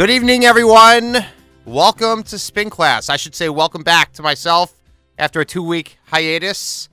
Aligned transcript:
Good 0.00 0.08
evening, 0.08 0.46
everyone. 0.46 1.18
Welcome 1.66 2.22
to 2.22 2.38
Spin 2.38 2.70
Class. 2.70 3.10
I 3.10 3.18
should 3.18 3.34
say, 3.34 3.50
welcome 3.50 3.82
back 3.82 4.14
to 4.14 4.22
myself 4.22 4.74
after 5.18 5.42
a 5.42 5.44
two 5.44 5.62
week 5.62 5.98
hiatus. 6.06 6.88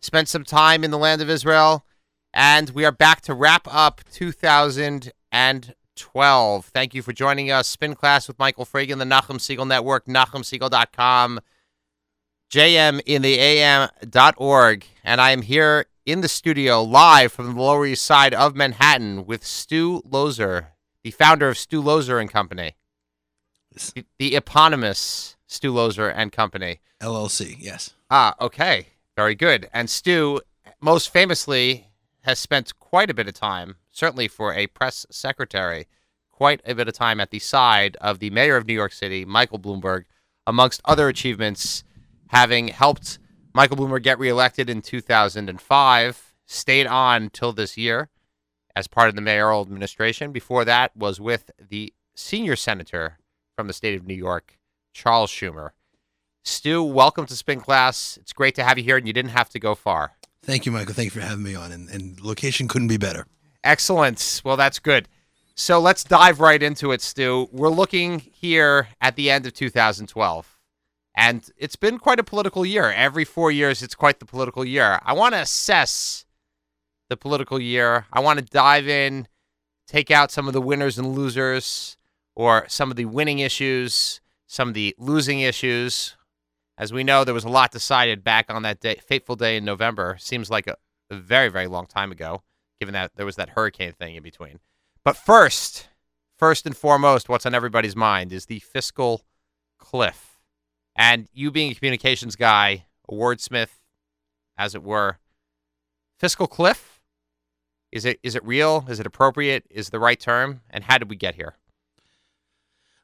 Spent 0.00 0.28
some 0.28 0.44
time 0.44 0.84
in 0.84 0.90
the 0.90 0.98
land 0.98 1.22
of 1.22 1.30
Israel, 1.30 1.86
and 2.34 2.68
we 2.68 2.84
are 2.84 2.92
back 2.92 3.22
to 3.22 3.32
wrap 3.32 3.66
up 3.66 4.02
2012. 4.12 6.64
Thank 6.66 6.92
you 6.92 7.00
for 7.00 7.14
joining 7.14 7.50
us. 7.50 7.66
Spin 7.66 7.94
Class 7.94 8.28
with 8.28 8.38
Michael 8.38 8.66
Fragin, 8.66 8.98
the 8.98 9.06
Nachum 9.06 9.38
Segal 9.38 9.66
Network, 9.66 10.04
NachumSegal.com, 10.04 11.40
JM 12.52 13.00
in 13.06 13.22
the 13.22 13.38
AM.org, 13.38 14.84
and 15.02 15.18
I 15.18 15.30
am 15.30 15.40
here 15.40 15.86
in 16.04 16.20
the 16.20 16.28
studio 16.28 16.82
live 16.82 17.32
from 17.32 17.54
the 17.54 17.62
Lower 17.62 17.86
East 17.86 18.04
Side 18.04 18.34
of 18.34 18.54
Manhattan 18.54 19.24
with 19.24 19.46
Stu 19.46 20.02
Loeser, 20.02 20.66
the 21.02 21.10
founder 21.10 21.48
of 21.48 21.58
Stu 21.58 21.82
Loeser 21.82 22.20
and 22.20 22.30
Company, 22.30 22.76
the, 23.72 24.04
the 24.18 24.36
eponymous 24.36 25.36
Stu 25.46 25.72
Loeser 25.72 26.12
and 26.14 26.32
Company. 26.32 26.80
LLC, 27.00 27.56
yes. 27.58 27.94
Ah, 28.10 28.34
okay. 28.40 28.88
Very 29.16 29.34
good. 29.34 29.68
And 29.72 29.88
Stu, 29.88 30.40
most 30.80 31.12
famously, 31.12 31.88
has 32.22 32.38
spent 32.38 32.78
quite 32.78 33.10
a 33.10 33.14
bit 33.14 33.28
of 33.28 33.34
time, 33.34 33.76
certainly 33.90 34.28
for 34.28 34.54
a 34.54 34.66
press 34.68 35.06
secretary, 35.10 35.86
quite 36.30 36.60
a 36.64 36.74
bit 36.74 36.88
of 36.88 36.94
time 36.94 37.20
at 37.20 37.30
the 37.30 37.38
side 37.38 37.96
of 38.00 38.18
the 38.18 38.30
mayor 38.30 38.56
of 38.56 38.66
New 38.66 38.74
York 38.74 38.92
City, 38.92 39.24
Michael 39.24 39.58
Bloomberg, 39.58 40.04
amongst 40.46 40.80
other 40.84 41.08
achievements, 41.08 41.84
having 42.28 42.68
helped 42.68 43.18
Michael 43.54 43.76
Bloomberg 43.76 44.02
get 44.02 44.18
reelected 44.18 44.68
in 44.68 44.82
2005, 44.82 46.34
stayed 46.46 46.86
on 46.86 47.30
till 47.30 47.52
this 47.52 47.76
year 47.76 48.09
as 48.74 48.86
part 48.86 49.08
of 49.08 49.14
the 49.14 49.20
mayoral 49.20 49.62
administration. 49.62 50.32
Before 50.32 50.64
that 50.64 50.96
was 50.96 51.20
with 51.20 51.50
the 51.58 51.92
senior 52.14 52.56
senator 52.56 53.18
from 53.56 53.66
the 53.66 53.72
state 53.72 53.94
of 53.94 54.06
New 54.06 54.14
York, 54.14 54.58
Charles 54.92 55.30
Schumer. 55.30 55.70
Stu, 56.42 56.82
welcome 56.82 57.26
to 57.26 57.36
Spin 57.36 57.60
Class. 57.60 58.18
It's 58.20 58.32
great 58.32 58.54
to 58.54 58.64
have 58.64 58.78
you 58.78 58.84
here, 58.84 58.96
and 58.96 59.06
you 59.06 59.12
didn't 59.12 59.32
have 59.32 59.50
to 59.50 59.58
go 59.58 59.74
far. 59.74 60.12
Thank 60.42 60.64
you, 60.64 60.72
Michael. 60.72 60.94
Thank 60.94 61.14
you 61.14 61.20
for 61.20 61.26
having 61.26 61.44
me 61.44 61.54
on. 61.54 61.70
And, 61.70 61.88
and 61.90 62.20
location 62.20 62.66
couldn't 62.66 62.88
be 62.88 62.96
better. 62.96 63.26
Excellent. 63.62 64.40
Well, 64.44 64.56
that's 64.56 64.78
good. 64.78 65.08
So 65.54 65.78
let's 65.78 66.02
dive 66.04 66.40
right 66.40 66.62
into 66.62 66.92
it, 66.92 67.02
Stu. 67.02 67.48
We're 67.52 67.68
looking 67.68 68.20
here 68.20 68.88
at 69.00 69.16
the 69.16 69.30
end 69.30 69.46
of 69.46 69.52
2012, 69.52 70.58
and 71.14 71.50
it's 71.58 71.76
been 71.76 71.98
quite 71.98 72.18
a 72.18 72.24
political 72.24 72.64
year. 72.64 72.90
Every 72.90 73.26
four 73.26 73.52
years, 73.52 73.82
it's 73.82 73.94
quite 73.94 74.20
the 74.20 74.24
political 74.24 74.64
year. 74.64 74.98
I 75.02 75.12
want 75.12 75.34
to 75.34 75.40
assess 75.42 76.24
the 77.10 77.16
political 77.18 77.60
year. 77.60 78.06
I 78.10 78.20
want 78.20 78.38
to 78.38 78.44
dive 78.44 78.88
in, 78.88 79.28
take 79.86 80.10
out 80.10 80.30
some 80.30 80.46
of 80.46 80.54
the 80.54 80.60
winners 80.62 80.96
and 80.96 81.14
losers, 81.14 81.98
or 82.34 82.64
some 82.68 82.90
of 82.90 82.96
the 82.96 83.04
winning 83.04 83.40
issues, 83.40 84.22
some 84.46 84.68
of 84.68 84.74
the 84.74 84.94
losing 84.96 85.40
issues. 85.40 86.16
As 86.78 86.92
we 86.92 87.04
know, 87.04 87.24
there 87.24 87.34
was 87.34 87.44
a 87.44 87.50
lot 87.50 87.72
decided 87.72 88.24
back 88.24 88.46
on 88.48 88.62
that 88.62 88.80
day, 88.80 88.94
fateful 89.06 89.36
day 89.36 89.58
in 89.58 89.64
November. 89.66 90.16
Seems 90.18 90.48
like 90.48 90.66
a, 90.66 90.76
a 91.10 91.16
very, 91.16 91.48
very 91.48 91.66
long 91.66 91.84
time 91.84 92.10
ago, 92.10 92.42
given 92.78 92.94
that 92.94 93.12
there 93.16 93.26
was 93.26 93.36
that 93.36 93.50
hurricane 93.50 93.92
thing 93.92 94.14
in 94.14 94.22
between. 94.22 94.60
But 95.04 95.16
first, 95.16 95.88
first 96.38 96.64
and 96.64 96.76
foremost, 96.76 97.28
what's 97.28 97.44
on 97.44 97.54
everybody's 97.54 97.96
mind 97.96 98.32
is 98.32 98.46
the 98.46 98.60
fiscal 98.60 99.26
cliff. 99.78 100.38
And 100.96 101.28
you 101.32 101.50
being 101.50 101.72
a 101.72 101.74
communications 101.74 102.36
guy, 102.36 102.86
a 103.08 103.12
wordsmith, 103.12 103.80
as 104.56 104.74
it 104.74 104.82
were, 104.82 105.18
fiscal 106.18 106.46
cliff? 106.46 106.89
Is 107.92 108.04
it 108.04 108.20
is 108.22 108.34
it 108.34 108.44
real? 108.44 108.84
Is 108.88 109.00
it 109.00 109.06
appropriate? 109.06 109.64
Is 109.70 109.90
the 109.90 109.98
right 109.98 110.18
term? 110.18 110.60
And 110.70 110.84
how 110.84 110.98
did 110.98 111.10
we 111.10 111.16
get 111.16 111.34
here? 111.34 111.54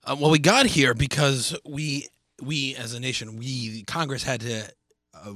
Uh, 0.05 0.17
well, 0.19 0.31
we 0.31 0.39
got 0.39 0.67
here 0.67 0.95
because 0.95 1.57
we 1.65 2.09
we 2.41 2.77
as 2.77 2.95
a 2.95 3.01
nation, 3.01 3.37
we 3.37 3.83
Congress 3.85 4.23
had 4.23 4.41
to 4.43 4.63
uh, 5.15 5.33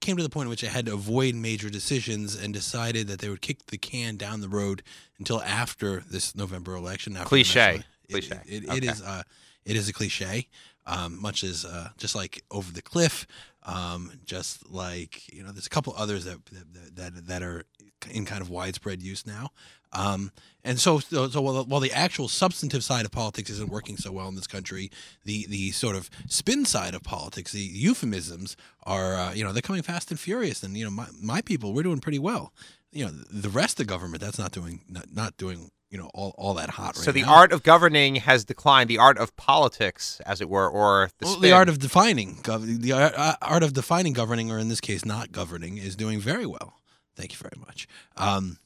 came 0.00 0.16
to 0.16 0.22
the 0.22 0.30
point 0.30 0.46
in 0.46 0.50
which 0.50 0.64
it 0.64 0.68
had 0.68 0.86
to 0.86 0.94
avoid 0.94 1.34
major 1.34 1.68
decisions 1.68 2.34
and 2.34 2.54
decided 2.54 3.06
that 3.08 3.18
they 3.18 3.28
would 3.28 3.42
kick 3.42 3.66
the 3.66 3.76
can 3.76 4.16
down 4.16 4.40
the 4.40 4.48
road 4.48 4.82
until 5.18 5.42
after 5.42 6.00
this 6.10 6.34
November 6.34 6.74
election. 6.74 7.14
Cliche. 7.16 7.82
It, 8.08 8.12
Cliche. 8.12 8.40
It, 8.46 8.64
it 8.64 8.70
Okay. 8.70 8.86
is, 8.88 9.02
uh, 9.02 9.22
it 9.66 9.76
is 9.76 9.88
a 9.88 9.92
cliche, 9.92 10.48
um, 10.86 11.20
much 11.20 11.44
as 11.44 11.64
uh, 11.66 11.90
just 11.98 12.14
like 12.14 12.42
over 12.50 12.72
the 12.72 12.82
cliff, 12.82 13.26
um, 13.64 14.10
just 14.24 14.68
like 14.70 15.32
you 15.32 15.42
know, 15.42 15.52
there's 15.52 15.66
a 15.66 15.70
couple 15.70 15.92
others 15.96 16.24
that 16.24 16.38
that 16.46 16.96
that, 16.96 17.26
that 17.26 17.42
are 17.42 17.64
in 18.10 18.24
kind 18.24 18.42
of 18.42 18.50
widespread 18.50 19.02
use 19.02 19.26
now. 19.26 19.50
Um, 19.92 20.30
and 20.62 20.78
so, 20.78 21.00
so, 21.00 21.28
so 21.28 21.40
while, 21.40 21.64
while 21.64 21.80
the 21.80 21.92
actual 21.92 22.28
substantive 22.28 22.84
side 22.84 23.04
of 23.04 23.10
politics 23.10 23.50
isn't 23.50 23.70
working 23.70 23.96
so 23.96 24.12
well 24.12 24.28
in 24.28 24.36
this 24.36 24.46
country, 24.46 24.90
the 25.24 25.46
the 25.48 25.72
sort 25.72 25.96
of 25.96 26.08
spin 26.28 26.64
side 26.64 26.94
of 26.94 27.02
politics, 27.02 27.52
the 27.52 27.60
euphemisms 27.60 28.56
are, 28.84 29.14
uh, 29.16 29.32
you 29.32 29.42
know, 29.42 29.52
they're 29.52 29.62
coming 29.62 29.82
fast 29.82 30.10
and 30.10 30.20
furious. 30.20 30.62
And 30.62 30.76
you 30.76 30.84
know, 30.84 30.90
my, 30.90 31.06
my 31.20 31.40
people, 31.40 31.72
we're 31.72 31.82
doing 31.82 31.98
pretty 32.00 32.18
well. 32.18 32.52
You 32.92 33.06
know, 33.06 33.10
the 33.10 33.48
rest 33.48 33.80
of 33.80 33.86
government, 33.86 34.20
that's 34.20 34.38
not 34.38 34.52
doing 34.52 34.82
not, 34.88 35.12
not 35.12 35.36
doing 35.36 35.70
you 35.90 35.98
know 35.98 36.10
all, 36.14 36.34
all 36.38 36.54
that 36.54 36.70
hot 36.70 36.88
right 36.88 36.96
now. 36.98 37.02
so 37.02 37.12
the 37.12 37.22
now. 37.22 37.34
art 37.34 37.52
of 37.52 37.62
governing 37.62 38.16
has 38.16 38.44
declined. 38.44 38.88
The 38.88 38.98
art 38.98 39.18
of 39.18 39.34
politics, 39.36 40.20
as 40.26 40.40
it 40.40 40.48
were, 40.48 40.68
or 40.68 41.10
the, 41.18 41.26
Well, 41.26 41.40
the 41.40 41.52
art 41.52 41.68
of 41.68 41.78
defining 41.78 42.36
gov- 42.42 42.80
the 42.80 42.92
art, 42.92 43.14
uh, 43.16 43.36
art 43.42 43.62
of 43.62 43.72
defining 43.72 44.12
governing, 44.12 44.50
or 44.52 44.58
in 44.58 44.68
this 44.68 44.80
case, 44.80 45.04
not 45.04 45.32
governing, 45.32 45.78
is 45.78 45.96
doing 45.96 46.20
very 46.20 46.46
well. 46.46 46.74
Thank 47.20 47.32
you 47.32 47.38
very 47.38 47.60
much. 47.66 47.86
Um, 48.16 48.56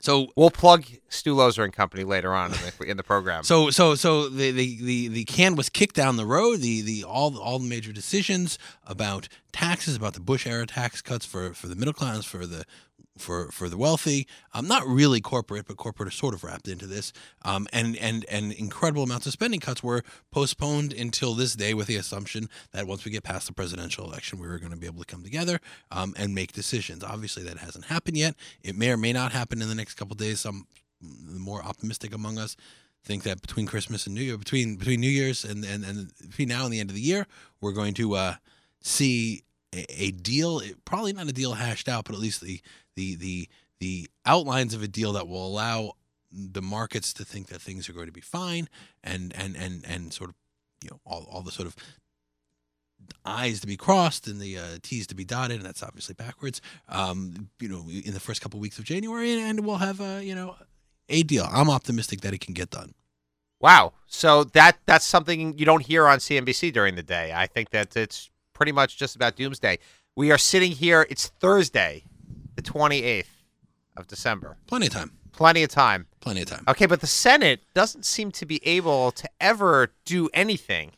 so 0.00 0.32
We'll 0.36 0.50
plug 0.50 0.84
Stu 1.08 1.36
Loeser 1.36 1.62
and 1.62 1.72
Company 1.72 2.02
later 2.02 2.34
on 2.34 2.52
in 2.52 2.58
the, 2.58 2.84
in 2.90 2.96
the 2.96 3.04
program. 3.04 3.42
So 3.44 3.70
so 3.70 3.94
so 3.94 4.28
the, 4.28 4.50
the, 4.50 4.82
the, 4.82 5.08
the 5.08 5.24
can 5.24 5.54
was 5.54 5.68
kicked 5.68 5.94
down 5.94 6.16
the 6.16 6.26
road. 6.26 6.60
The 6.60 6.82
the 6.82 7.04
all 7.04 7.38
all 7.38 7.60
the 7.60 7.68
major 7.68 7.92
decisions 7.92 8.58
about 8.84 9.28
taxes, 9.52 9.94
about 9.94 10.14
the 10.14 10.20
Bush 10.20 10.48
era 10.48 10.66
tax 10.66 11.00
cuts 11.00 11.24
for, 11.24 11.54
for 11.54 11.68
the 11.68 11.76
middle 11.76 11.94
class, 11.94 12.24
for 12.24 12.44
the 12.44 12.64
for 13.18 13.50
for 13.50 13.68
the 13.68 13.76
wealthy. 13.76 14.26
Um, 14.52 14.66
not 14.66 14.86
really 14.86 15.20
corporate, 15.20 15.66
but 15.66 15.76
corporate 15.76 16.08
are 16.08 16.12
sort 16.12 16.34
of 16.34 16.44
wrapped 16.44 16.68
into 16.68 16.86
this. 16.86 17.12
Um, 17.42 17.66
and 17.72 17.96
and 17.96 18.24
and 18.30 18.52
incredible 18.52 19.02
amounts 19.02 19.26
of 19.26 19.32
spending 19.32 19.60
cuts 19.60 19.82
were 19.82 20.02
postponed 20.30 20.92
until 20.92 21.34
this 21.34 21.54
day, 21.54 21.74
with 21.74 21.86
the 21.86 21.96
assumption 21.96 22.48
that 22.72 22.86
once 22.86 23.04
we 23.04 23.10
get 23.10 23.24
past 23.24 23.46
the 23.46 23.52
presidential 23.52 24.04
election, 24.04 24.38
we 24.38 24.48
were 24.48 24.58
going 24.58 24.72
to 24.72 24.78
be 24.78 24.86
able 24.86 25.00
to 25.00 25.06
come 25.06 25.22
together 25.22 25.60
um, 25.90 26.14
and 26.16 26.34
make 26.34 26.52
decisions. 26.52 27.04
Obviously, 27.04 27.42
that 27.44 27.58
hasn't 27.58 27.86
happened 27.86 28.16
yet. 28.16 28.34
It 28.62 28.76
may 28.76 28.90
or 28.90 28.96
may 28.96 29.12
not 29.12 29.32
happen 29.32 29.60
in 29.62 29.68
the 29.68 29.74
next 29.74 29.94
couple 29.94 30.14
days. 30.14 30.40
Some 30.40 30.66
more 31.00 31.62
optimistic 31.62 32.14
among 32.14 32.38
us 32.38 32.56
think 33.04 33.22
that 33.22 33.40
between 33.40 33.66
Christmas 33.66 34.06
and 34.06 34.14
New 34.14 34.22
Year, 34.22 34.36
between 34.36 34.76
between 34.76 35.00
New 35.00 35.10
Year's 35.10 35.44
and 35.44 35.64
and, 35.64 35.84
and 35.84 36.12
between 36.28 36.48
now 36.48 36.64
and 36.64 36.72
the 36.72 36.80
end 36.80 36.90
of 36.90 36.96
the 36.96 37.02
year, 37.02 37.26
we're 37.60 37.72
going 37.72 37.94
to 37.94 38.14
uh, 38.14 38.34
see 38.80 39.42
a, 39.74 40.02
a 40.02 40.10
deal. 40.10 40.62
Probably 40.84 41.12
not 41.12 41.28
a 41.28 41.32
deal 41.32 41.54
hashed 41.54 41.88
out, 41.88 42.04
but 42.04 42.14
at 42.14 42.20
least 42.20 42.40
the 42.40 42.60
the 42.96 43.14
the 43.16 43.48
the 43.80 44.08
outlines 44.26 44.74
of 44.74 44.82
a 44.82 44.88
deal 44.88 45.12
that 45.12 45.28
will 45.28 45.46
allow 45.46 45.92
the 46.30 46.62
markets 46.62 47.12
to 47.14 47.24
think 47.24 47.48
that 47.48 47.60
things 47.60 47.88
are 47.88 47.92
going 47.92 48.06
to 48.06 48.12
be 48.12 48.20
fine, 48.20 48.68
and 49.02 49.32
and 49.36 49.56
and 49.56 49.84
and 49.86 50.12
sort 50.12 50.30
of 50.30 50.36
you 50.82 50.90
know 50.90 51.00
all 51.04 51.28
all 51.30 51.42
the 51.42 51.52
sort 51.52 51.66
of 51.66 51.76
I's 53.24 53.60
to 53.60 53.66
be 53.66 53.76
crossed 53.76 54.26
and 54.26 54.40
the 54.40 54.58
uh, 54.58 54.78
T's 54.82 55.06
to 55.08 55.14
be 55.14 55.24
dotted, 55.24 55.58
and 55.58 55.64
that's 55.64 55.82
obviously 55.82 56.14
backwards. 56.14 56.60
Um, 56.88 57.50
you 57.60 57.68
know, 57.68 57.88
in 57.88 58.12
the 58.12 58.20
first 58.20 58.40
couple 58.40 58.58
weeks 58.60 58.78
of 58.78 58.84
January, 58.84 59.32
and, 59.32 59.42
and 59.58 59.66
we'll 59.66 59.76
have 59.76 60.00
a 60.00 60.24
you 60.24 60.34
know 60.34 60.56
a 61.08 61.22
deal. 61.22 61.48
I'm 61.50 61.70
optimistic 61.70 62.20
that 62.22 62.34
it 62.34 62.40
can 62.40 62.54
get 62.54 62.70
done. 62.70 62.94
Wow. 63.60 63.92
So 64.06 64.44
that 64.44 64.78
that's 64.86 65.04
something 65.04 65.58
you 65.58 65.64
don't 65.64 65.84
hear 65.84 66.06
on 66.06 66.18
CNBC 66.18 66.72
during 66.72 66.94
the 66.94 67.02
day. 67.02 67.32
I 67.34 67.46
think 67.46 67.70
that 67.70 67.96
it's 67.96 68.30
pretty 68.58 68.72
much 68.72 68.98
just 68.98 69.14
about 69.14 69.36
doomsday. 69.36 69.78
We 70.16 70.32
are 70.32 70.36
sitting 70.36 70.72
here. 70.72 71.06
It's 71.08 71.28
Thursday, 71.28 72.02
the 72.56 72.62
28th 72.62 73.26
of 73.96 74.08
December. 74.08 74.56
Plenty 74.66 74.88
of 74.88 74.92
time. 74.92 75.12
Plenty 75.30 75.62
of 75.62 75.70
time. 75.70 76.08
Plenty 76.18 76.42
of 76.42 76.48
time. 76.48 76.64
Okay, 76.66 76.86
but 76.86 77.00
the 77.00 77.06
Senate 77.06 77.60
doesn't 77.72 78.04
seem 78.04 78.32
to 78.32 78.44
be 78.44 78.60
able 78.66 79.12
to 79.12 79.30
ever 79.40 79.92
do 80.04 80.28
anything 80.34 80.90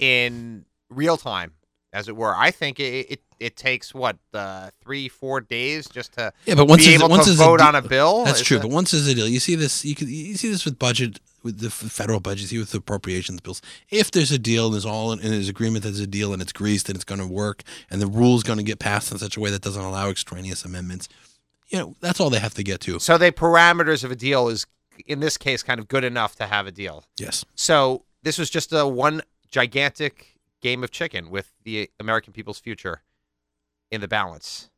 in 0.00 0.64
real 0.90 1.16
time, 1.16 1.52
as 1.92 2.08
it 2.08 2.16
were. 2.16 2.34
I 2.36 2.50
think 2.50 2.80
it 2.80 3.06
it, 3.10 3.20
it 3.38 3.56
takes 3.56 3.94
what 3.94 4.16
uh, 4.34 4.70
three 4.82 5.08
four 5.08 5.40
days 5.40 5.86
just 5.88 6.12
to 6.14 6.32
Yeah, 6.46 6.54
but 6.54 6.66
once 6.66 6.86
be 6.86 6.94
is- 6.94 7.00
able 7.00 7.10
once 7.10 7.24
to 7.26 7.30
is 7.32 7.40
a 7.40 7.44
vote 7.44 7.58
de- 7.58 7.64
on 7.64 7.74
a 7.74 7.82
bill. 7.82 8.24
That's 8.24 8.42
true, 8.42 8.58
but 8.60 8.70
once 8.70 8.90
there's 8.92 9.06
a 9.08 9.14
deal, 9.14 9.28
you 9.28 9.40
see 9.40 9.54
this. 9.54 9.84
You 9.84 9.94
can 9.94 10.08
you 10.08 10.36
see 10.36 10.48
this 10.48 10.64
with 10.64 10.78
budget, 10.78 11.20
with 11.42 11.58
the 11.60 11.70
federal 11.70 12.20
budget, 12.20 12.42
you 12.42 12.46
see 12.48 12.58
with 12.58 12.70
the 12.70 12.78
appropriations 12.78 13.40
bills. 13.40 13.60
If 13.90 14.10
there's 14.10 14.32
a 14.32 14.38
deal, 14.38 14.66
and 14.66 14.74
there's 14.74 14.86
all 14.86 15.12
and 15.12 15.20
there's 15.20 15.48
agreement 15.48 15.82
that 15.84 15.90
there's 15.90 16.00
a 16.00 16.06
deal, 16.06 16.32
and 16.32 16.40
it's 16.40 16.52
greased, 16.52 16.88
and 16.88 16.96
it's 16.96 17.04
going 17.04 17.20
to 17.20 17.26
work, 17.26 17.62
and 17.90 18.00
the 18.00 18.06
rules 18.06 18.42
going 18.42 18.58
to 18.58 18.64
get 18.64 18.78
passed 18.78 19.12
in 19.12 19.18
such 19.18 19.36
a 19.36 19.40
way 19.40 19.50
that 19.50 19.62
doesn't 19.62 19.82
allow 19.82 20.08
extraneous 20.08 20.64
amendments. 20.64 21.08
You 21.68 21.78
know, 21.78 21.96
that's 22.00 22.20
all 22.20 22.28
they 22.28 22.38
have 22.38 22.54
to 22.54 22.62
get 22.62 22.80
to. 22.82 22.98
so 23.00 23.16
the 23.16 23.32
parameters 23.32 24.04
of 24.04 24.10
a 24.10 24.16
deal 24.16 24.48
is 24.48 24.66
in 25.06 25.20
this 25.20 25.38
case 25.38 25.62
kind 25.62 25.80
of 25.80 25.88
good 25.88 26.04
enough 26.04 26.36
to 26.36 26.46
have 26.46 26.66
a 26.66 26.70
deal. 26.70 27.04
Yes. 27.18 27.46
So 27.54 28.04
this 28.22 28.36
was 28.38 28.50
just 28.50 28.72
a 28.74 28.86
one 28.86 29.22
gigantic 29.50 30.31
game 30.62 30.82
of 30.82 30.90
chicken 30.90 31.30
with 31.30 31.52
the 31.64 31.90
American 32.00 32.32
people's 32.32 32.58
future 32.58 33.02
in 33.90 34.00
the 34.00 34.08
balance. 34.08 34.70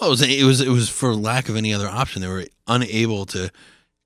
Well, 0.00 0.08
it 0.08 0.12
was 0.12 0.22
it 0.22 0.44
was 0.44 0.60
it 0.60 0.68
was 0.68 0.88
for 0.88 1.14
lack 1.14 1.48
of 1.48 1.56
any 1.56 1.72
other 1.72 1.88
option. 1.88 2.22
They 2.22 2.28
were 2.28 2.46
unable 2.66 3.26
to 3.26 3.50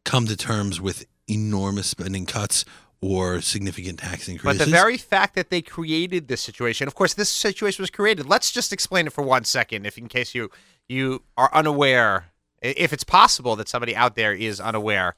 come 0.05 0.27
to 0.27 0.37
terms 0.37 0.81
with 0.81 1.07
enormous 1.29 1.87
spending 1.87 2.27
cuts 2.27 2.65
or 3.01 3.41
significant 3.41 3.99
tax 3.99 4.29
increases. 4.29 4.59
But 4.59 4.65
the 4.65 4.71
very 4.71 4.97
fact 4.97 5.35
that 5.35 5.51
they 5.51 5.61
created 5.61 6.29
this 6.29 6.41
situation, 6.41 6.87
of 6.87 6.95
course, 6.95 7.15
this 7.15 7.31
situation 7.31 7.83
was 7.83 7.91
created. 7.91 8.27
Let's 8.27 8.51
just 8.53 8.73
explain 8.73 9.07
it 9.07 9.13
for 9.13 9.23
one 9.23 9.45
second, 9.45 9.87
if 9.87 9.99
in 9.99 10.09
case 10.09 10.35
you 10.35 10.51
you 10.89 11.23
are 11.37 11.51
unaware, 11.53 12.27
if 12.63 12.93
it's 12.93 13.05
possible 13.05 13.57
that 13.57 13.69
somebody 13.69 13.95
out 13.95 14.15
there 14.17 14.33
is 14.33 14.61
unaware 14.61 15.17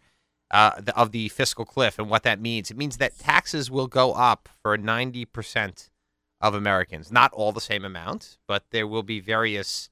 uh, 0.50 0.80
the- 0.80 0.96
of 0.96 1.12
the 1.12 1.28
fiscal 1.28 1.64
cliff 1.64 1.98
and 1.98 2.08
what 2.10 2.22
that 2.24 2.40
means. 2.40 2.70
It 2.70 2.76
means 2.76 2.96
that 2.98 3.18
taxes 3.18 3.70
will 3.70 3.86
go 3.86 4.12
up 4.12 4.48
for 4.60 4.76
ninety 4.76 5.24
percent 5.24 5.88
of 6.44 6.54
Americans. 6.54 7.10
Not 7.10 7.32
all 7.32 7.52
the 7.52 7.60
same 7.60 7.86
amount, 7.86 8.36
but 8.46 8.66
there 8.70 8.86
will 8.86 9.02
be 9.02 9.18
various 9.18 9.88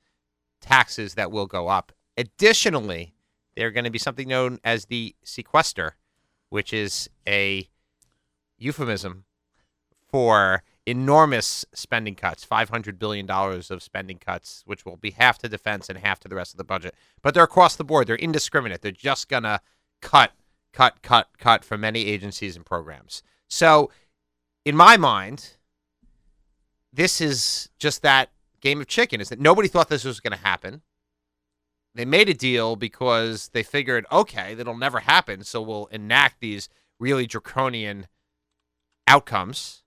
taxes 0.61 1.15
that 1.15 1.33
will 1.33 1.47
go 1.47 1.69
up. 1.69 1.93
Additionally, 2.19 3.15
there 3.57 3.69
are 3.69 3.71
going 3.71 3.85
to 3.85 3.91
be 3.91 3.99
something 3.99 4.29
known 4.29 4.61
as 4.63 4.85
the 4.85 5.17
sequester, 5.25 5.97
which 6.51 6.75
is 6.75 7.09
a 7.27 7.67
euphemism 8.59 9.25
for 10.11 10.63
enormous 10.85 11.65
spending 11.73 12.15
cuts, 12.15 12.45
$500 12.45 12.99
billion 12.99 13.31
of 13.31 13.83
spending 13.83 14.19
cuts, 14.19 14.63
which 14.67 14.85
will 14.85 14.99
be 14.99 15.13
half 15.13 15.39
to 15.39 15.49
defense 15.49 15.89
and 15.89 15.99
half 16.01 16.21
to 16.21 16.29
the 16.29 16.37
rest 16.37 16.53
of 16.53 16.59
the 16.59 16.65
budget. 16.65 16.95
But 17.23 17.33
they're 17.33 17.45
across 17.45 17.77
the 17.77 17.85
board. 17.85 18.07
They're 18.07 18.17
indiscriminate. 18.17 18.83
They're 18.83 18.93
just 18.93 19.31
going 19.31 19.45
to 19.45 19.63
cut, 20.03 20.33
cut, 20.75 21.01
cut, 21.01 21.29
cut 21.39 21.65
from 21.65 21.81
many 21.81 22.05
agencies 22.05 22.57
and 22.57 22.67
programs. 22.67 23.23
So, 23.49 23.91
in 24.67 24.77
my 24.77 24.99
mind, 24.99 25.57
this 26.93 27.21
is 27.21 27.69
just 27.79 28.03
that 28.03 28.31
game 28.61 28.81
of 28.81 28.87
chicken 28.87 29.21
is 29.21 29.29
that 29.31 29.41
nobody 29.41 29.69
thought 29.69 29.89
this 29.89 30.05
was 30.05 30.21
going 30.21 30.37
to 30.37 30.45
happen. 30.45 30.83
They 31.95 32.05
made 32.05 32.29
a 32.29 32.35
deal 32.35 32.77
because 32.77 33.49
they 33.53 33.63
figured, 33.63 34.07
okay, 34.11 34.55
that'll 34.55 34.77
never 34.77 35.01
happen. 35.01 35.45
So 35.45 35.61
we'll 35.61 35.87
enact 35.87 36.41
these 36.41 36.69
really 36.99 37.27
draconian 37.27 38.07
outcomes 39.07 39.83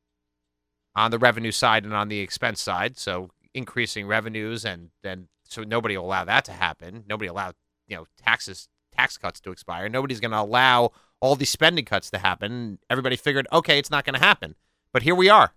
on 0.96 1.12
the 1.12 1.20
revenue 1.20 1.52
side 1.52 1.84
and 1.84 1.94
on 1.94 2.10
the 2.10 2.20
expense 2.20 2.62
side. 2.62 2.98
So 2.98 3.32
increasing 3.54 4.06
revenues 4.08 4.66
and 4.66 4.90
then 5.02 5.30
so 5.48 5.64
nobody 5.64 5.98
will 5.98 6.06
allow 6.06 6.26
that 6.26 6.46
to 6.46 6.52
happen. 6.52 7.06
Nobody 7.08 7.28
allowed, 7.28 7.56
you 7.88 7.96
know 7.96 8.06
taxes 8.18 8.68
tax 8.96 9.18
cuts 9.18 9.40
to 9.42 9.52
expire. 9.52 9.90
Nobody's 9.90 10.20
going 10.20 10.32
to 10.32 10.40
allow 10.40 10.92
all 11.20 11.36
these 11.36 11.50
spending 11.50 11.86
cuts 11.86 12.10
to 12.12 12.18
happen. 12.18 12.80
Everybody 12.90 13.16
figured, 13.16 13.48
okay, 13.52 13.78
it's 13.80 13.92
not 13.92 14.06
going 14.06 14.14
to 14.14 14.26
happen. 14.26 14.56
But 14.92 15.04
here 15.04 15.16
we 15.16 15.30
are. 15.30 15.54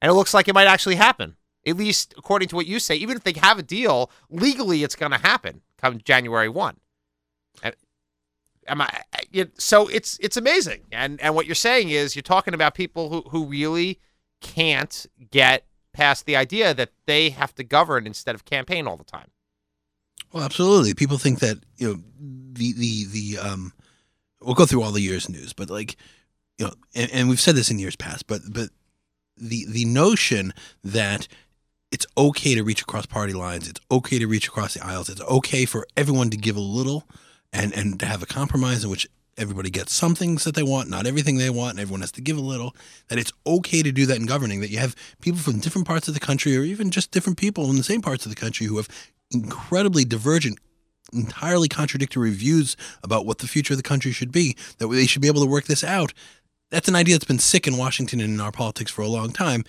And 0.00 0.10
it 0.10 0.14
looks 0.14 0.34
like 0.34 0.48
it 0.48 0.54
might 0.54 0.66
actually 0.66 0.96
happen. 0.96 1.36
At 1.66 1.76
least 1.76 2.14
according 2.18 2.48
to 2.48 2.56
what 2.56 2.66
you 2.66 2.78
say, 2.78 2.94
even 2.96 3.16
if 3.16 3.24
they 3.24 3.32
have 3.40 3.58
a 3.58 3.62
deal, 3.62 4.10
legally 4.28 4.82
it's 4.82 4.96
going 4.96 5.12
to 5.12 5.18
happen 5.18 5.62
come 5.80 5.98
January 5.98 6.48
1. 6.48 6.76
Uh, 7.62 7.70
Am 8.66 8.80
I, 8.80 8.88
so 9.58 9.88
it's 9.88 10.18
it's 10.22 10.38
amazing, 10.38 10.84
and 10.90 11.20
and 11.20 11.34
what 11.34 11.44
you're 11.44 11.54
saying 11.54 11.90
is 11.90 12.16
you're 12.16 12.22
talking 12.22 12.54
about 12.54 12.74
people 12.74 13.10
who 13.10 13.20
who 13.28 13.44
really 13.44 14.00
can't 14.40 15.04
get 15.30 15.66
past 15.92 16.24
the 16.24 16.34
idea 16.34 16.72
that 16.72 16.90
they 17.04 17.28
have 17.28 17.54
to 17.56 17.62
govern 17.62 18.06
instead 18.06 18.34
of 18.34 18.46
campaign 18.46 18.86
all 18.86 18.96
the 18.96 19.04
time. 19.04 19.28
Well, 20.32 20.44
absolutely. 20.44 20.94
People 20.94 21.18
think 21.18 21.40
that 21.40 21.58
you 21.76 21.88
know 21.88 22.02
the 22.54 22.72
the 22.72 23.04
the 23.04 23.38
um. 23.38 23.74
We'll 24.40 24.54
go 24.54 24.64
through 24.64 24.82
all 24.82 24.92
the 24.92 25.00
years 25.02 25.28
news, 25.28 25.52
but 25.52 25.68
like 25.68 25.96
you 26.58 26.66
know, 26.66 26.72
and, 26.94 27.10
and 27.12 27.28
we've 27.28 27.40
said 27.40 27.56
this 27.56 27.70
in 27.70 27.78
years 27.78 27.96
past, 27.96 28.26
but 28.26 28.40
but 28.48 28.70
the 29.36 29.66
the 29.68 29.84
notion 29.84 30.52
that 30.82 31.28
it's 31.90 32.06
okay 32.18 32.54
to 32.54 32.64
reach 32.64 32.82
across 32.82 33.06
party 33.06 33.32
lines, 33.32 33.68
it's 33.68 33.80
okay 33.90 34.18
to 34.18 34.26
reach 34.26 34.48
across 34.48 34.74
the 34.74 34.84
aisles, 34.84 35.08
it's 35.08 35.20
okay 35.22 35.64
for 35.64 35.86
everyone 35.96 36.30
to 36.30 36.36
give 36.36 36.56
a 36.56 36.60
little 36.60 37.04
and 37.52 37.72
and 37.72 38.00
to 38.00 38.06
have 38.06 38.22
a 38.22 38.26
compromise 38.26 38.84
in 38.84 38.90
which 38.90 39.08
everybody 39.36 39.70
gets 39.70 39.92
some 39.92 40.14
things 40.14 40.44
that 40.44 40.54
they 40.54 40.62
want, 40.62 40.88
not 40.88 41.06
everything 41.06 41.38
they 41.38 41.50
want, 41.50 41.72
and 41.72 41.80
everyone 41.80 42.00
has 42.00 42.12
to 42.12 42.20
give 42.20 42.36
a 42.36 42.40
little. 42.40 42.74
That 43.08 43.18
it's 43.18 43.32
okay 43.46 43.82
to 43.82 43.92
do 43.92 44.06
that 44.06 44.16
in 44.16 44.26
governing. 44.26 44.60
That 44.60 44.70
you 44.70 44.78
have 44.78 44.94
people 45.20 45.40
from 45.40 45.60
different 45.60 45.86
parts 45.86 46.08
of 46.08 46.14
the 46.14 46.20
country, 46.20 46.56
or 46.56 46.62
even 46.62 46.90
just 46.90 47.10
different 47.10 47.38
people 47.38 47.70
in 47.70 47.76
the 47.76 47.82
same 47.82 48.02
parts 48.02 48.26
of 48.26 48.30
the 48.30 48.40
country, 48.40 48.66
who 48.66 48.76
have 48.76 48.88
incredibly 49.30 50.04
divergent, 50.04 50.58
entirely 51.12 51.68
contradictory 51.68 52.30
views 52.30 52.76
about 53.02 53.26
what 53.26 53.38
the 53.38 53.48
future 53.48 53.74
of 53.74 53.78
the 53.78 53.82
country 53.82 54.12
should 54.12 54.32
be. 54.32 54.56
That 54.78 54.88
they 54.88 55.06
should 55.06 55.22
be 55.22 55.28
able 55.28 55.42
to 55.42 55.50
work 55.50 55.64
this 55.64 55.84
out. 55.84 56.12
That's 56.70 56.88
an 56.88 56.96
idea 56.96 57.14
that's 57.14 57.24
been 57.24 57.38
sick 57.38 57.66
in 57.66 57.76
Washington 57.76 58.20
and 58.20 58.34
in 58.34 58.40
our 58.40 58.52
politics 58.52 58.90
for 58.90 59.02
a 59.02 59.08
long 59.08 59.32
time. 59.32 59.64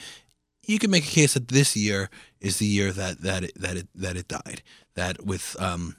You 0.64 0.80
can 0.80 0.90
make 0.90 1.04
a 1.06 1.12
case 1.12 1.36
that 1.36 1.50
this 1.50 1.76
year 1.76 2.10
is 2.42 2.58
the 2.58 2.66
year 2.66 2.92
that 2.92 3.22
that 3.22 3.44
it, 3.44 3.52
that 3.56 3.78
it 3.78 3.88
that 3.94 4.18
it 4.18 4.28
died. 4.28 4.64
That 4.96 5.24
with 5.24 5.56
um, 5.60 5.96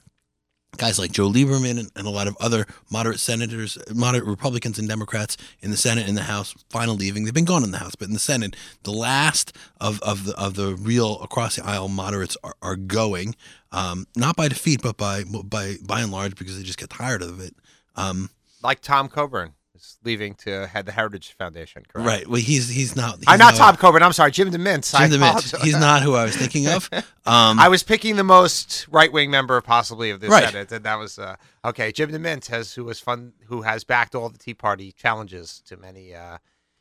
guys 0.75 0.99
like 0.99 1.11
Joe 1.11 1.29
Lieberman 1.29 1.79
and, 1.79 1.91
and 1.95 2.07
a 2.07 2.09
lot 2.09 2.27
of 2.27 2.35
other 2.39 2.65
moderate 2.91 3.19
senators, 3.19 3.77
moderate 3.93 4.25
Republicans 4.25 4.77
and 4.77 4.87
Democrats 4.87 5.37
in 5.61 5.71
the 5.71 5.77
Senate 5.77 6.07
and 6.07 6.17
the 6.17 6.23
House, 6.23 6.53
finally 6.69 6.97
leaving. 6.97 7.23
They've 7.23 7.33
been 7.33 7.45
gone 7.45 7.63
in 7.63 7.71
the 7.71 7.77
House, 7.77 7.95
but 7.95 8.07
in 8.07 8.13
the 8.13 8.19
Senate, 8.19 8.55
the 8.83 8.91
last 8.91 9.55
of, 9.79 10.01
of 10.01 10.25
the 10.25 10.37
of 10.37 10.55
the 10.55 10.75
real 10.75 11.19
across 11.21 11.55
the 11.55 11.65
aisle 11.65 11.87
moderates 11.87 12.35
are, 12.43 12.55
are 12.61 12.75
going, 12.75 13.35
um, 13.71 14.05
not 14.15 14.35
by 14.35 14.47
defeat, 14.47 14.81
but 14.81 14.97
by 14.97 15.23
by 15.23 15.75
by 15.83 16.01
and 16.01 16.11
large 16.11 16.35
because 16.35 16.57
they 16.57 16.63
just 16.63 16.79
get 16.79 16.89
tired 16.89 17.21
of 17.21 17.39
it. 17.39 17.55
Um, 17.95 18.29
Like 18.61 18.81
Tom 18.81 19.07
Coburn 19.07 19.53
is 19.77 19.97
leaving 20.03 20.33
to 20.35 20.67
head 20.67 20.85
the 20.85 20.91
Heritage 20.91 21.33
Foundation, 21.37 21.83
correct? 21.87 22.07
right. 22.07 22.27
Well, 22.27 22.41
he's 22.41 22.67
he's 22.69 22.95
not. 22.95 23.17
He's 23.19 23.25
I'm 23.27 23.39
not 23.39 23.55
Tom 23.55 23.75
Coburn. 23.77 24.03
I'm 24.03 24.13
sorry, 24.13 24.31
Jim 24.31 24.51
DeMintz. 24.51 24.93
I 24.93 25.07
Jim 25.07 25.19
DeMint. 25.19 25.29
apologize. 25.29 25.61
He's 25.61 25.79
not 25.79 26.01
who 26.01 26.15
I 26.15 26.23
was 26.25 26.35
thinking 26.35 26.67
of. 26.67 26.89
Um, 27.27 27.59
I 27.59 27.67
was 27.67 27.83
picking 27.83 28.15
the 28.15 28.23
most 28.23 28.87
right 28.89 29.11
wing 29.11 29.29
member 29.29 29.59
possibly 29.59 30.11
of 30.11 30.21
this 30.21 30.29
Right. 30.29 30.45
Senate, 30.45 30.71
and 30.71 30.85
that 30.85 30.95
was 30.97 31.19
uh, 31.19 31.35
okay. 31.65 31.91
Jim 31.91 32.09
DeMint 32.09 32.47
has 32.47 32.73
who 32.73 32.85
was 32.85 33.01
fun, 33.01 33.33
who 33.47 33.63
has 33.63 33.83
backed 33.83 34.15
all 34.15 34.29
the 34.29 34.37
Tea 34.37 34.53
Party 34.53 34.93
challenges 34.93 35.61
to 35.65 35.75
many. 35.75 36.15
Uh, 36.15 36.37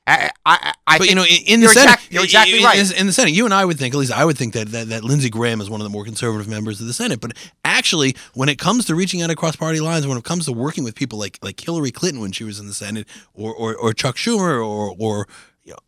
I, 0.09 0.31
I, 0.45 0.75
I 0.87 0.99
but 0.99 1.09
you 1.09 1.17
know, 1.17 1.25
in, 1.25 1.61
the 1.61 1.69
Senate, 1.69 1.95
exact- 1.95 2.13
you're 2.13 2.23
exactly 2.25 2.59
in- 2.59 2.65
right. 2.65 2.79
In, 2.79 2.97
in 2.97 3.07
the 3.07 3.13
Senate, 3.13 3.33
you 3.33 3.45
and 3.45 3.53
I 3.53 3.65
would 3.65 3.77
think, 3.77 3.93
at 3.93 3.99
least 3.99 4.13
I 4.13 4.25
would 4.25 4.39
think 4.39 4.55
that, 4.55 4.69
that 4.69 4.89
that 4.91 5.03
Lindsey 5.05 5.29
Graham 5.31 5.61
is 5.61 5.69
one 5.69 5.81
of 5.81 5.85
the 5.85 5.91
more 5.91 6.05
conservative 6.05 6.49
members 6.49 6.81
of 6.81 6.87
the 6.87 6.93
Senate. 6.93 7.21
But 7.21 7.33
actually, 7.65 8.15
when 8.35 8.49
it 8.49 8.57
comes 8.59 8.85
to 8.85 8.95
reaching 8.95 9.23
out 9.23 9.31
across 9.31 9.57
party 9.57 9.81
lines, 9.81 10.07
when 10.07 10.17
it 10.17 10.23
comes 10.25 10.45
to 10.45 10.53
working 10.53 10.85
with 10.85 10.95
people 10.95 11.19
like 11.19 11.39
like 11.43 11.61
Hillary 11.61 11.91
Clinton 11.91 12.21
when 12.21 12.31
she 12.31 12.45
was 12.45 12.61
in 12.61 12.69
the 12.69 12.75
Senate, 12.75 13.09
or 13.35 13.53
or, 13.53 13.75
or 13.75 13.93
Chuck 13.93 14.15
Schumer, 14.17 14.65
or 14.65 14.95
or 14.97 15.27
you 15.65 15.73
know, 15.73 15.79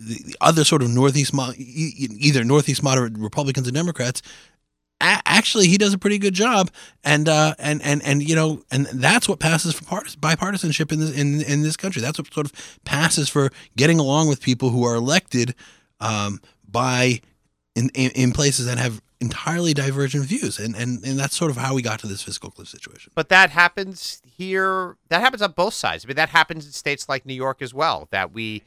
the, 0.00 0.20
the 0.24 0.36
other 0.40 0.64
sort 0.64 0.82
of 0.82 0.90
northeast, 0.90 1.32
either 1.56 2.42
northeast 2.42 2.82
moderate 2.82 3.16
Republicans 3.16 3.68
and 3.68 3.74
Democrats. 3.76 4.20
A- 5.00 5.22
actually, 5.24 5.68
he 5.68 5.78
does 5.78 5.94
a 5.94 5.98
pretty 5.98 6.18
good 6.18 6.34
job, 6.34 6.70
and 7.04 7.28
uh, 7.28 7.54
and 7.58 7.82
and 7.82 8.02
and 8.04 8.26
you 8.26 8.34
know, 8.34 8.62
and 8.70 8.86
that's 8.86 9.28
what 9.28 9.38
passes 9.40 9.74
for 9.74 9.84
part- 9.84 10.16
bipartisanship 10.20 10.92
in 10.92 11.00
this 11.00 11.10
in 11.12 11.40
in 11.42 11.62
this 11.62 11.76
country. 11.76 12.02
That's 12.02 12.18
what 12.18 12.32
sort 12.32 12.46
of 12.46 12.78
passes 12.84 13.28
for 13.28 13.50
getting 13.76 13.98
along 13.98 14.28
with 14.28 14.40
people 14.40 14.70
who 14.70 14.84
are 14.84 14.94
elected 14.94 15.54
um, 16.00 16.40
by 16.68 17.20
in, 17.74 17.90
in 17.94 18.10
in 18.12 18.32
places 18.32 18.66
that 18.66 18.78
have 18.78 19.00
entirely 19.20 19.74
divergent 19.74 20.24
views, 20.24 20.58
and 20.58 20.74
and 20.74 21.04
and 21.04 21.18
that's 21.18 21.36
sort 21.36 21.50
of 21.50 21.56
how 21.56 21.74
we 21.74 21.82
got 21.82 21.98
to 22.00 22.06
this 22.06 22.22
fiscal 22.22 22.50
cliff 22.50 22.68
situation. 22.68 23.12
But 23.14 23.28
that 23.28 23.50
happens 23.50 24.20
here. 24.24 24.96
That 25.08 25.20
happens 25.20 25.42
on 25.42 25.52
both 25.52 25.74
sides. 25.74 26.04
I 26.04 26.08
mean, 26.08 26.16
that 26.16 26.30
happens 26.30 26.66
in 26.66 26.72
states 26.72 27.08
like 27.08 27.26
New 27.26 27.34
York 27.34 27.62
as 27.62 27.72
well. 27.72 28.08
That 28.10 28.32
we 28.32 28.62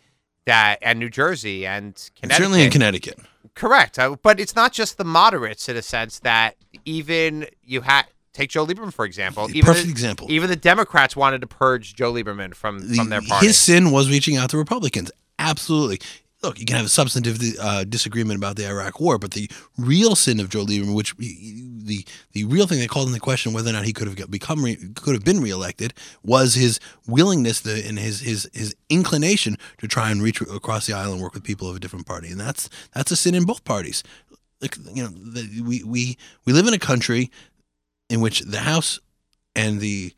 that 0.45 0.79
and 0.81 0.99
New 0.99 1.09
Jersey 1.09 1.65
and 1.65 2.09
And 2.21 2.31
certainly 2.31 2.63
in 2.63 2.71
Connecticut. 2.71 3.19
Correct. 3.55 3.99
Uh, 3.99 4.15
But 4.21 4.39
it's 4.39 4.55
not 4.55 4.73
just 4.73 4.97
the 4.97 5.03
moderates 5.03 5.69
in 5.69 5.77
a 5.77 5.81
sense 5.81 6.19
that 6.19 6.55
even 6.85 7.47
you 7.63 7.81
had 7.81 8.05
take 8.33 8.49
Joe 8.49 8.65
Lieberman 8.65 8.91
for 8.93 9.05
example. 9.05 9.47
Even 9.49 9.63
Perfect 9.65 9.85
the, 9.85 9.91
example. 9.91 10.31
Even 10.31 10.49
the 10.49 10.55
Democrats 10.55 11.15
wanted 11.15 11.41
to 11.41 11.47
purge 11.47 11.95
Joe 11.95 12.11
Lieberman 12.13 12.55
from 12.55 12.87
The- 12.89 12.95
from 12.95 13.09
their 13.09 13.21
party. 13.21 13.45
His 13.47 13.57
sin 13.57 13.91
was 13.91 14.09
reaching 14.09 14.37
out 14.37 14.49
to 14.51 14.57
Republicans. 14.57 15.11
Absolutely. 15.39 15.99
Look, 16.43 16.59
you 16.59 16.65
can 16.65 16.75
have 16.75 16.85
a 16.85 16.89
substantive 16.89 17.39
uh, 17.57 17.85
disagreement 17.85 18.37
about 18.37 18.57
the 18.57 18.67
Iraq 18.67 18.99
War, 18.99 19.17
but 19.17 19.31
the 19.31 19.49
real 19.77 20.13
sin 20.13 20.41
of 20.41 20.49
Joe 20.49 20.65
Lieberman, 20.65 20.93
which 20.93 21.15
the 21.17 22.05
the 22.33 22.43
real 22.43 22.67
thing 22.67 22.79
that 22.79 22.89
called 22.89 23.07
into 23.07 23.19
question 23.21 23.53
whether 23.53 23.69
or 23.69 23.73
not 23.73 23.85
he 23.85 23.93
could 23.93 24.07
have 24.07 24.29
become 24.29 24.63
re, 24.63 24.75
could 24.95 25.13
have 25.13 25.23
been 25.23 25.39
reelected, 25.39 25.93
was 26.21 26.55
his 26.55 26.81
willingness 27.07 27.61
to, 27.61 27.71
and 27.87 27.97
his 27.97 28.19
his 28.19 28.49
his 28.53 28.75
inclination 28.89 29.57
to 29.77 29.87
try 29.87 30.11
and 30.11 30.21
reach 30.21 30.41
across 30.41 30.85
the 30.85 30.93
aisle 30.93 31.13
and 31.13 31.21
work 31.21 31.33
with 31.33 31.43
people 31.43 31.69
of 31.69 31.77
a 31.77 31.79
different 31.79 32.05
party, 32.05 32.29
and 32.29 32.41
that's 32.41 32.69
that's 32.93 33.11
a 33.11 33.15
sin 33.15 33.35
in 33.35 33.45
both 33.45 33.63
parties. 33.63 34.03
Like, 34.61 34.77
you 34.93 35.03
know, 35.03 35.09
the, 35.09 35.61
we 35.61 35.81
we 35.83 36.17
we 36.45 36.51
live 36.51 36.67
in 36.67 36.73
a 36.73 36.79
country 36.79 37.31
in 38.09 38.19
which 38.19 38.41
the 38.41 38.59
House 38.59 38.99
and 39.55 39.79
the 39.79 40.13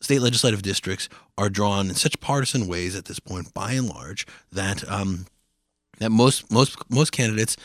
state 0.00 0.22
legislative 0.22 0.62
districts 0.62 1.10
are 1.36 1.50
drawn 1.50 1.90
in 1.90 1.94
such 1.94 2.20
partisan 2.20 2.66
ways 2.66 2.96
at 2.96 3.04
this 3.04 3.18
point, 3.18 3.52
by 3.52 3.72
and 3.72 3.88
large, 3.88 4.26
that 4.50 4.88
um, 4.90 5.26
that 5.98 6.10
most 6.10 6.50
most 6.50 6.76
most 6.90 7.12
candidates 7.12 7.56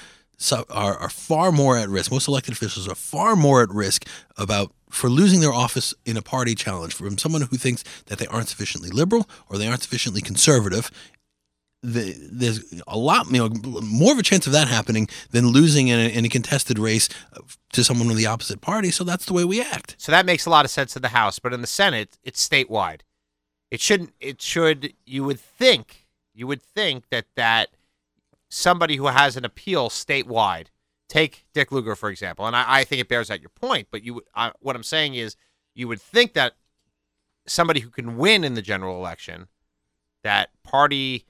are 0.51 0.97
are 0.97 1.09
far 1.09 1.51
more 1.51 1.77
at 1.77 1.89
risk. 1.89 2.11
Most 2.11 2.27
elected 2.27 2.53
officials 2.53 2.87
are 2.87 2.95
far 2.95 3.35
more 3.35 3.63
at 3.63 3.69
risk 3.69 4.07
about 4.37 4.71
for 4.89 5.09
losing 5.09 5.39
their 5.39 5.53
office 5.53 5.93
in 6.05 6.17
a 6.17 6.21
party 6.21 6.55
challenge 6.55 6.93
from 6.93 7.17
someone 7.17 7.41
who 7.41 7.57
thinks 7.57 7.83
that 8.05 8.19
they 8.19 8.27
aren't 8.27 8.47
sufficiently 8.47 8.89
liberal 8.89 9.27
or 9.49 9.57
they 9.57 9.67
aren't 9.67 9.81
sufficiently 9.81 10.21
conservative. 10.21 10.91
The, 11.85 12.15
there's 12.31 12.81
a 12.87 12.97
lot, 12.97 13.29
you 13.29 13.39
know, 13.39 13.81
more 13.81 14.13
of 14.13 14.17
a 14.17 14.23
chance 14.23 14.47
of 14.47 14.53
that 14.53 14.69
happening 14.69 15.09
than 15.31 15.47
losing 15.47 15.89
in 15.89 15.99
a, 15.99 16.07
in 16.07 16.23
a 16.23 16.29
contested 16.29 16.79
race 16.79 17.09
to 17.73 17.83
someone 17.83 18.09
of 18.09 18.15
the 18.15 18.25
opposite 18.25 18.61
party. 18.61 18.89
So 18.89 19.03
that's 19.03 19.25
the 19.25 19.33
way 19.33 19.43
we 19.43 19.61
act. 19.61 19.95
so 19.97 20.11
that 20.13 20.25
makes 20.25 20.45
a 20.45 20.49
lot 20.49 20.63
of 20.63 20.71
sense 20.71 20.95
in 20.95 21.01
the 21.01 21.09
House, 21.09 21.39
but 21.39 21.51
in 21.51 21.59
the 21.59 21.67
Senate, 21.67 22.17
it's 22.23 22.47
statewide. 22.47 23.01
It 23.69 23.81
shouldn't. 23.81 24.13
It 24.21 24.41
should. 24.41 24.93
You 25.05 25.23
would 25.25 25.39
think. 25.39 26.05
You 26.33 26.47
would 26.47 26.61
think 26.61 27.09
that 27.09 27.25
that 27.35 27.69
somebody 28.53 28.98
who 28.98 29.07
has 29.07 29.36
an 29.36 29.45
appeal 29.45 29.89
statewide, 29.89 30.67
take 31.10 31.45
Dick 31.53 31.72
Lugar 31.72 31.95
for 31.95 32.10
example, 32.10 32.45
and 32.45 32.55
I, 32.55 32.65
I 32.67 32.83
think 32.83 33.01
it 33.01 33.10
bears 33.10 33.31
out 33.31 33.41
your 33.41 33.50
point. 33.50 33.88
But 33.91 34.03
you, 34.03 34.22
I, 34.36 34.51
what 34.60 34.75
I'm 34.75 34.83
saying 34.83 35.15
is, 35.15 35.36
you 35.74 35.88
would 35.88 36.01
think 36.01 36.33
that 36.33 36.53
somebody 37.48 37.79
who 37.79 37.89
can 37.89 38.17
win 38.17 38.43
in 38.43 38.53
the 38.53 38.62
general 38.62 38.98
election, 38.98 39.48
that 40.24 40.50
party 40.63 41.25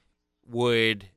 would 0.46 1.08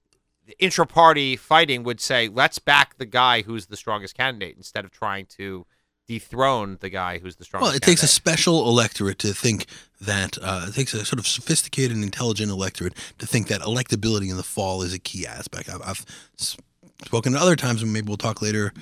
intra-party 0.60 1.36
fighting 1.36 1.84
would 1.84 2.00
say, 2.00 2.30
let's 2.30 2.58
back 2.58 2.98
the 2.98 3.06
guy 3.06 3.42
who's 3.42 3.66
the 3.66 3.76
strongest 3.76 4.16
candidate 4.16 4.56
instead 4.56 4.86
of 4.86 4.92
trying 4.92 5.26
to 5.26 5.66
dethrone 6.08 6.78
the 6.80 6.90
guy 6.90 7.20
who's 7.20 7.36
the 7.36 7.44
strongest. 7.44 7.70
Well, 7.70 7.76
it 7.76 7.82
takes 7.82 8.02
a 8.02 8.08
special 8.08 8.68
electorate 8.68 9.20
to 9.20 9.34
think 9.34 9.66
that 10.00 10.38
uh, 10.42 10.68
it 10.70 10.74
takes 10.74 10.94
a 10.94 11.04
sort 11.04 11.20
of 11.20 11.28
sophisticated 11.28 11.96
and 11.96 12.04
intelligent 12.04 12.50
electorate 12.50 12.94
to 13.20 13.28
think 13.28 13.48
that 13.48 13.62
electability 13.62 14.30
in 14.30 14.38
the 14.38 14.44
fall 14.44 14.82
is 14.82 14.94
a 14.94 15.00
key 15.00 15.28
aspect. 15.28 15.70
I've, 15.70 15.82
I've 15.82 16.06
spoken 16.38 17.36
at 17.36 17.42
other 17.42 17.56
times, 17.56 17.84
and 17.84 17.92
maybe 17.92 18.08
we'll 18.08 18.18
talk 18.18 18.42
later 18.42 18.74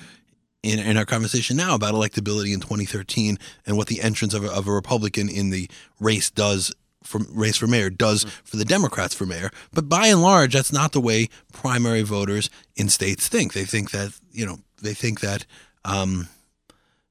in, 0.62 0.78
in 0.78 0.96
our 0.96 1.04
conversation 1.04 1.56
now 1.56 1.74
about 1.74 1.94
electability 1.94 2.52
in 2.52 2.60
2013 2.60 3.38
and 3.66 3.76
what 3.76 3.88
the 3.88 4.00
entrance 4.00 4.34
of 4.34 4.44
a, 4.44 4.50
of 4.50 4.68
a 4.68 4.72
Republican 4.72 5.28
in 5.28 5.50
the 5.50 5.68
race 6.00 6.30
does. 6.30 6.72
For 7.02 7.20
race 7.32 7.56
for 7.56 7.68
mayor 7.68 7.88
does 7.88 8.24
for 8.42 8.56
the 8.56 8.64
Democrats 8.64 9.14
for 9.14 9.26
mayor, 9.26 9.52
but 9.72 9.88
by 9.88 10.08
and 10.08 10.20
large, 10.20 10.54
that's 10.54 10.72
not 10.72 10.90
the 10.90 11.00
way 11.00 11.28
primary 11.52 12.02
voters 12.02 12.50
in 12.74 12.88
states 12.88 13.28
think. 13.28 13.52
They 13.52 13.64
think 13.64 13.92
that 13.92 14.18
you 14.32 14.44
know 14.44 14.58
they 14.82 14.92
think 14.92 15.20
that 15.20 15.46
um, 15.84 16.26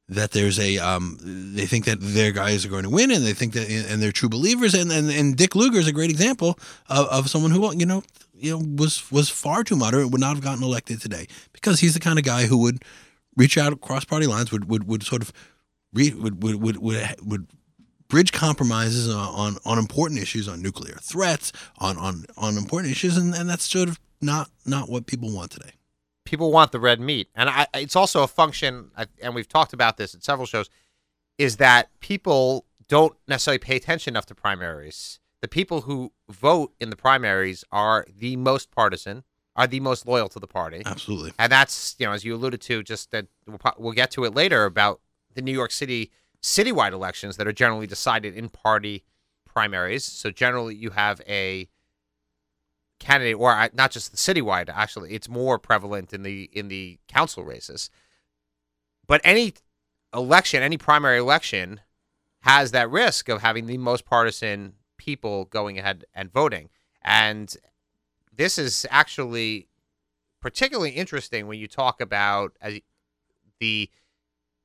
that 0.08 0.32
there's 0.32 0.60
a 0.60 0.78
um, 0.78 1.18
they 1.22 1.66
think 1.66 1.86
that 1.86 1.98
their 2.00 2.32
guys 2.32 2.66
are 2.66 2.70
going 2.70 2.84
to 2.84 2.90
win 2.90 3.12
and 3.12 3.26
they 3.26 3.34
think 3.34 3.54
that 3.54 3.70
and 3.70 4.02
they're 4.02 4.12
true 4.12 4.30
believers. 4.30 4.74
And 4.74 4.92
and, 4.92 5.10
and 5.10 5.36
Dick 5.36 5.56
Lugar 5.56 5.80
is 5.80 5.88
a 5.88 5.92
great 5.92 6.12
example 6.12 6.60
of, 6.90 7.08
of 7.08 7.30
someone 7.30 7.52
who 7.52 7.76
you 7.76 7.86
know 7.86 8.04
you 8.34 8.52
know 8.52 8.64
was 8.78 9.12
was 9.12 9.30
far 9.30 9.64
too 9.64 9.76
moderate 9.76 10.12
would 10.12 10.22
not 10.22 10.36
have 10.36 10.44
gotten 10.44 10.64
elected 10.64 11.02
today 11.02 11.28
because 11.54 11.80
he's 11.80 11.94
the 11.94 12.00
kind 12.00 12.20
of 12.20 12.26
guy 12.26 12.46
who 12.46 12.58
would 12.58 12.84
reach 13.36 13.58
out 13.58 13.74
across 13.74 14.06
party 14.06 14.28
lines 14.28 14.52
would 14.52 14.70
would, 14.70 14.88
would 14.88 15.04
sort 15.04 15.22
of 15.22 15.34
re, 15.94 16.12
would, 16.14 16.44
would 16.44 16.62
would 16.62 16.78
would 16.78 17.16
would 17.24 17.48
bridge 18.08 18.32
compromises 18.32 19.10
on, 19.10 19.28
on 19.30 19.58
on 19.66 19.80
important 19.80 20.22
issues 20.22 20.48
on 20.48 20.62
nuclear 20.62 20.98
threats 21.02 21.52
on 21.80 21.98
on 21.98 22.26
on 22.38 22.58
important 22.58 22.92
issues. 22.92 23.18
And, 23.18 23.34
and 23.34 23.50
that's 23.50 23.66
sort 23.66 23.90
of 23.90 24.00
not 24.22 24.52
not 24.66 24.88
what 24.88 25.08
people 25.08 25.34
want 25.34 25.50
today 25.50 25.72
people 26.26 26.52
want 26.52 26.72
the 26.72 26.80
red 26.80 27.00
meat, 27.00 27.30
and 27.36 27.50
I, 27.50 27.68
it's 27.76 27.96
also 27.96 28.24
a 28.24 28.28
function, 28.28 28.92
and 29.22 29.36
we've 29.36 29.48
talked 29.48 29.74
about 29.74 29.98
this 29.98 30.14
at 30.14 30.24
several 30.24 30.46
shows, 30.46 30.70
is 31.38 31.58
that 31.58 31.90
people 32.00 32.66
don't 32.88 33.16
necessarily 33.28 33.60
pay 33.60 33.76
attention 33.76 34.14
enough 34.14 34.26
to 34.28 34.36
primaries. 34.36 35.20
The 35.42 35.48
people 35.48 35.82
who 35.82 36.12
vote 36.30 36.74
in 36.80 36.90
the 36.90 36.96
primaries 36.96 37.64
are 37.72 38.06
the 38.18 38.36
most 38.36 38.72
partisan, 38.72 39.24
are 39.56 39.68
the 39.68 39.80
most 39.80 40.06
loyal 40.06 40.28
to 40.30 40.40
the 40.40 40.48
party, 40.48 40.82
absolutely 40.86 41.32
and 41.40 41.52
that's 41.52 41.96
you 41.98 42.06
know 42.06 42.12
as 42.12 42.26
you 42.26 42.36
alluded 42.36 42.62
to, 42.62 42.84
just 42.84 43.12
that 43.12 43.28
we'll, 43.48 43.60
we'll 43.78 43.94
get 43.94 44.12
to 44.12 44.26
it 44.26 44.34
later 44.36 44.66
about 44.66 45.00
the 45.34 45.42
New 45.42 45.54
York 45.54 45.72
City 45.72 46.12
citywide 46.42 46.92
elections 46.92 47.38
that 47.38 47.48
are 47.48 47.54
generally 47.54 47.88
decided 47.88 48.36
in 48.36 48.50
party 48.50 49.04
primaries. 49.46 50.04
So 50.04 50.32
generally, 50.32 50.76
you 50.76 50.92
have 50.92 51.22
a 51.28 51.70
candidate, 53.00 53.36
or 53.38 53.52
uh, 53.52 53.70
not 53.74 53.92
just 53.92 54.12
the 54.12 54.18
citywide. 54.18 54.70
Actually, 54.70 55.14
it's 55.14 55.30
more 55.30 55.60
prevalent 55.60 56.14
in 56.14 56.24
the 56.24 56.50
in 56.54 56.68
the 56.68 57.00
council 57.08 57.44
races. 57.44 57.90
But 59.08 59.22
any 59.24 59.54
election, 60.14 60.64
any 60.64 60.78
primary 60.78 61.20
election, 61.20 61.82
has 62.42 62.72
that 62.72 62.90
risk 62.90 63.30
of 63.30 63.42
having 63.42 63.68
the 63.68 63.78
most 63.78 64.06
partisan 64.06 64.74
people 64.98 65.46
going 65.46 65.78
ahead 65.78 66.06
and 66.14 66.32
voting, 66.32 66.70
and 67.02 67.56
this 68.34 68.58
is 68.58 68.86
actually 68.90 69.68
particularly 70.42 70.92
interesting 70.92 71.48
when 71.48 71.60
you 71.60 71.68
talk 71.68 72.02
about 72.02 72.56
uh, 72.62 72.72
the 73.60 73.90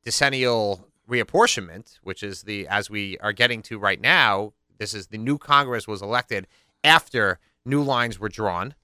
decennial 0.04 0.88
reapportionment, 1.08 1.98
which 2.02 2.22
is 2.22 2.42
the 2.42 2.66
as 2.68 2.88
we 2.88 3.18
are 3.18 3.32
getting 3.32 3.62
to 3.62 3.78
right 3.78 4.00
now. 4.00 4.52
This 4.78 4.94
is 4.94 5.08
the 5.08 5.18
new 5.18 5.36
Congress 5.36 5.86
was 5.86 6.00
elected 6.00 6.46
after 6.82 7.38
new 7.64 7.82
lines 7.82 8.18
were 8.18 8.28
drawn, 8.28 8.74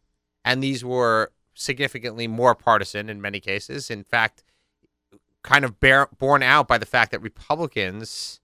and 0.45 0.62
these 0.62 0.85
were 0.85 1.33
significantly 1.54 2.28
more 2.28 2.54
partisan 2.54 3.09
in 3.09 3.21
many 3.21 3.40
cases. 3.40 3.90
In 3.90 4.04
fact, 4.04 4.45
kind 5.42 5.64
of 5.64 5.80
bear, 5.80 6.09
borne 6.18 6.42
out 6.42 6.68
by 6.68 6.78
the 6.78 6.87
fact 6.87 7.11
that 7.12 7.21
Republicans 7.21 8.40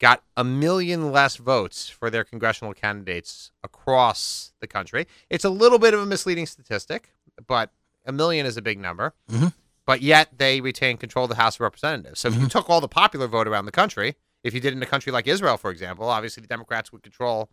got 0.00 0.24
a 0.36 0.42
million 0.42 1.12
less 1.12 1.36
votes 1.36 1.88
for 1.88 2.08
their 2.08 2.24
congressional 2.24 2.72
candidates 2.72 3.52
across 3.62 4.52
the 4.60 4.66
country. 4.66 5.06
It's 5.28 5.44
a 5.44 5.50
little 5.50 5.78
bit 5.78 5.92
of 5.92 6.00
a 6.00 6.06
misleading 6.06 6.46
statistic, 6.46 7.10
but 7.46 7.70
a 8.06 8.12
million 8.12 8.46
is 8.46 8.56
a 8.56 8.62
big 8.62 8.78
number. 8.78 9.12
Mhm. 9.30 9.52
But 9.84 10.00
yet 10.00 10.38
they 10.38 10.60
retain 10.60 10.96
control 10.96 11.24
of 11.24 11.30
the 11.30 11.36
House 11.36 11.56
of 11.56 11.60
Representatives. 11.60 12.20
So 12.20 12.28
if 12.28 12.36
you 12.36 12.48
took 12.48 12.70
all 12.70 12.80
the 12.80 12.88
popular 12.88 13.26
vote 13.26 13.46
around 13.46 13.66
the 13.66 13.72
country, 13.72 14.16
if 14.42 14.54
you 14.54 14.60
did 14.60 14.72
in 14.72 14.82
a 14.82 14.86
country 14.86 15.12
like 15.12 15.26
Israel, 15.26 15.58
for 15.58 15.70
example, 15.70 16.08
obviously 16.08 16.40
the 16.40 16.46
Democrats 16.46 16.92
would 16.92 17.02
control 17.02 17.50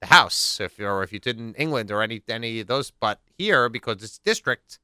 the 0.00 0.06
House. 0.08 0.60
If 0.60 0.78
or 0.78 1.02
if 1.02 1.12
you 1.12 1.18
did 1.18 1.38
in 1.38 1.54
England 1.54 1.90
or 1.90 2.02
any 2.02 2.22
any 2.28 2.60
of 2.60 2.66
those, 2.66 2.90
but 2.90 3.20
here 3.38 3.68
because 3.68 4.02
it's 4.02 4.18
district, 4.18 4.78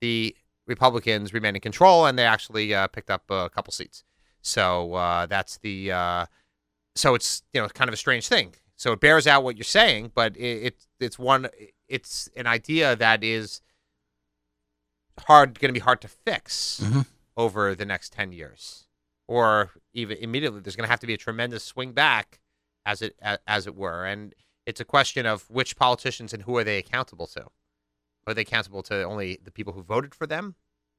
the 0.00 0.34
Republicans 0.66 1.32
remain 1.34 1.54
in 1.56 1.60
control, 1.60 2.06
and 2.06 2.18
they 2.18 2.24
actually 2.24 2.74
uh, 2.74 2.86
picked 2.88 3.10
up 3.10 3.24
a 3.30 3.48
couple 3.50 3.72
seats. 3.72 4.04
So 4.42 4.94
uh, 4.94 5.26
that's 5.26 5.58
the 5.58 5.92
uh, 5.92 6.26
so 6.94 7.14
it's 7.14 7.42
you 7.52 7.60
know 7.60 7.68
kind 7.68 7.88
of 7.88 7.94
a 7.94 7.98
strange 7.98 8.28
thing. 8.28 8.54
So 8.76 8.92
it 8.92 9.00
bears 9.00 9.26
out 9.28 9.44
what 9.44 9.56
you're 9.56 9.64
saying, 9.64 10.12
but 10.14 10.36
it, 10.36 10.62
it 10.66 10.86
it's 10.98 11.18
one 11.18 11.48
it's 11.88 12.28
an 12.36 12.46
idea 12.46 12.96
that 12.96 13.22
is 13.22 13.60
hard 15.26 15.58
going 15.60 15.68
to 15.68 15.78
be 15.78 15.80
hard 15.84 16.00
to 16.00 16.08
fix 16.08 16.80
Mhm. 16.82 17.06
over 17.36 17.74
the 17.74 17.84
next 17.84 18.12
ten 18.12 18.32
years, 18.32 18.86
or 19.28 19.70
even 19.92 20.16
immediately. 20.18 20.60
There's 20.60 20.74
going 20.76 20.86
to 20.86 20.90
have 20.90 21.00
to 21.00 21.06
be 21.06 21.14
a 21.14 21.18
tremendous 21.18 21.62
swing 21.64 21.92
back, 21.92 22.40
as 22.84 23.02
it 23.02 23.16
as 23.46 23.66
it 23.66 23.74
were, 23.74 24.04
and 24.04 24.34
it's 24.66 24.80
a 24.80 24.84
question 24.84 25.26
of 25.26 25.48
which 25.50 25.76
politicians 25.76 26.32
and 26.32 26.42
who 26.44 26.56
are 26.56 26.64
they 26.64 26.78
accountable 26.78 27.26
to. 27.28 27.46
Are 28.26 28.34
they 28.34 28.42
accountable 28.42 28.82
to 28.84 29.02
only 29.02 29.38
the 29.42 29.50
people 29.50 29.72
who 29.72 29.82
voted 29.82 30.14
for 30.14 30.26
them, 30.26 30.54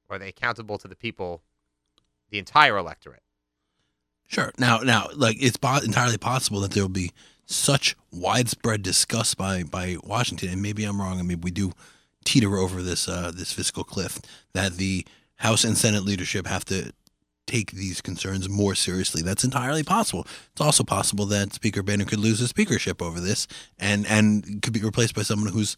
or 0.09 0.15
are 0.15 0.19
they 0.19 0.29
accountable 0.29 0.77
to 0.77 0.87
the 0.87 0.95
people, 0.95 1.41
the 2.29 2.37
entire 2.37 2.77
electorate? 2.77 3.23
Sure. 4.27 4.51
Now, 4.57 4.79
now, 4.79 5.07
like 5.15 5.37
it's 5.41 5.57
po- 5.57 5.79
entirely 5.83 6.17
possible 6.17 6.59
that 6.61 6.71
there 6.71 6.83
will 6.83 6.89
be 6.89 7.11
such 7.45 7.95
widespread 8.11 8.81
disgust 8.81 9.37
by 9.37 9.63
by 9.63 9.97
Washington, 10.03 10.49
and 10.49 10.61
maybe 10.61 10.83
I'm 10.83 10.99
wrong, 10.99 11.19
and 11.19 11.27
maybe 11.27 11.41
we 11.41 11.51
do 11.51 11.71
teeter 12.25 12.57
over 12.57 12.81
this 12.81 13.07
uh, 13.07 13.31
this 13.33 13.53
fiscal 13.53 13.83
cliff 13.83 14.19
that 14.53 14.73
the 14.77 15.05
House 15.37 15.63
and 15.63 15.77
Senate 15.77 16.03
leadership 16.03 16.47
have 16.47 16.65
to 16.65 16.91
take 17.53 17.71
these 17.71 18.01
concerns 18.01 18.49
more 18.49 18.73
seriously. 18.73 19.21
That's 19.21 19.43
entirely 19.43 19.83
possible. 19.83 20.25
It's 20.51 20.61
also 20.61 20.83
possible 20.83 21.25
that 21.27 21.53
Speaker 21.53 21.83
Boehner 21.83 22.05
could 22.05 22.19
lose 22.19 22.39
his 22.39 22.49
speakership 22.49 23.01
over 23.01 23.19
this, 23.19 23.47
and 23.77 24.05
and 24.07 24.61
could 24.61 24.73
be 24.73 24.81
replaced 24.81 25.15
by 25.15 25.21
someone 25.21 25.53
who's 25.53 25.77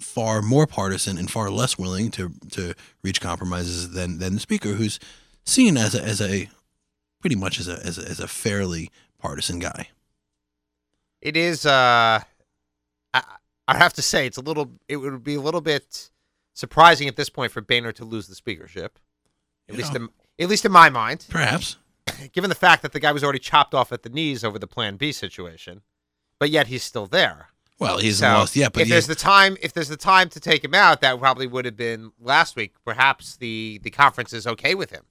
far 0.00 0.42
more 0.42 0.66
partisan 0.66 1.18
and 1.18 1.30
far 1.30 1.50
less 1.50 1.78
willing 1.78 2.10
to 2.12 2.32
to 2.50 2.74
reach 3.02 3.20
compromises 3.20 3.92
than 3.92 4.18
than 4.18 4.34
the 4.34 4.40
speaker, 4.40 4.70
who's 4.70 4.98
seen 5.44 5.76
as 5.76 5.94
a 5.94 6.02
as 6.02 6.20
a 6.20 6.48
pretty 7.20 7.36
much 7.36 7.60
as 7.60 7.68
a 7.68 7.74
as 7.84 7.98
a, 7.98 8.08
as 8.08 8.20
a 8.20 8.28
fairly 8.28 8.90
partisan 9.18 9.58
guy. 9.58 9.88
It 11.20 11.36
is. 11.36 11.66
Uh, 11.66 12.20
I, 13.12 13.22
I 13.66 13.78
have 13.78 13.94
to 13.94 14.02
say, 14.02 14.26
it's 14.26 14.36
a 14.36 14.42
little. 14.42 14.70
It 14.88 14.96
would 14.96 15.22
be 15.22 15.34
a 15.34 15.40
little 15.40 15.60
bit 15.60 16.10
surprising 16.54 17.08
at 17.08 17.16
this 17.16 17.28
point 17.28 17.52
for 17.52 17.60
Boehner 17.60 17.92
to 17.92 18.04
lose 18.04 18.26
the 18.26 18.34
speakership, 18.34 18.98
at 19.68 19.74
You 19.74 19.78
least 19.78 19.94
know. 19.94 20.08
At 20.38 20.48
least 20.48 20.64
in 20.64 20.72
my 20.72 20.90
mind, 20.90 21.26
Perhaps. 21.28 21.76
given 22.32 22.48
the 22.48 22.54
fact 22.54 22.82
that 22.82 22.92
the 22.92 23.00
guy 23.00 23.12
was 23.12 23.22
already 23.24 23.38
chopped 23.38 23.74
off 23.74 23.92
at 23.92 24.02
the 24.02 24.08
knees 24.08 24.44
over 24.44 24.58
the 24.58 24.66
Plan 24.66 24.96
B 24.96 25.12
situation, 25.12 25.82
but 26.38 26.50
yet 26.50 26.66
he's 26.68 26.82
still 26.82 27.06
there. 27.06 27.48
Well, 27.78 27.98
he's 27.98 28.18
So, 28.18 28.26
lost 28.28 28.54
yet, 28.54 28.72
but 28.72 28.82
if 28.82 28.86
he 28.86 28.92
there's 28.92 29.06
the 29.08 29.14
time, 29.16 29.56
if 29.60 29.72
there's 29.72 29.88
the 29.88 29.96
time 29.96 30.28
to 30.30 30.40
take 30.40 30.64
him 30.64 30.74
out, 30.74 31.00
that 31.00 31.18
probably 31.18 31.46
would 31.46 31.64
have 31.64 31.76
been 31.76 32.12
last 32.20 32.54
week. 32.56 32.74
Perhaps 32.84 33.36
the 33.36 33.80
the 33.82 33.90
conference 33.90 34.32
is 34.32 34.46
okay 34.46 34.74
with 34.76 34.90
him, 34.90 35.02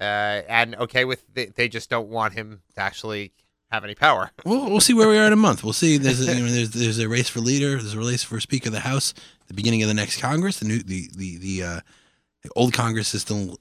uh, 0.00 0.42
and 0.48 0.76
okay 0.76 1.04
with 1.04 1.24
the, 1.34 1.46
they 1.56 1.68
just 1.68 1.90
don't 1.90 2.08
want 2.08 2.34
him 2.34 2.62
to 2.76 2.80
actually 2.80 3.32
have 3.72 3.82
any 3.84 3.94
power. 3.96 4.30
we'll, 4.44 4.70
we'll 4.70 4.80
see 4.80 4.94
where 4.94 5.08
we 5.08 5.18
are 5.18 5.26
in 5.26 5.32
a 5.32 5.36
month. 5.36 5.64
We'll 5.64 5.72
see. 5.72 5.98
There's 5.98 6.26
a, 6.26 6.34
you 6.36 6.42
know, 6.44 6.50
there's 6.50 6.70
there's 6.70 6.98
a 7.00 7.08
race 7.08 7.28
for 7.28 7.40
leader. 7.40 7.70
There's 7.70 7.94
a 7.94 7.98
race 7.98 8.22
for 8.22 8.38
Speaker 8.38 8.68
of 8.68 8.74
the 8.74 8.80
House. 8.80 9.12
The 9.48 9.54
beginning 9.54 9.82
of 9.82 9.88
the 9.88 9.94
next 9.94 10.20
Congress. 10.20 10.60
The 10.60 10.66
new 10.68 10.78
the 10.78 11.10
the 11.16 11.38
the, 11.38 11.62
uh, 11.64 11.80
the 12.44 12.50
old 12.54 12.72
Congress 12.74 13.12
is 13.12 13.22
still 13.22 13.58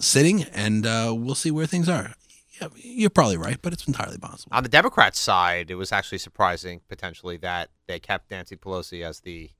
sitting, 0.00 0.44
and 0.44 0.86
uh, 0.86 1.14
we'll 1.16 1.34
see 1.34 1.50
where 1.50 1.66
things 1.66 1.88
are. 1.88 2.14
Yeah, 2.60 2.68
you're 2.76 3.10
probably 3.10 3.36
right, 3.36 3.58
but 3.60 3.72
it's 3.72 3.86
entirely 3.86 4.18
possible. 4.18 4.56
On 4.56 4.62
the 4.62 4.68
Democrats' 4.68 5.18
side, 5.18 5.70
it 5.70 5.74
was 5.74 5.90
actually 5.92 6.18
surprising 6.18 6.80
potentially 6.88 7.36
that 7.38 7.70
they 7.86 7.98
kept 7.98 8.30
Nancy 8.30 8.56
Pelosi 8.56 9.04
as 9.04 9.20
the 9.20 9.50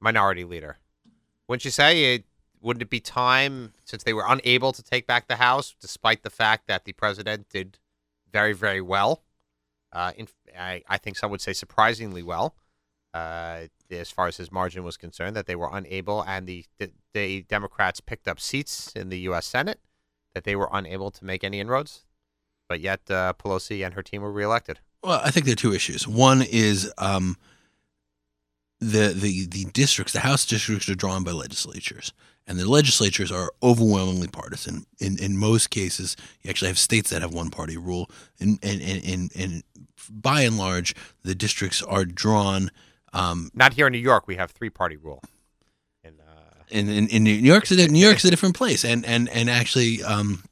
minority 0.00 0.44
leader. 0.44 0.78
Wouldn't 1.48 1.64
you 1.64 1.70
say 1.70 2.14
it? 2.14 2.24
Wouldn't 2.60 2.82
it 2.82 2.90
be 2.90 3.00
time 3.00 3.72
since 3.84 4.02
they 4.04 4.12
were 4.12 4.24
unable 4.28 4.72
to 4.72 4.82
take 4.82 5.06
back 5.06 5.26
the 5.26 5.36
House, 5.36 5.74
despite 5.80 6.22
the 6.22 6.30
fact 6.30 6.66
that 6.68 6.84
the 6.84 6.92
president 6.92 7.48
did 7.48 7.78
very, 8.30 8.52
very 8.52 8.80
well, 8.80 9.22
Uh, 9.92 10.12
in, 10.16 10.26
I, 10.58 10.82
I 10.88 10.96
think 10.98 11.18
some 11.18 11.30
would 11.30 11.42
say 11.42 11.52
surprisingly 11.52 12.22
well, 12.22 12.54
uh, 13.14 13.62
as 13.90 14.10
far 14.10 14.26
as 14.26 14.36
his 14.36 14.50
margin 14.50 14.84
was 14.84 14.96
concerned, 14.96 15.36
that 15.36 15.46
they 15.46 15.56
were 15.56 15.68
unable, 15.72 16.22
and 16.22 16.46
the, 16.46 16.64
the 16.78 16.90
the 17.14 17.42
Democrats 17.42 18.00
picked 18.00 18.26
up 18.26 18.40
seats 18.40 18.92
in 18.94 19.10
the 19.10 19.18
U.S. 19.20 19.46
Senate, 19.46 19.80
that 20.34 20.44
they 20.44 20.56
were 20.56 20.68
unable 20.72 21.10
to 21.10 21.24
make 21.24 21.44
any 21.44 21.60
inroads, 21.60 22.04
but 22.68 22.80
yet 22.80 23.00
uh, 23.10 23.34
Pelosi 23.38 23.84
and 23.84 23.94
her 23.94 24.02
team 24.02 24.22
were 24.22 24.32
reelected. 24.32 24.80
Well, 25.02 25.20
I 25.22 25.30
think 25.30 25.46
there 25.46 25.52
are 25.52 25.56
two 25.56 25.74
issues. 25.74 26.06
One 26.08 26.42
is 26.42 26.92
um, 26.96 27.36
the 28.80 29.08
the 29.08 29.46
the 29.46 29.64
districts, 29.72 30.12
the 30.12 30.20
House 30.20 30.46
districts, 30.46 30.88
are 30.88 30.94
drawn 30.94 31.24
by 31.24 31.32
legislatures, 31.32 32.12
and 32.46 32.58
the 32.58 32.68
legislatures 32.68 33.30
are 33.30 33.52
overwhelmingly 33.62 34.28
partisan. 34.28 34.86
In 34.98 35.18
in 35.18 35.36
most 35.36 35.70
cases, 35.70 36.16
you 36.42 36.50
actually 36.50 36.68
have 36.68 36.78
states 36.78 37.10
that 37.10 37.22
have 37.22 37.34
one 37.34 37.50
party 37.50 37.76
rule, 37.76 38.10
and 38.40 38.58
and 38.62 38.80
and, 38.80 39.04
and, 39.04 39.32
and 39.36 39.62
by 40.10 40.42
and 40.42 40.58
large, 40.58 40.94
the 41.22 41.34
districts 41.34 41.82
are 41.82 42.04
drawn. 42.04 42.70
Um, 43.12 43.50
Not 43.54 43.74
here 43.74 43.86
in 43.86 43.92
New 43.92 43.98
York. 43.98 44.26
We 44.26 44.36
have 44.36 44.50
three 44.50 44.70
party 44.70 44.96
rule. 44.96 45.22
In, 46.04 46.14
uh, 46.20 46.62
in, 46.70 46.88
in, 46.88 47.08
in 47.08 47.24
New 47.24 47.30
York's 47.30 47.70
a, 47.70 47.88
New 47.88 47.98
York's 47.98 48.24
a 48.24 48.30
different 48.30 48.56
place, 48.56 48.84
and 48.84 49.04
and 49.04 49.28
and 49.28 49.50
actually, 49.50 50.02
um, 50.02 50.44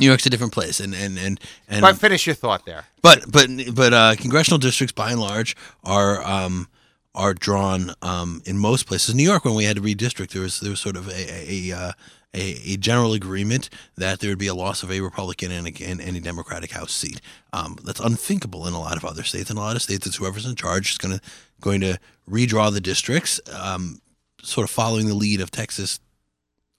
New 0.00 0.06
York's 0.06 0.26
a 0.26 0.30
different 0.30 0.52
place, 0.52 0.80
and 0.80 0.94
and 0.94 1.18
and 1.18 1.40
and. 1.68 1.82
but 1.82 1.96
finish 1.96 2.26
your 2.26 2.34
thought 2.34 2.66
there. 2.66 2.84
But 3.02 3.30
but 3.30 3.48
but 3.72 3.92
uh, 3.92 4.14
congressional 4.16 4.58
districts, 4.58 4.92
by 4.92 5.12
and 5.12 5.20
large, 5.20 5.56
are 5.84 6.22
um, 6.24 6.68
are 7.14 7.32
drawn 7.32 7.92
um, 8.02 8.42
in 8.44 8.58
most 8.58 8.86
places. 8.86 9.14
New 9.14 9.22
York, 9.22 9.44
when 9.44 9.54
we 9.54 9.64
had 9.64 9.76
to 9.76 9.82
redistrict, 9.82 10.30
there 10.30 10.42
was 10.42 10.60
there 10.60 10.70
was 10.70 10.80
sort 10.80 10.96
of 10.96 11.08
a 11.08 11.12
a, 11.12 11.70
a, 11.70 11.76
uh, 11.76 11.92
a, 12.34 12.72
a 12.72 12.76
general 12.76 13.12
agreement 13.12 13.70
that 13.96 14.20
there 14.20 14.30
would 14.30 14.38
be 14.38 14.48
a 14.48 14.54
loss 14.54 14.82
of 14.82 14.90
a 14.90 15.00
Republican 15.00 15.50
and 15.52 15.66
a, 15.66 15.84
and, 15.84 16.00
and 16.00 16.16
a 16.16 16.20
Democratic 16.20 16.72
House 16.72 16.92
seat. 16.92 17.20
Um, 17.52 17.78
that's 17.84 18.00
unthinkable 18.00 18.66
in 18.66 18.74
a 18.74 18.80
lot 18.80 18.96
of 18.96 19.04
other 19.04 19.22
states. 19.22 19.50
In 19.50 19.56
a 19.56 19.60
lot 19.60 19.76
of 19.76 19.82
states, 19.82 20.06
it's 20.06 20.16
whoever's 20.16 20.46
in 20.46 20.56
charge 20.56 20.90
is 20.90 20.98
going 20.98 21.18
to 21.18 21.24
going 21.60 21.80
to 21.80 21.98
redraw 22.28 22.72
the 22.72 22.80
districts, 22.80 23.40
um, 23.52 24.00
sort 24.42 24.64
of 24.64 24.70
following 24.70 25.06
the 25.06 25.14
lead 25.14 25.40
of 25.40 25.50
Texas 25.50 26.00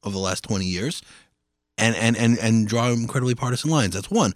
over 0.03 0.13
the 0.13 0.21
last 0.21 0.43
twenty 0.43 0.65
years, 0.65 1.01
and 1.77 1.95
and 1.95 2.17
and 2.17 2.37
and 2.39 2.67
draw 2.67 2.89
incredibly 2.89 3.35
partisan 3.35 3.71
lines. 3.71 3.93
That's 3.93 4.11
one 4.11 4.33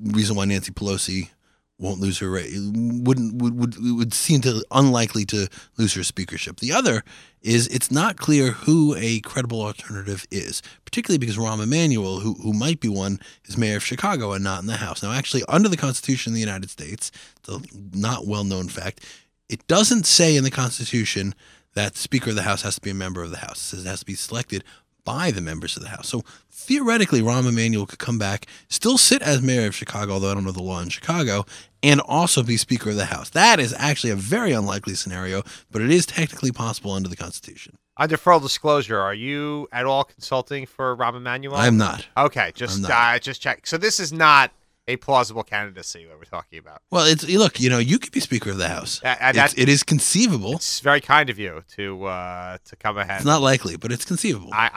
reason 0.00 0.36
why 0.36 0.44
Nancy 0.44 0.72
Pelosi 0.72 1.30
won't 1.78 2.00
lose 2.00 2.18
her. 2.18 2.30
Wouldn't 2.30 3.42
would, 3.42 3.58
would 3.58 3.76
would 3.80 4.14
seem 4.14 4.40
to 4.42 4.64
unlikely 4.70 5.24
to 5.26 5.48
lose 5.76 5.94
her 5.94 6.04
speakership. 6.04 6.60
The 6.60 6.72
other 6.72 7.02
is 7.42 7.66
it's 7.68 7.90
not 7.90 8.16
clear 8.16 8.52
who 8.52 8.94
a 8.96 9.20
credible 9.20 9.60
alternative 9.60 10.26
is, 10.30 10.62
particularly 10.84 11.18
because 11.18 11.36
Rahm 11.36 11.62
Emanuel, 11.62 12.20
who 12.20 12.34
who 12.34 12.52
might 12.52 12.80
be 12.80 12.88
one, 12.88 13.18
is 13.46 13.58
mayor 13.58 13.76
of 13.76 13.84
Chicago 13.84 14.32
and 14.32 14.44
not 14.44 14.60
in 14.60 14.66
the 14.66 14.76
House. 14.76 15.02
Now, 15.02 15.12
actually, 15.12 15.42
under 15.48 15.68
the 15.68 15.76
Constitution 15.76 16.32
of 16.32 16.34
the 16.34 16.40
United 16.40 16.70
States, 16.70 17.10
the 17.44 17.66
not 17.92 18.26
well 18.26 18.44
known 18.44 18.68
fact, 18.68 19.04
it 19.48 19.66
doesn't 19.66 20.06
say 20.06 20.36
in 20.36 20.44
the 20.44 20.50
Constitution 20.50 21.34
that 21.74 21.96
Speaker 21.96 22.30
of 22.30 22.36
the 22.36 22.42
House 22.42 22.62
has 22.62 22.76
to 22.76 22.80
be 22.80 22.90
a 22.90 22.94
member 22.94 23.22
of 23.22 23.30
the 23.30 23.38
House. 23.38 23.58
It 23.58 23.76
says 23.76 23.84
it 23.84 23.88
has 23.88 24.00
to 24.00 24.06
be 24.06 24.14
selected 24.14 24.62
by 25.04 25.30
the 25.30 25.40
members 25.40 25.76
of 25.76 25.82
the 25.82 25.90
House. 25.90 26.08
So 26.08 26.22
theoretically, 26.50 27.20
Rahm 27.20 27.48
Emanuel 27.48 27.86
could 27.86 27.98
come 27.98 28.18
back, 28.18 28.46
still 28.68 28.98
sit 28.98 29.22
as 29.22 29.42
mayor 29.42 29.66
of 29.66 29.74
Chicago, 29.74 30.14
although 30.14 30.30
I 30.30 30.34
don't 30.34 30.44
know 30.44 30.52
the 30.52 30.62
law 30.62 30.80
in 30.80 30.88
Chicago, 30.88 31.44
and 31.82 32.00
also 32.00 32.42
be 32.42 32.56
Speaker 32.56 32.90
of 32.90 32.96
the 32.96 33.06
House. 33.06 33.30
That 33.30 33.60
is 33.60 33.74
actually 33.78 34.10
a 34.10 34.16
very 34.16 34.52
unlikely 34.52 34.94
scenario, 34.94 35.42
but 35.70 35.82
it 35.82 35.90
is 35.90 36.06
technically 36.06 36.52
possible 36.52 36.92
under 36.92 37.08
the 37.08 37.16
Constitution. 37.16 37.76
Under 37.96 38.16
full 38.16 38.40
disclosure, 38.40 38.98
are 38.98 39.14
you 39.14 39.68
at 39.70 39.86
all 39.86 40.04
consulting 40.04 40.66
for 40.66 40.96
Rahm 40.96 41.16
Emanuel? 41.16 41.54
I'm 41.54 41.76
not. 41.76 42.06
Okay, 42.16 42.50
just 42.54 42.84
uh, 42.90 43.18
just 43.20 43.40
check. 43.40 43.66
So 43.66 43.76
this 43.76 44.00
is 44.00 44.12
not 44.12 44.50
a 44.86 44.96
plausible 44.96 45.42
candidacy 45.42 46.04
that 46.06 46.16
we're 46.18 46.24
talking 46.24 46.58
about. 46.58 46.82
Well, 46.90 47.06
it's 47.06 47.26
look, 47.28 47.60
you 47.60 47.70
know, 47.70 47.78
you 47.78 47.98
could 47.98 48.12
be 48.12 48.20
Speaker 48.20 48.50
of 48.50 48.58
the 48.58 48.68
House. 48.68 49.02
Uh, 49.02 49.16
it's, 49.34 49.54
it 49.56 49.68
is 49.68 49.82
conceivable. 49.82 50.54
It's 50.54 50.80
very 50.80 51.00
kind 51.00 51.30
of 51.30 51.38
you 51.38 51.62
to 51.76 52.04
uh, 52.04 52.58
to 52.64 52.76
come 52.76 52.98
ahead. 52.98 53.16
It's 53.16 53.26
not 53.26 53.42
likely, 53.42 53.76
but 53.76 53.92
it's 53.92 54.04
conceivable. 54.04 54.50
I, 54.52 54.70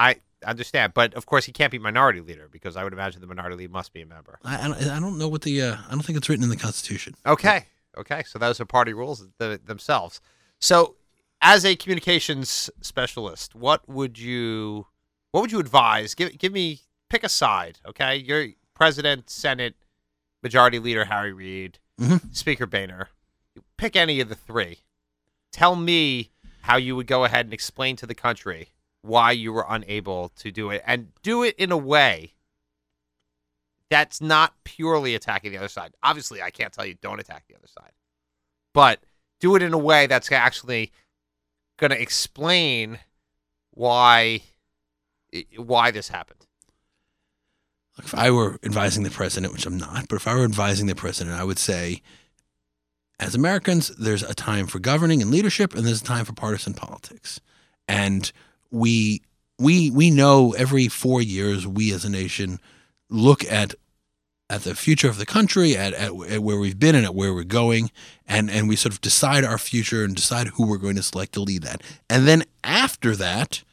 I 0.43 0.49
understand, 0.49 0.93
but 0.93 1.13
of 1.13 1.25
course 1.25 1.45
he 1.45 1.51
can't 1.51 1.71
be 1.71 1.79
minority 1.79 2.21
leader 2.21 2.47
because 2.51 2.77
I 2.77 2.83
would 2.83 2.93
imagine 2.93 3.21
the 3.21 3.27
minority 3.27 3.55
leader 3.55 3.73
must 3.73 3.93
be 3.93 4.01
a 4.01 4.05
member. 4.05 4.39
I, 4.43 4.65
I, 4.65 4.67
don't, 4.67 4.83
I 4.83 4.99
don't 4.99 5.17
know 5.17 5.27
what 5.27 5.41
the 5.41 5.61
uh, 5.61 5.77
I 5.87 5.91
don't 5.91 6.03
think 6.03 6.17
it's 6.17 6.29
written 6.29 6.43
in 6.43 6.49
the 6.49 6.57
Constitution. 6.57 7.15
Okay, 7.25 7.65
okay, 7.97 8.23
so 8.25 8.39
those 8.39 8.59
are 8.61 8.65
party 8.65 8.93
rules 8.93 9.27
th- 9.39 9.61
themselves. 9.65 10.21
So, 10.59 10.95
as 11.41 11.65
a 11.65 11.75
communications 11.75 12.69
specialist, 12.81 13.55
what 13.55 13.87
would 13.89 14.17
you 14.17 14.87
what 15.31 15.41
would 15.41 15.51
you 15.51 15.59
advise? 15.59 16.15
Give 16.15 16.37
give 16.37 16.53
me 16.53 16.81
pick 17.09 17.23
a 17.23 17.29
side. 17.29 17.79
Okay, 17.85 18.15
you're 18.15 18.49
president, 18.73 19.29
Senate, 19.29 19.75
Majority 20.43 20.79
Leader 20.79 21.05
Harry 21.05 21.33
Reid, 21.33 21.79
mm-hmm. 21.99 22.31
Speaker 22.31 22.65
Boehner. 22.65 23.09
Pick 23.77 23.95
any 23.95 24.19
of 24.19 24.29
the 24.29 24.35
three. 24.35 24.79
Tell 25.51 25.75
me 25.75 26.31
how 26.61 26.77
you 26.77 26.95
would 26.95 27.07
go 27.07 27.23
ahead 27.23 27.45
and 27.45 27.53
explain 27.53 27.95
to 27.97 28.05
the 28.05 28.15
country 28.15 28.69
why 29.01 29.31
you 29.31 29.53
were 29.53 29.65
unable 29.67 30.29
to 30.29 30.51
do 30.51 30.69
it 30.69 30.83
and 30.85 31.09
do 31.21 31.43
it 31.43 31.55
in 31.57 31.71
a 31.71 31.77
way 31.77 32.33
that's 33.89 34.19
not 34.19 34.53
purely 34.63 35.15
attacking 35.15 35.51
the 35.51 35.57
other 35.57 35.67
side. 35.67 35.93
Obviously, 36.03 36.41
I 36.41 36.49
can't 36.49 36.73
tell 36.73 36.85
you 36.85 36.95
don't 36.95 37.19
attack 37.19 37.45
the 37.47 37.55
other 37.55 37.67
side, 37.67 37.93
but 38.73 38.99
do 39.39 39.55
it 39.55 39.61
in 39.61 39.73
a 39.73 39.77
way 39.77 40.07
that's 40.07 40.31
actually 40.31 40.91
going 41.77 41.91
to 41.91 42.01
explain 42.01 42.99
why 43.71 44.41
why 45.55 45.91
this 45.91 46.09
happened. 46.09 46.46
If 47.99 48.13
I 48.15 48.31
were 48.31 48.59
advising 48.63 49.03
the 49.03 49.09
president, 49.09 49.53
which 49.53 49.65
I'm 49.65 49.77
not, 49.77 50.07
but 50.07 50.15
if 50.17 50.27
I 50.27 50.35
were 50.35 50.43
advising 50.43 50.87
the 50.87 50.95
president, 50.95 51.39
I 51.39 51.43
would 51.43 51.59
say, 51.59 52.01
as 53.19 53.33
Americans, 53.33 53.89
there's 53.97 54.23
a 54.23 54.35
time 54.35 54.67
for 54.67 54.79
governing 54.79 55.21
and 55.21 55.31
leadership, 55.31 55.73
and 55.73 55.85
there's 55.85 56.01
a 56.01 56.05
time 56.05 56.25
for 56.25 56.33
partisan 56.33 56.73
politics. 56.73 57.39
And 57.87 58.31
we 58.69 59.21
we 59.57 59.89
we 59.89 60.11
know 60.11 60.53
every 60.53 60.87
four 60.87 61.21
years 61.21 61.65
we 61.65 61.91
as 61.91 62.05
a 62.05 62.09
nation 62.09 62.59
look 63.09 63.43
at 63.51 63.73
at 64.49 64.61
the 64.63 64.75
future 64.75 65.09
of 65.09 65.17
the 65.17 65.25
country, 65.25 65.75
at, 65.75 65.93
at, 65.93 66.11
at, 66.29 66.43
where 66.43 66.57
we've 66.57 66.79
been 66.79 66.95
and 66.95 67.03
at 67.03 67.13
where 67.13 67.33
we're 67.33 67.43
going, 67.43 67.91
and, 68.25 68.49
and 68.49 68.69
we 68.69 68.75
sort 68.77 68.93
of 68.93 69.01
decide 69.01 69.43
our 69.43 69.57
future 69.57 70.05
and 70.05 70.15
decide 70.15 70.47
who 70.47 70.65
we're 70.65 70.77
going 70.77 70.95
to 70.95 71.03
select 71.03 71.33
to 71.33 71.41
lead 71.41 71.63
that. 71.63 71.81
And 72.09 72.25
then 72.25 72.45
after 72.63 73.13
that, 73.17 73.63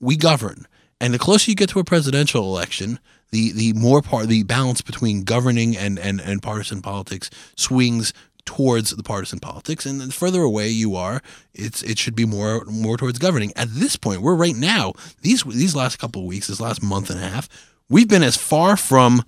we 0.00 0.16
govern. 0.16 0.66
And 1.00 1.14
the 1.14 1.18
closer 1.20 1.50
you 1.50 1.54
get 1.54 1.68
to 1.70 1.78
a 1.78 1.84
presidential 1.84 2.42
election, 2.42 2.98
the 3.34 3.52
the 3.52 3.72
more 3.72 4.00
part 4.00 4.28
the 4.28 4.44
balance 4.44 4.80
between 4.80 5.24
governing 5.24 5.76
and, 5.76 5.98
and, 5.98 6.20
and 6.20 6.40
partisan 6.40 6.80
politics 6.80 7.28
swings 7.56 8.12
towards 8.44 8.90
the 8.90 9.02
partisan 9.02 9.40
politics, 9.40 9.84
and 9.84 10.00
the 10.00 10.12
further 10.12 10.42
away 10.42 10.68
you 10.68 10.94
are, 10.94 11.20
it's 11.52 11.82
it 11.82 11.98
should 11.98 12.14
be 12.14 12.24
more 12.24 12.64
more 12.66 12.96
towards 12.96 13.18
governing. 13.18 13.52
At 13.56 13.68
this 13.70 13.96
point, 13.96 14.22
we're 14.22 14.36
right 14.36 14.54
now 14.54 14.92
these 15.22 15.42
these 15.42 15.74
last 15.74 15.98
couple 15.98 16.22
of 16.22 16.28
weeks, 16.28 16.46
this 16.46 16.60
last 16.60 16.80
month 16.80 17.10
and 17.10 17.18
a 17.18 17.28
half, 17.28 17.48
we've 17.88 18.08
been 18.08 18.22
as 18.22 18.36
far 18.36 18.76
from 18.76 19.24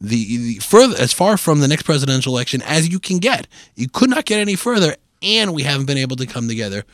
the, 0.00 0.36
the 0.36 0.54
further 0.54 0.96
as 0.98 1.12
far 1.12 1.36
from 1.36 1.60
the 1.60 1.68
next 1.68 1.84
presidential 1.84 2.34
election 2.34 2.60
as 2.62 2.88
you 2.88 2.98
can 2.98 3.18
get. 3.18 3.46
You 3.76 3.88
could 3.88 4.10
not 4.10 4.24
get 4.24 4.40
any 4.40 4.56
further, 4.56 4.96
and 5.22 5.54
we 5.54 5.62
haven't 5.62 5.86
been 5.86 5.98
able 5.98 6.16
to 6.16 6.26
come 6.26 6.48
together. 6.48 6.84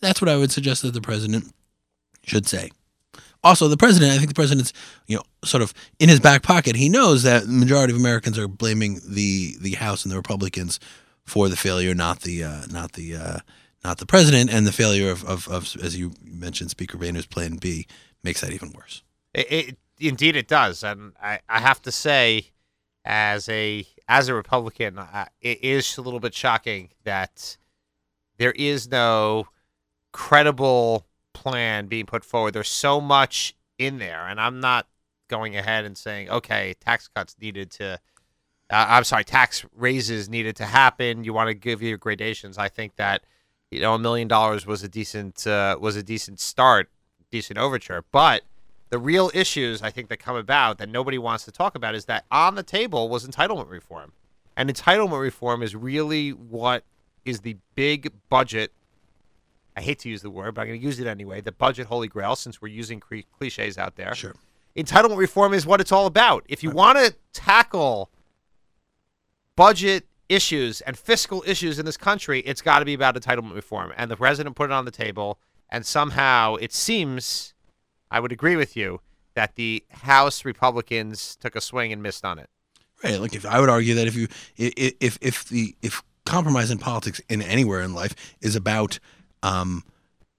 That's 0.00 0.20
what 0.20 0.28
I 0.28 0.36
would 0.36 0.50
suggest 0.50 0.82
that 0.82 0.92
the 0.92 1.00
president 1.00 1.52
should 2.24 2.48
say. 2.48 2.70
Also, 3.44 3.68
the 3.68 3.76
president, 3.76 4.10
I 4.10 4.16
think 4.16 4.28
the 4.28 4.34
president's, 4.34 4.72
you 5.06 5.16
know, 5.16 5.22
sort 5.44 5.62
of 5.62 5.74
in 6.00 6.08
his 6.08 6.18
back 6.18 6.42
pocket, 6.42 6.76
he 6.76 6.88
knows 6.88 7.22
that 7.24 7.42
the 7.42 7.52
majority 7.52 7.92
of 7.92 8.00
Americans 8.00 8.38
are 8.38 8.48
blaming 8.48 9.00
the 9.06 9.56
the 9.60 9.72
House 9.72 10.04
and 10.04 10.10
the 10.10 10.16
Republicans 10.16 10.80
for 11.24 11.48
the 11.48 11.56
failure, 11.56 11.94
not 11.94 12.20
the 12.20 12.42
uh, 12.42 12.62
not 12.70 12.92
the 12.92 13.14
uh, 13.14 13.38
not 13.84 13.98
the 13.98 14.06
president, 14.06 14.50
and 14.50 14.66
the 14.66 14.72
failure 14.72 15.10
of, 15.10 15.24
of, 15.24 15.46
of 15.48 15.76
as 15.82 15.96
you 15.96 16.12
mentioned, 16.22 16.70
Speaker 16.70 16.96
Boehner's 16.96 17.26
Plan 17.26 17.56
B 17.56 17.86
makes 18.22 18.40
that 18.40 18.50
even 18.52 18.72
worse. 18.72 19.02
It, 19.34 19.52
it, 19.52 19.76
indeed, 20.00 20.36
it 20.36 20.48
does, 20.48 20.82
and 20.82 21.12
I, 21.22 21.40
I 21.48 21.60
have 21.60 21.82
to 21.82 21.92
say, 21.92 22.46
as 23.04 23.48
a 23.50 23.86
as 24.08 24.28
a 24.28 24.34
Republican, 24.34 24.98
I, 24.98 25.28
it 25.42 25.62
is 25.62 25.98
a 25.98 26.02
little 26.02 26.20
bit 26.20 26.34
shocking 26.34 26.90
that 27.04 27.58
there 28.38 28.52
is 28.52 28.90
no 28.90 29.48
credible 30.12 31.06
plan 31.34 31.86
being 31.86 32.06
put 32.06 32.24
forward. 32.24 32.54
There's 32.54 32.68
so 32.68 33.00
much 33.00 33.54
in 33.78 33.98
there, 33.98 34.26
and 34.26 34.40
I'm 34.40 34.60
not 34.60 34.86
going 35.28 35.56
ahead 35.56 35.84
and 35.84 35.98
saying, 35.98 36.30
okay, 36.30 36.74
tax 36.80 37.08
cuts 37.08 37.36
needed 37.40 37.70
to. 37.72 38.00
Uh, 38.70 38.86
I'm 38.88 39.04
sorry, 39.04 39.24
tax 39.24 39.66
raises 39.76 40.30
needed 40.30 40.56
to 40.56 40.64
happen. 40.64 41.24
You 41.24 41.34
want 41.34 41.48
to 41.48 41.54
give 41.54 41.82
your 41.82 41.98
gradations. 41.98 42.56
I 42.56 42.68
think 42.68 42.96
that 42.96 43.22
you 43.70 43.80
know 43.80 43.94
a 43.94 43.98
million 43.98 44.28
dollars 44.28 44.66
was 44.66 44.82
a 44.82 44.88
decent 44.88 45.46
uh, 45.46 45.76
was 45.78 45.96
a 45.96 46.02
decent 46.02 46.40
start, 46.40 46.88
decent 47.30 47.58
overture. 47.58 48.04
But 48.10 48.42
the 48.88 48.98
real 48.98 49.30
issues 49.34 49.82
I 49.82 49.90
think 49.90 50.08
that 50.08 50.18
come 50.18 50.36
about 50.36 50.78
that 50.78 50.88
nobody 50.88 51.18
wants 51.18 51.44
to 51.44 51.52
talk 51.52 51.74
about 51.74 51.94
is 51.94 52.06
that 52.06 52.24
on 52.30 52.54
the 52.54 52.62
table 52.62 53.08
was 53.08 53.26
entitlement 53.26 53.68
reform, 53.68 54.12
and 54.56 54.72
entitlement 54.72 55.20
reform 55.20 55.62
is 55.62 55.76
really 55.76 56.30
what 56.30 56.84
is 57.24 57.40
the 57.40 57.56
big 57.74 58.12
budget 58.28 58.72
I 59.76 59.80
hate 59.80 59.98
to 60.00 60.08
use 60.08 60.22
the 60.22 60.30
word, 60.30 60.54
but 60.54 60.62
I'm 60.62 60.68
going 60.68 60.80
to 60.80 60.86
use 60.86 61.00
it 61.00 61.06
anyway. 61.06 61.40
The 61.40 61.52
budget 61.52 61.86
holy 61.86 62.08
grail, 62.08 62.36
since 62.36 62.62
we're 62.62 62.68
using 62.68 63.00
cliches 63.00 63.76
out 63.76 63.96
there. 63.96 64.14
Sure. 64.14 64.34
Entitlement 64.76 65.18
reform 65.18 65.54
is 65.54 65.66
what 65.66 65.80
it's 65.80 65.92
all 65.92 66.06
about. 66.06 66.44
If 66.48 66.62
you 66.62 66.70
want 66.70 66.98
to 66.98 67.14
tackle 67.32 68.10
budget 69.56 70.06
issues 70.28 70.80
and 70.80 70.96
fiscal 70.98 71.44
issues 71.46 71.78
in 71.78 71.86
this 71.86 71.96
country, 71.96 72.40
it's 72.40 72.62
got 72.62 72.80
to 72.80 72.84
be 72.84 72.94
about 72.94 73.14
entitlement 73.14 73.54
reform. 73.54 73.92
And 73.96 74.10
the 74.10 74.16
president 74.16 74.56
put 74.56 74.70
it 74.70 74.72
on 74.72 74.84
the 74.84 74.90
table, 74.90 75.38
and 75.68 75.84
somehow 75.84 76.56
it 76.56 76.72
seems, 76.72 77.54
I 78.10 78.20
would 78.20 78.32
agree 78.32 78.56
with 78.56 78.76
you, 78.76 79.00
that 79.34 79.56
the 79.56 79.84
House 79.90 80.44
Republicans 80.44 81.36
took 81.36 81.56
a 81.56 81.60
swing 81.60 81.92
and 81.92 82.02
missed 82.02 82.24
on 82.24 82.38
it. 82.38 82.48
Right. 83.02 83.20
Like 83.20 83.34
if 83.34 83.44
I 83.44 83.60
would 83.60 83.68
argue 83.68 83.94
that 83.96 84.06
if 84.06 84.14
you 84.14 84.28
if 84.56 85.18
if 85.20 85.44
the 85.44 85.74
if 85.82 86.02
compromise 86.24 86.70
in 86.70 86.78
politics 86.78 87.20
in 87.28 87.42
anywhere 87.42 87.82
in 87.82 87.92
life 87.92 88.14
is 88.40 88.56
about 88.56 88.98
um, 89.44 89.84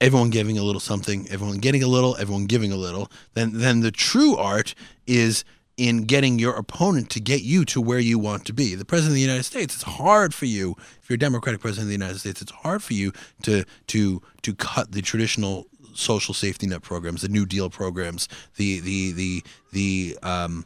everyone 0.01 0.29
giving 0.29 0.57
a 0.57 0.63
little 0.63 0.81
something, 0.81 1.27
everyone 1.29 1.59
getting 1.59 1.83
a 1.83 1.87
little, 1.87 2.17
everyone 2.17 2.45
giving 2.45 2.71
a 2.71 2.75
little, 2.75 3.09
then 3.35 3.51
then 3.53 3.79
the 3.79 3.91
true 3.91 4.35
art 4.35 4.75
is 5.07 5.45
in 5.77 6.03
getting 6.03 6.39
your 6.39 6.55
opponent 6.55 7.09
to 7.09 7.19
get 7.19 7.41
you 7.41 7.65
to 7.65 7.81
where 7.81 7.99
you 7.99 8.17
want 8.17 8.45
to 8.45 8.53
be. 8.53 8.75
The 8.75 8.85
president 8.85 9.11
of 9.11 9.15
the 9.15 9.21
United 9.21 9.43
States, 9.43 9.75
it's 9.75 9.83
hard 9.83 10.33
for 10.33 10.45
you 10.45 10.75
if 11.01 11.09
you're 11.09 11.15
a 11.15 11.19
Democratic 11.19 11.61
president 11.61 11.83
of 11.83 11.87
the 11.89 11.93
United 12.05 12.19
States, 12.19 12.41
it's 12.41 12.51
hard 12.51 12.83
for 12.83 12.93
you 12.93 13.13
to 13.43 13.63
to 13.87 14.21
to 14.41 14.55
cut 14.55 14.91
the 14.91 15.01
traditional 15.01 15.67
social 15.93 16.33
safety 16.33 16.67
net 16.67 16.81
programs, 16.81 17.21
the 17.21 17.29
New 17.29 17.45
Deal 17.45 17.69
programs, 17.69 18.27
the 18.55 18.79
the 18.79 19.11
the 19.11 19.43
the 19.71 20.17
um, 20.23 20.65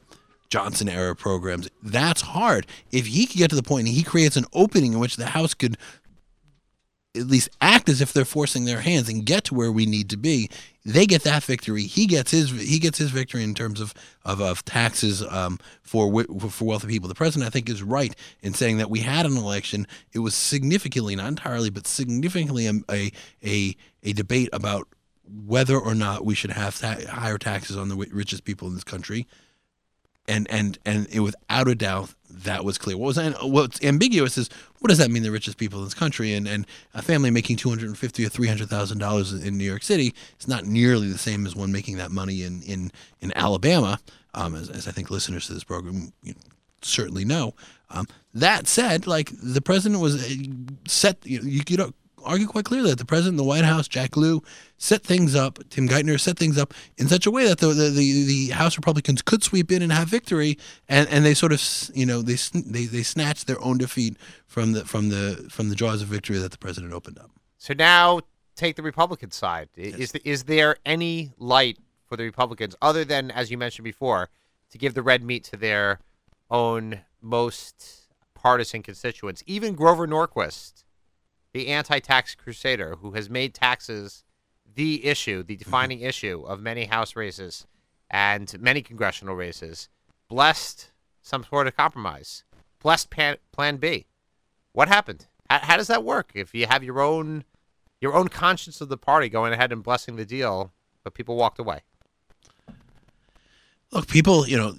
Johnson 0.49 0.89
era 0.89 1.15
programs. 1.15 1.69
That's 1.83 2.21
hard. 2.21 2.65
If 2.91 3.07
he 3.07 3.25
could 3.25 3.37
get 3.37 3.49
to 3.49 3.55
the 3.55 3.63
point 3.63 3.87
and 3.87 3.95
he 3.95 4.03
creates 4.03 4.37
an 4.37 4.45
opening 4.53 4.93
in 4.93 4.99
which 4.99 5.17
the 5.17 5.27
House 5.27 5.53
could 5.53 5.77
at 7.15 7.25
least 7.27 7.49
act 7.59 7.89
as 7.89 8.01
if 8.01 8.13
they're 8.13 8.25
forcing 8.25 8.65
their 8.65 8.81
hands 8.81 9.09
and 9.09 9.25
get 9.25 9.43
to 9.45 9.55
where 9.55 9.71
we 9.71 9.85
need 9.85 10.09
to 10.11 10.17
be, 10.17 10.49
they 10.85 11.05
get 11.05 11.23
that 11.23 11.43
victory. 11.43 11.83
He 11.83 12.05
gets 12.05 12.31
his 12.31 12.51
he 12.51 12.79
gets 12.79 12.97
his 12.97 13.09
victory 13.09 13.43
in 13.43 13.55
terms 13.55 13.81
of 13.81 13.93
of, 14.25 14.41
of 14.41 14.63
taxes 14.65 15.23
um, 15.23 15.59
for 15.81 16.23
for 16.49 16.65
wealthy 16.65 16.87
people. 16.87 17.09
The 17.09 17.15
president, 17.15 17.47
I 17.47 17.51
think, 17.51 17.69
is 17.69 17.81
right 17.81 18.15
in 18.41 18.53
saying 18.53 18.77
that 18.77 18.89
we 18.89 18.99
had 18.99 19.25
an 19.25 19.37
election. 19.37 19.87
It 20.13 20.19
was 20.19 20.35
significantly, 20.35 21.15
not 21.15 21.27
entirely, 21.27 21.69
but 21.69 21.87
significantly 21.87 22.67
a 22.67 22.73
a 22.89 23.11
a, 23.43 23.75
a 24.03 24.13
debate 24.13 24.49
about 24.53 24.87
whether 25.23 25.77
or 25.77 25.95
not 25.95 26.25
we 26.25 26.35
should 26.35 26.51
have 26.51 26.79
ta- 26.79 26.97
higher 27.09 27.37
taxes 27.37 27.77
on 27.77 27.89
the 27.89 27.95
richest 27.95 28.43
people 28.43 28.67
in 28.67 28.73
this 28.73 28.83
country 28.83 29.27
and 30.29 30.49
and 30.49 30.77
and 30.85 31.07
it, 31.11 31.19
without 31.19 31.67
a 31.67 31.75
doubt 31.75 32.13
that 32.29 32.63
was 32.63 32.77
clear. 32.77 32.97
What 32.97 33.15
was 33.15 33.33
what's 33.41 33.83
ambiguous 33.83 34.37
is 34.37 34.49
what 34.79 34.89
does 34.89 34.99
that 34.99 35.11
mean 35.11 35.23
the 35.23 35.31
richest 35.31 35.57
people 35.57 35.79
in 35.79 35.85
this 35.85 35.93
country 35.93 36.33
and 36.33 36.47
and 36.47 36.65
a 36.93 37.01
family 37.01 37.31
making 37.31 37.57
two 37.57 37.69
hundred 37.69 37.87
and 37.87 37.97
fifty 37.97 38.25
or 38.25 38.29
three 38.29 38.47
hundred 38.47 38.69
thousand 38.69 38.99
dollars 38.99 39.33
in 39.33 39.57
New 39.57 39.65
York 39.65 39.83
City 39.83 40.13
is 40.39 40.47
not 40.47 40.65
nearly 40.65 41.09
the 41.09 41.17
same 41.17 41.45
as 41.45 41.55
one 41.55 41.71
making 41.71 41.97
that 41.97 42.11
money 42.11 42.43
in 42.43 42.61
in 42.63 42.91
in 43.19 43.33
Alabama, 43.35 43.99
um, 44.33 44.55
as, 44.55 44.69
as 44.69 44.87
I 44.87 44.91
think 44.91 45.09
listeners 45.09 45.47
to 45.47 45.53
this 45.53 45.63
program 45.63 46.13
you 46.23 46.33
know, 46.33 46.39
certainly 46.81 47.25
know. 47.25 47.53
Um, 47.89 48.07
that 48.33 48.67
said, 48.67 49.07
like 49.07 49.31
the 49.41 49.61
president 49.61 49.99
was 49.99 50.23
uh, 50.23 50.35
set, 50.87 51.17
you, 51.25 51.41
you, 51.41 51.63
you 51.67 51.77
know, 51.77 51.91
argue 52.23 52.47
quite 52.47 52.65
clearly 52.65 52.89
that 52.89 52.99
the 52.99 53.05
president, 53.05 53.37
the 53.37 53.43
White 53.43 53.65
House, 53.65 53.87
Jack 53.87 54.15
Lew, 54.17 54.43
set 54.77 55.03
things 55.03 55.35
up. 55.35 55.59
Tim 55.69 55.87
Geithner 55.87 56.19
set 56.19 56.37
things 56.37 56.57
up 56.57 56.73
in 56.97 57.07
such 57.07 57.25
a 57.25 57.31
way 57.31 57.47
that 57.47 57.59
the 57.59 57.67
the, 57.67 57.89
the, 57.89 58.23
the 58.25 58.47
House 58.49 58.77
Republicans 58.77 59.21
could 59.21 59.43
sweep 59.43 59.71
in 59.71 59.81
and 59.81 59.91
have 59.91 60.07
victory, 60.07 60.57
and, 60.87 61.07
and 61.09 61.25
they 61.25 61.33
sort 61.33 61.51
of 61.51 61.61
you 61.93 62.05
know 62.05 62.21
they 62.21 62.35
they 62.53 62.85
they 62.85 63.03
snatched 63.03 63.47
their 63.47 63.61
own 63.63 63.77
defeat 63.77 64.17
from 64.47 64.73
the 64.73 64.85
from 64.85 65.09
the 65.09 65.47
from 65.49 65.69
the 65.69 65.75
jaws 65.75 66.01
of 66.01 66.07
victory 66.07 66.37
that 66.37 66.51
the 66.51 66.57
president 66.57 66.93
opened 66.93 67.19
up. 67.19 67.31
So 67.57 67.73
now 67.73 68.21
take 68.55 68.75
the 68.75 68.83
Republican 68.83 69.31
side. 69.31 69.69
Yes. 69.75 69.95
Is 69.95 70.15
is 70.25 70.43
there 70.43 70.77
any 70.85 71.31
light 71.37 71.77
for 72.05 72.17
the 72.17 72.23
Republicans 72.23 72.75
other 72.81 73.05
than 73.05 73.31
as 73.31 73.51
you 73.51 73.57
mentioned 73.57 73.83
before 73.83 74.29
to 74.71 74.77
give 74.77 74.93
the 74.93 75.03
red 75.03 75.23
meat 75.23 75.43
to 75.45 75.57
their 75.57 75.99
own 76.49 77.01
most 77.21 78.07
partisan 78.33 78.83
constituents? 78.83 79.43
Even 79.45 79.75
Grover 79.75 80.07
Norquist 80.07 80.83
the 81.53 81.67
anti-tax 81.67 82.35
crusader 82.35 82.97
who 83.01 83.11
has 83.11 83.29
made 83.29 83.53
taxes 83.53 84.23
the 84.75 85.05
issue, 85.05 85.43
the 85.43 85.55
mm-hmm. 85.55 85.63
defining 85.63 86.01
issue 86.01 86.43
of 86.47 86.61
many 86.61 86.85
House 86.85 87.15
races 87.15 87.67
and 88.09 88.59
many 88.59 88.81
congressional 88.81 89.35
races, 89.35 89.89
blessed 90.27 90.91
some 91.21 91.43
sort 91.43 91.67
of 91.67 91.75
compromise, 91.75 92.43
blessed 92.81 93.09
pan- 93.09 93.37
Plan 93.51 93.77
B. 93.77 94.07
What 94.71 94.87
happened? 94.87 95.27
How, 95.49 95.59
how 95.59 95.77
does 95.77 95.87
that 95.87 96.03
work? 96.03 96.31
If 96.33 96.53
you 96.53 96.67
have 96.67 96.83
your 96.83 97.01
own 97.01 97.43
your 98.01 98.13
own 98.13 98.29
conscience 98.29 98.79
of 98.79 98.87
the 98.87 98.97
party 98.97 99.27
going 99.27 99.51
ahead 99.51 99.73
and 99.73 99.83
blessing 99.83 100.15
the 100.15 100.25
deal, 100.25 100.71
but 101.03 101.13
people 101.13 101.35
walked 101.35 101.59
away. 101.59 101.81
Look, 103.91 104.07
people, 104.07 104.47
you 104.47 104.57
know, 104.57 104.75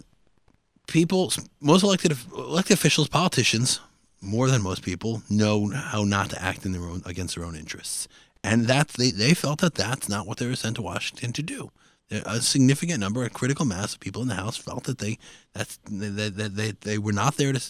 people, 0.86 1.30
most 1.60 1.82
elected 1.82 2.16
elected 2.32 2.74
officials, 2.74 3.08
politicians, 3.08 3.80
more 4.20 4.48
than 4.48 4.62
most 4.62 4.82
people 4.82 5.22
know 5.28 5.70
how 5.70 6.04
not 6.04 6.30
to 6.30 6.42
act 6.42 6.66
in 6.66 6.72
their 6.72 6.82
own 6.82 7.02
against 7.06 7.36
their 7.36 7.44
own 7.44 7.56
interests, 7.56 8.08
and 8.42 8.66
that 8.66 8.88
they 8.88 9.10
they 9.10 9.34
felt 9.34 9.60
that 9.60 9.74
that's 9.74 10.08
not 10.08 10.26
what 10.26 10.38
they 10.38 10.46
were 10.46 10.56
sent 10.56 10.76
to 10.76 10.82
Washington 10.82 11.32
to 11.32 11.42
do. 11.42 11.70
A 12.10 12.40
significant 12.40 12.98
number, 12.98 13.22
a 13.22 13.30
critical 13.30 13.64
mass 13.64 13.94
of 13.94 14.00
people 14.00 14.20
in 14.20 14.26
the 14.26 14.34
House 14.34 14.56
felt 14.56 14.82
that 14.84 14.98
they 14.98 15.16
that's 15.52 15.78
that 15.84 16.32
they, 16.36 16.48
they, 16.48 16.72
they 16.72 16.98
were 16.98 17.12
not 17.12 17.36
there 17.36 17.52
to 17.52 17.60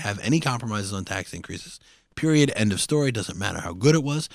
have 0.00 0.18
any 0.18 0.40
compromises 0.40 0.92
on 0.92 1.04
tax 1.04 1.32
increases. 1.32 1.78
Period. 2.16 2.50
End 2.56 2.72
of 2.72 2.80
story. 2.80 3.12
Doesn't 3.12 3.38
matter 3.38 3.60
how 3.60 3.72
good 3.72 3.94
it 3.94 4.02
was. 4.02 4.28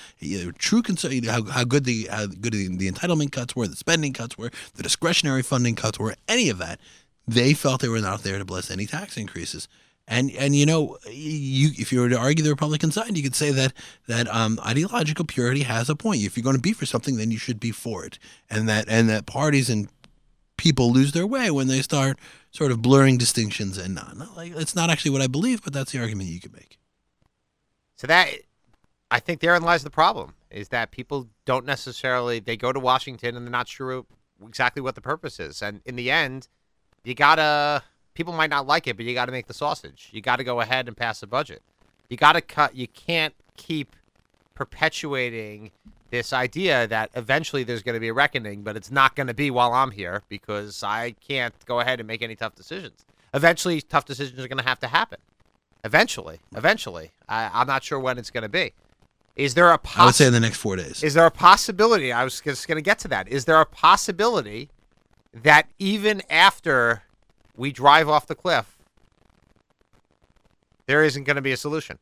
True 0.56 0.80
concern. 0.80 1.22
How, 1.24 1.42
how 1.44 1.64
good 1.64 1.84
the 1.84 2.08
how 2.10 2.24
good 2.24 2.54
the, 2.54 2.74
the 2.74 2.90
entitlement 2.90 3.32
cuts 3.32 3.54
were, 3.54 3.68
the 3.68 3.76
spending 3.76 4.14
cuts 4.14 4.38
were, 4.38 4.50
the 4.76 4.82
discretionary 4.82 5.42
funding 5.42 5.74
cuts 5.74 5.98
were. 5.98 6.14
Any 6.26 6.48
of 6.48 6.56
that, 6.56 6.80
they 7.28 7.52
felt 7.52 7.82
they 7.82 7.88
were 7.88 8.00
not 8.00 8.22
there 8.22 8.38
to 8.38 8.44
bless 8.46 8.70
any 8.70 8.86
tax 8.86 9.18
increases. 9.18 9.68
And 10.06 10.30
and 10.32 10.54
you 10.54 10.66
know, 10.66 10.98
you 11.10 11.70
if 11.78 11.90
you 11.90 12.00
were 12.00 12.10
to 12.10 12.18
argue 12.18 12.44
the 12.44 12.50
Republican 12.50 12.92
side, 12.92 13.16
you 13.16 13.22
could 13.22 13.34
say 13.34 13.50
that 13.52 13.72
that 14.06 14.28
um, 14.28 14.60
ideological 14.64 15.24
purity 15.24 15.62
has 15.62 15.88
a 15.88 15.96
point. 15.96 16.22
If 16.22 16.36
you're 16.36 16.44
going 16.44 16.56
to 16.56 16.62
be 16.62 16.74
for 16.74 16.84
something, 16.84 17.16
then 17.16 17.30
you 17.30 17.38
should 17.38 17.58
be 17.58 17.70
for 17.70 18.04
it. 18.04 18.18
And 18.50 18.68
that 18.68 18.84
and 18.88 19.08
that 19.08 19.24
parties 19.24 19.70
and 19.70 19.88
people 20.56 20.92
lose 20.92 21.12
their 21.12 21.26
way 21.26 21.50
when 21.50 21.68
they 21.68 21.80
start 21.80 22.18
sort 22.50 22.70
of 22.70 22.82
blurring 22.82 23.18
distinctions 23.18 23.78
and 23.78 23.94
not, 23.94 24.16
not 24.16 24.36
like 24.36 24.52
it's 24.54 24.76
not 24.76 24.90
actually 24.90 25.10
what 25.10 25.22
I 25.22 25.26
believe, 25.26 25.62
but 25.62 25.72
that's 25.72 25.92
the 25.92 26.00
argument 26.00 26.28
you 26.28 26.40
could 26.40 26.52
make. 26.52 26.78
So 27.96 28.06
that 28.06 28.28
I 29.10 29.20
think 29.20 29.40
therein 29.40 29.62
lies 29.62 29.84
the 29.84 29.90
problem 29.90 30.34
is 30.50 30.68
that 30.68 30.90
people 30.90 31.28
don't 31.46 31.64
necessarily 31.64 32.40
they 32.40 32.56
go 32.56 32.72
to 32.72 32.80
Washington 32.80 33.36
and 33.36 33.46
they're 33.46 33.50
not 33.50 33.68
sure 33.68 34.04
exactly 34.46 34.82
what 34.82 34.96
the 34.96 35.00
purpose 35.00 35.40
is, 35.40 35.62
and 35.62 35.80
in 35.86 35.96
the 35.96 36.10
end, 36.10 36.48
you 37.04 37.14
gotta 37.14 37.82
people 38.14 38.32
might 38.32 38.50
not 38.50 38.66
like 38.66 38.86
it, 38.86 38.96
but 38.96 39.04
you 39.04 39.14
got 39.14 39.26
to 39.26 39.32
make 39.32 39.46
the 39.46 39.54
sausage. 39.54 40.08
You 40.12 40.20
got 40.20 40.36
to 40.36 40.44
go 40.44 40.60
ahead 40.60 40.88
and 40.88 40.96
pass 40.96 41.20
the 41.20 41.26
budget. 41.26 41.62
You 42.08 42.16
got 42.16 42.32
to 42.32 42.40
cut. 42.40 42.74
You 42.74 42.88
can't 42.88 43.34
keep 43.56 43.96
perpetuating 44.54 45.70
this 46.10 46.32
idea 46.32 46.86
that 46.86 47.10
eventually 47.14 47.64
there's 47.64 47.82
going 47.82 47.94
to 47.94 48.00
be 48.00 48.08
a 48.08 48.14
reckoning, 48.14 48.62
but 48.62 48.76
it's 48.76 48.90
not 48.90 49.16
going 49.16 49.26
to 49.26 49.34
be 49.34 49.50
while 49.50 49.72
I'm 49.72 49.90
here 49.90 50.22
because 50.28 50.82
I 50.82 51.12
can't 51.26 51.54
go 51.66 51.80
ahead 51.80 51.98
and 51.98 52.06
make 52.06 52.22
any 52.22 52.36
tough 52.36 52.54
decisions. 52.54 53.04
Eventually, 53.32 53.80
tough 53.80 54.04
decisions 54.04 54.42
are 54.44 54.48
going 54.48 54.58
to 54.58 54.64
have 54.64 54.78
to 54.80 54.86
happen. 54.86 55.18
Eventually, 55.82 56.38
eventually, 56.56 57.10
I, 57.28 57.50
I'm 57.52 57.66
not 57.66 57.82
sure 57.82 57.98
when 57.98 58.16
it's 58.16 58.30
going 58.30 58.42
to 58.42 58.48
be. 58.48 58.72
Is 59.34 59.54
there 59.54 59.70
a 59.70 59.78
poss- 59.78 59.98
I 59.98 60.04
would 60.06 60.14
say 60.14 60.26
in 60.28 60.32
the 60.32 60.40
next 60.40 60.58
four 60.58 60.76
days. 60.76 61.02
Is 61.02 61.14
there 61.14 61.26
a 61.26 61.30
possibility? 61.30 62.12
I 62.12 62.22
was 62.22 62.40
just 62.40 62.68
going 62.68 62.76
to 62.76 62.82
get 62.82 63.00
to 63.00 63.08
that. 63.08 63.28
Is 63.28 63.44
there 63.44 63.60
a 63.60 63.66
possibility 63.66 64.70
that 65.32 65.66
even 65.80 66.22
after 66.30 67.02
we 67.56 67.72
drive 67.72 68.08
off 68.08 68.26
the 68.26 68.34
cliff, 68.34 68.76
there 70.86 71.04
isn't 71.04 71.24
going 71.24 71.36
to 71.36 71.42
be 71.42 71.52
a 71.52 71.56
solution. 71.56 71.98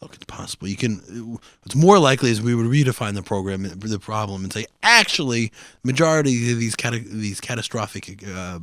Look, 0.00 0.14
it's 0.14 0.24
possible. 0.24 0.66
You 0.66 0.76
can. 0.76 1.38
It's 1.64 1.76
more 1.76 1.98
likely 1.98 2.32
as 2.32 2.42
we 2.42 2.56
would 2.56 2.66
redefine 2.66 3.14
the 3.14 3.22
program, 3.22 3.62
the 3.62 4.00
problem, 4.00 4.42
and 4.42 4.52
say 4.52 4.66
actually, 4.82 5.52
majority 5.84 6.50
of 6.50 6.58
these 6.58 6.74
these 6.74 7.40
catastrophic. 7.40 8.26
Uh, 8.26 8.58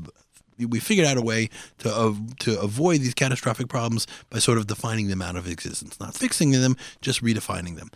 we 0.58 0.82
figured 0.82 1.08
out 1.08 1.16
a 1.16 1.22
way 1.22 1.50
to 1.78 1.90
uh, 1.90 2.14
to 2.40 2.60
avoid 2.60 3.00
these 3.00 3.14
catastrophic 3.14 3.70
problems 3.70 4.06
by 4.30 4.40
sort 4.40 4.58
of 4.58 4.68
defining 4.68 5.08
them 5.08 5.22
out 5.22 5.38
of 5.38 5.48
existence, 5.48 5.98
not 5.98 6.14
fixing 6.14 6.52
them, 6.52 6.76
just 7.00 7.24
redefining 7.24 7.78
them. 7.78 7.90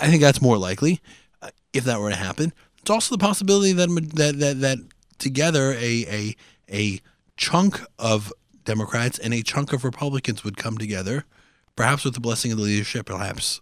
I 0.00 0.08
think 0.08 0.22
that's 0.22 0.40
more 0.40 0.56
likely. 0.56 1.00
Uh, 1.42 1.50
if 1.74 1.84
that 1.84 2.00
were 2.00 2.08
to 2.08 2.16
happen, 2.16 2.54
it's 2.80 2.90
also 2.90 3.14
the 3.14 3.20
possibility 3.20 3.72
that 3.72 3.88
that 4.14 4.38
that, 4.38 4.60
that 4.60 4.78
together 5.18 5.72
a 5.72 6.06
a 6.08 6.36
a 6.70 7.00
chunk 7.36 7.80
of 7.98 8.32
Democrats 8.64 9.18
and 9.18 9.32
a 9.32 9.42
chunk 9.42 9.72
of 9.72 9.84
Republicans 9.84 10.44
would 10.44 10.56
come 10.56 10.78
together, 10.78 11.24
perhaps 11.74 12.04
with 12.04 12.14
the 12.14 12.20
blessing 12.20 12.52
of 12.52 12.58
the 12.58 12.64
leadership, 12.64 13.06
perhaps 13.06 13.60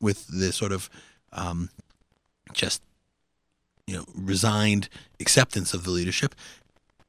with 0.00 0.26
the 0.28 0.52
sort 0.52 0.72
of 0.72 0.90
um, 1.32 1.70
just 2.52 2.82
you 3.86 3.96
know 3.96 4.04
resigned 4.14 4.88
acceptance 5.20 5.74
of 5.74 5.84
the 5.84 5.90
leadership, 5.90 6.34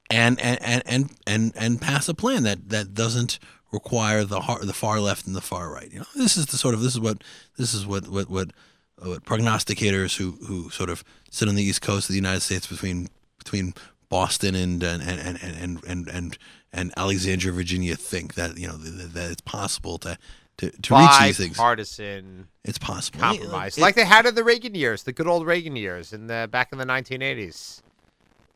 and 0.10 0.40
and 0.40 0.62
and 0.62 0.84
and 0.86 1.12
and, 1.28 1.54
and 1.56 1.82
pass 1.82 2.08
a 2.08 2.14
plan 2.14 2.44
that 2.44 2.70
that 2.70 2.94
doesn't 2.94 3.40
require 3.72 4.24
the 4.24 4.40
the 4.62 4.74
far 4.74 5.00
left 5.00 5.28
and 5.28 5.36
the 5.36 5.42
far 5.42 5.72
right. 5.72 5.92
You 5.92 6.00
know, 6.00 6.06
this 6.16 6.38
is 6.38 6.46
the 6.48 6.58
sort 6.58 6.76
of 6.76 6.82
this 6.82 6.94
is 6.94 7.00
what 7.00 7.24
this 7.58 7.74
is 7.74 7.86
what 7.86 8.08
what 8.08 8.30
what, 8.30 8.52
what 8.98 9.26
prognosticators 9.26 10.18
who 10.18 10.38
who 10.46 10.70
sort 10.70 10.90
of 10.90 11.04
sit 11.30 11.50
on 11.50 11.56
the 11.56 11.64
east 11.64 11.82
coast 11.82 12.10
of 12.10 12.14
the 12.14 12.20
United 12.20 12.42
States 12.42 12.68
between 12.68 13.10
between 13.38 13.74
Boston 14.14 14.54
and 14.54 14.84
and 14.84 15.02
and 15.02 15.20
and 15.20 15.40
and 15.44 15.84
and, 15.88 16.08
and, 16.08 16.38
and 16.72 16.94
Alexandria, 16.96 17.52
Virginia 17.52 17.96
think 17.96 18.36
that 18.36 18.60
you 18.60 18.68
know 18.68 18.78
that, 18.78 19.14
that 19.16 19.32
it's 19.32 19.42
possible 19.42 19.98
to 19.98 20.20
to, 20.58 20.70
to 20.70 20.96
reach 20.96 21.20
these 21.22 21.38
things. 21.38 21.58
Bipartisan 21.58 22.48
It's 22.64 22.78
possible. 22.78 23.20
compromise, 23.22 23.76
It- 23.76 23.82
like 23.82 23.96
they 23.96 24.06
had 24.06 24.28
in 24.28 24.36
the 24.36 24.44
Reagan 24.44 24.76
years, 24.76 25.02
the 25.02 25.14
good 25.14 25.26
old 25.26 25.48
Reagan 25.48 25.76
years, 25.76 26.14
in 26.14 26.28
the 26.28 26.48
back 26.52 26.70
in 26.72 26.78
the 26.78 26.86
1980s, 26.86 27.82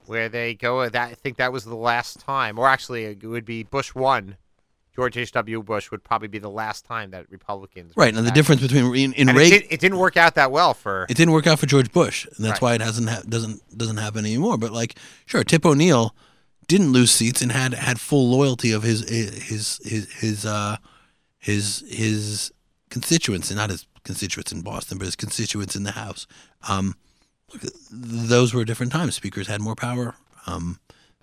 where 0.06 0.30
they 0.30 0.54
go. 0.54 0.88
That 0.89 1.10
I 1.10 1.13
think 1.15 1.38
that 1.38 1.52
was 1.52 1.65
the 1.65 1.76
last 1.76 2.20
time, 2.20 2.60
or 2.60 2.67
actually, 2.67 3.06
it 3.06 3.24
would 3.24 3.46
be 3.46 3.63
Bush 3.63 3.96
one. 3.96 4.38
George 4.98 5.16
H. 5.16 5.32
W. 5.34 5.62
Bush 5.62 5.92
would 5.92 6.04
probably 6.04 6.28
be 6.28 6.40
the 6.40 6.50
last 6.50 6.84
time 6.84 7.12
that 7.12 7.30
Republicans. 7.30 7.94
right, 7.96 8.14
and 8.16 8.26
the 8.26 8.32
difference 8.32 8.62
between 8.64 8.86
in, 8.96 9.14
in 9.14 9.30
and 9.30 9.38
it, 9.38 9.40
Reagan, 9.40 9.70
did, 9.70 9.80
didn't 9.80 10.00
work 10.00 10.18
out 10.18 10.34
that 10.36 10.52
well 10.52 10.74
for. 10.74 11.06
it 11.08 11.16
didn't 11.16 11.34
work 11.34 11.46
out 11.46 11.60
for 11.60 11.68
George 11.68 11.92
Bush, 11.92 12.26
and 12.36 12.44
that's 12.44 12.54
Right. 12.54 12.62
why 12.64 12.74
it 12.74 12.82
hasn't 12.82 13.08
ha- 13.08 13.22
doesn't 13.30 13.62
doesn't 13.78 13.98
happen 13.98 14.26
anymore. 14.26 14.58
But 14.58 14.72
like, 14.74 14.96
sure, 15.28 15.44
Tip 15.44 15.68
O'Neill 15.68 16.16
didn't 16.68 16.92
lose 16.94 17.12
seats 17.12 17.44
and 17.44 17.52
had 17.52 17.76
had 17.76 18.00
full 18.00 18.28
loyalty 18.30 18.72
of 18.72 18.82
his 18.82 19.08
his 19.08 19.80
his 19.86 20.12
his 20.14 20.46
uh 20.48 20.78
his 21.38 21.84
his 21.88 22.52
constituents, 22.90 23.52
and 23.52 23.58
not 23.60 23.70
his 23.70 23.86
constituents 24.04 24.52
in 24.52 24.64
Boston, 24.64 24.98
but 24.98 25.06
his 25.06 25.16
constituents 25.16 25.76
in 25.76 25.84
the 25.84 25.92
House. 25.92 26.26
Um, 26.68 26.96
those 27.92 28.54
were 28.54 28.66
different 28.66 28.92
times. 28.92 29.16
Speakers 29.16 29.46
had 29.48 29.62
more 29.62 29.76
power. 29.76 30.16
Um, 30.48 30.80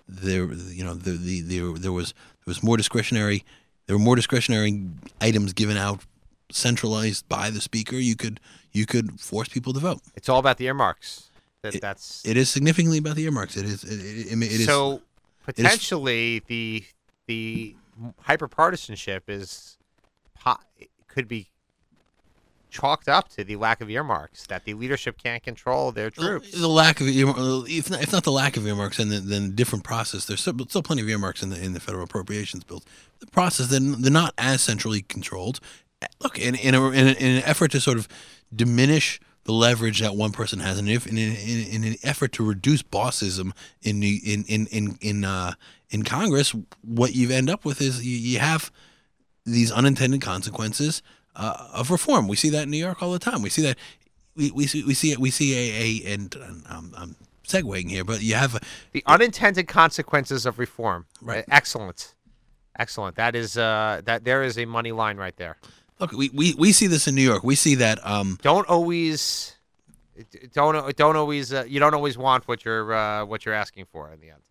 there, 0.07 0.45
you 0.53 0.83
know, 0.83 0.93
the, 0.93 1.11
the, 1.11 1.41
there 1.41 1.73
there 1.73 1.91
was 1.91 2.11
there 2.13 2.45
was 2.47 2.63
more 2.63 2.77
discretionary. 2.77 3.43
There 3.87 3.95
were 3.95 4.03
more 4.03 4.15
discretionary 4.15 4.83
items 5.21 5.53
given 5.53 5.77
out, 5.77 6.01
centralized 6.51 7.27
by 7.29 7.49
the 7.49 7.61
speaker. 7.61 7.95
You 7.95 8.15
could 8.15 8.39
you 8.71 8.85
could 8.85 9.19
force 9.19 9.47
people 9.47 9.73
to 9.73 9.79
vote. 9.79 10.01
it's 10.15 10.29
all 10.29 10.39
about 10.39 10.57
the 10.57 10.65
earmarks. 10.65 11.29
That 11.61 11.79
that's 11.81 12.25
It 12.25 12.37
is 12.37 12.49
significantly 12.49 12.97
about 12.97 13.15
the 13.15 13.23
earmarks. 13.23 13.57
It 13.57 13.65
is. 13.65 13.83
It, 13.83 13.99
it, 13.99 14.31
it, 14.33 14.43
it 14.43 14.51
is. 14.61 14.65
so 14.65 15.01
potentially 15.45 16.41
the 16.47 16.83
the 17.27 17.75
hyperpartisanship 18.27 19.21
is 19.27 19.77
could 21.07 21.27
be 21.27 21.49
chalked 22.75 23.07
up 23.07 23.29
to 23.29 23.43
the 23.43 23.55
lack 23.55 23.79
of 23.81 23.89
earmarks 23.89 24.45
that 24.47 24.65
the 24.65 24.73
leadership 24.73 25.17
can't 25.17 25.41
control 25.41 25.91
their 25.91 26.09
troops. 26.09 26.51
The 26.51 26.67
lack 26.67 26.99
of 26.99 27.07
earmarks, 27.07 27.39
if 27.69 27.89
not, 27.89 28.03
if 28.03 28.11
not 28.11 28.23
the 28.23 28.31
lack 28.31 28.57
of 28.57 28.67
earmarks, 28.67 28.99
and 28.99 29.11
then 29.11 29.29
then 29.29 29.55
different 29.55 29.83
process. 29.83 30.25
There's 30.25 30.41
still, 30.41 30.57
still 30.67 30.83
plenty 30.83 31.01
of 31.01 31.09
earmarks 31.09 31.41
in 31.41 31.49
the 31.49 31.61
in 31.61 31.73
the 31.73 31.79
federal 31.79 32.03
appropriations 32.03 32.63
bills. 32.63 32.83
The 33.19 33.27
process, 33.27 33.67
then 33.67 34.01
they're 34.01 34.11
not 34.11 34.33
as 34.37 34.61
centrally 34.61 35.01
controlled. 35.01 35.59
Look, 36.19 36.37
in 36.37 36.55
in, 36.55 36.75
a, 36.75 36.89
in, 36.89 37.07
a, 37.07 37.11
in 37.11 37.37
an 37.37 37.43
effort 37.45 37.71
to 37.71 37.79
sort 37.79 37.97
of 37.97 38.07
diminish 38.53 39.19
the 39.45 39.53
leverage 39.53 40.01
that 40.01 40.15
one 40.15 40.31
person 40.31 40.59
has, 40.59 40.77
and 40.77 40.89
if 40.89 41.07
in, 41.07 41.17
in, 41.17 41.67
in 41.67 41.83
an 41.83 41.95
effort 42.03 42.33
to 42.33 42.43
reduce 42.43 42.83
bossism 42.83 43.51
in 43.81 44.01
the 44.01 44.19
in 44.25 44.43
in 44.45 44.67
in 44.67 44.97
in, 44.99 45.23
uh, 45.23 45.53
in 45.89 46.03
Congress, 46.03 46.53
what 46.81 47.15
you 47.15 47.31
end 47.31 47.49
up 47.49 47.63
with 47.63 47.79
is 47.79 48.05
you, 48.05 48.17
you 48.17 48.39
have 48.39 48.71
these 49.45 49.71
unintended 49.71 50.21
consequences 50.21 51.01
uh, 51.35 51.67
of 51.73 51.91
reform. 51.91 52.27
We 52.27 52.35
see 52.35 52.49
that 52.49 52.63
in 52.63 52.71
New 52.71 52.77
York 52.77 53.01
all 53.03 53.11
the 53.11 53.19
time. 53.19 53.41
We 53.41 53.49
see 53.49 53.61
that 53.63 53.77
we, 54.35 54.51
we 54.51 54.67
see 54.67 54.83
we 54.83 54.93
see 54.93 55.11
it 55.11 55.19
we 55.19 55.31
see 55.31 55.53
a, 55.53 55.81
a 56.09 56.13
and 56.13 56.35
um, 56.69 56.93
I'm 56.97 57.15
segueing 57.47 57.89
here, 57.89 58.03
but 58.03 58.21
you 58.21 58.35
have 58.35 58.55
a, 58.55 58.59
the 58.91 59.03
unintended 59.05 59.67
consequences 59.67 60.45
of 60.45 60.59
reform. 60.59 61.05
Right. 61.21 61.39
Uh, 61.39 61.55
Excellent. 61.55 62.15
Excellent. 62.77 63.15
That 63.15 63.35
is 63.35 63.57
uh 63.57 64.01
that 64.05 64.23
there 64.25 64.43
is 64.43 64.57
a 64.57 64.65
money 64.65 64.91
line 64.91 65.17
right 65.17 65.35
there. 65.37 65.57
look. 65.99 66.11
We, 66.11 66.29
we, 66.33 66.53
we 66.55 66.71
see 66.73 66.87
this 66.87 67.07
in 67.07 67.15
New 67.15 67.21
York. 67.21 67.43
We 67.43 67.55
see 67.55 67.75
that 67.75 67.99
um, 68.05 68.37
Don't 68.41 68.67
always 68.67 69.53
don't 70.53 70.95
don't 70.95 71.15
always 71.15 71.53
uh, 71.53 71.65
you 71.67 71.79
don't 71.79 71.93
always 71.93 72.17
want 72.17 72.47
what 72.47 72.65
you're 72.65 72.93
uh, 72.93 73.25
what 73.25 73.45
you're 73.45 73.53
asking 73.55 73.85
for 73.91 74.11
in 74.11 74.19
the 74.19 74.29
end. 74.31 74.41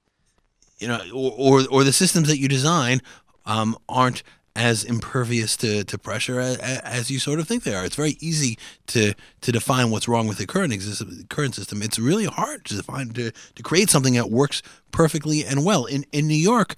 you 0.79 0.89
know, 0.89 1.01
or, 1.15 1.33
or 1.39 1.61
or 1.71 1.85
the 1.85 1.93
systems 1.93 2.29
that 2.29 2.39
you 2.39 2.49
design 2.49 3.01
um, 3.47 3.77
aren't 3.89 4.23
as 4.57 4.85
impervious 4.85 5.57
to, 5.57 5.83
to 5.85 5.99
pressure 5.99 6.39
as, 6.39 6.59
as 6.59 7.11
you 7.11 7.19
sort 7.19 7.41
of 7.41 7.49
think 7.49 7.65
they 7.65 7.75
are. 7.75 7.85
It's 7.85 7.97
very 7.97 8.17
easy 8.21 8.59
to 8.89 9.15
to 9.41 9.53
define 9.53 9.91
what's 9.91 10.09
wrong 10.09 10.29
with 10.29 10.39
the 10.39 10.47
current 10.47 10.73
exist, 10.73 11.03
current 11.29 11.55
system. 11.55 11.83
It's 11.83 11.99
really 11.99 12.27
hard 12.27 12.65
to 12.67 12.77
define 12.77 13.11
to, 13.11 13.31
to 13.31 13.63
create 13.63 13.91
something 13.91 14.15
that 14.15 14.31
works 14.31 14.63
perfectly 14.93 15.45
and 15.45 15.65
well. 15.65 15.87
In 15.87 16.05
in 16.13 16.29
New 16.29 16.35
York, 16.35 16.77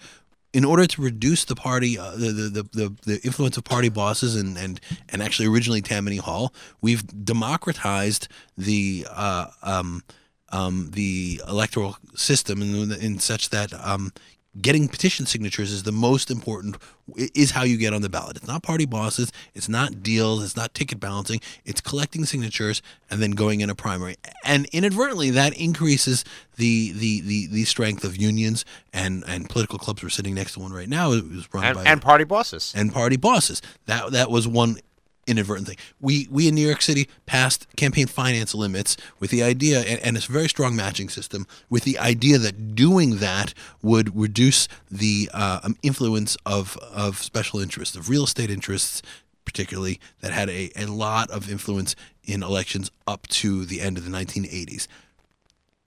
in 0.57 0.65
order 0.65 0.87
to 0.87 1.03
reduce 1.03 1.45
the 1.45 1.55
party, 1.55 1.99
uh, 1.99 2.13
the, 2.13 2.33
the, 2.33 2.63
the, 2.73 2.95
the, 3.05 3.21
influence 3.25 3.59
of 3.59 3.65
party 3.65 3.91
bosses 3.91 4.35
and, 4.37 4.57
and, 4.57 4.81
and 5.11 5.23
actually 5.23 5.47
originally 5.47 5.83
Tammany 5.83 6.17
Hall, 6.17 6.55
we've 6.81 7.07
democratized 7.25 8.29
the 8.57 9.07
uh, 9.11 9.49
um, 9.63 10.03
um, 10.51 10.93
the 10.95 11.43
electoral 11.47 11.97
system 12.15 12.63
in, 12.63 12.93
in 12.93 13.19
such 13.19 13.51
that 13.51 13.75
um, 13.85 14.13
getting 14.61 14.89
petition 14.89 15.27
signatures 15.27 15.73
is 15.73 15.83
the 15.83 15.93
most 15.93 16.31
important 16.31 16.77
is 17.17 17.53
how 17.53 17.63
you 17.63 17.77
get 17.77 17.93
on 17.93 18.03
the 18.03 18.09
ballot. 18.09 18.37
It's 18.37 18.47
not 18.49 18.63
party 18.63 18.85
bosses, 18.87 19.31
it's 19.55 19.69
not 19.69 20.03
deals, 20.03 20.43
it's 20.43 20.57
not 20.57 20.75
ticket 20.75 20.99
balancing. 20.99 21.41
It's 21.65 21.81
collecting 21.81 22.25
signatures 22.25 22.83
and 23.11 23.23
then 23.23 23.33
going 23.33 23.61
in 23.61 23.71
a 23.71 23.75
primary. 23.75 24.17
And 24.45 24.67
inadvertently, 24.73 25.31
that 25.31 25.55
increases 25.55 26.25
the 26.57 26.93
the 26.93 27.21
the, 27.21 27.47
the 27.49 27.65
strength 27.65 28.03
of 28.05 28.17
unions 28.17 28.65
and 28.93 29.23
and 29.27 29.49
political 29.49 29.79
clubs. 29.79 30.03
We're 30.03 30.09
sitting 30.09 30.35
next 30.35 30.55
to 30.55 30.61
one 30.61 30.73
right 30.73 30.89
now. 30.89 31.13
It 31.13 31.29
was 31.29 31.49
run 31.53 31.65
And, 31.65 31.75
by 31.77 31.85
and 31.85 32.03
party 32.03 32.25
bosses. 32.25 32.73
and 32.77 32.93
party 32.93 33.17
bosses. 33.17 33.63
That 33.87 34.13
that 34.13 34.31
was 34.31 34.49
one 34.49 34.79
inadvertent 35.27 35.69
thing. 35.69 35.77
We 36.01 36.29
we 36.31 36.49
in 36.49 36.55
New 36.55 36.67
York 36.67 36.83
City 36.83 37.09
passed 37.27 37.67
campaign 37.77 38.07
finance 38.07 38.55
limits 38.55 38.97
with 39.19 39.31
the 39.31 39.43
idea, 39.43 39.81
and, 39.81 40.01
and 40.01 40.17
it's 40.17 40.29
a 40.29 40.33
very 40.33 40.49
strong 40.49 40.77
matching 40.77 41.09
system, 41.09 41.47
with 41.69 41.85
the 41.85 41.99
idea 41.99 42.39
that 42.39 42.75
doing 42.75 43.17
that 43.19 43.55
would 43.83 44.17
reduce 44.17 44.69
the 44.91 45.31
uh, 45.35 45.61
um, 45.63 45.77
influence 45.83 46.37
of 46.47 46.77
of 46.79 47.19
special 47.19 47.61
interests, 47.61 47.97
of 47.97 48.09
real 48.09 48.25
estate 48.25 48.51
interests, 48.51 49.03
particularly 49.45 50.01
that 50.21 50.33
had 50.33 50.49
a, 50.49 50.71
a 50.77 50.87
lot 50.87 51.31
of 51.31 51.51
influence 51.51 51.97
in 52.25 52.43
elections 52.43 52.91
up 53.07 53.27
to 53.29 53.65
the 53.65 53.81
end 53.81 53.97
of 53.97 54.05
the 54.05 54.11
1980s 54.11 54.89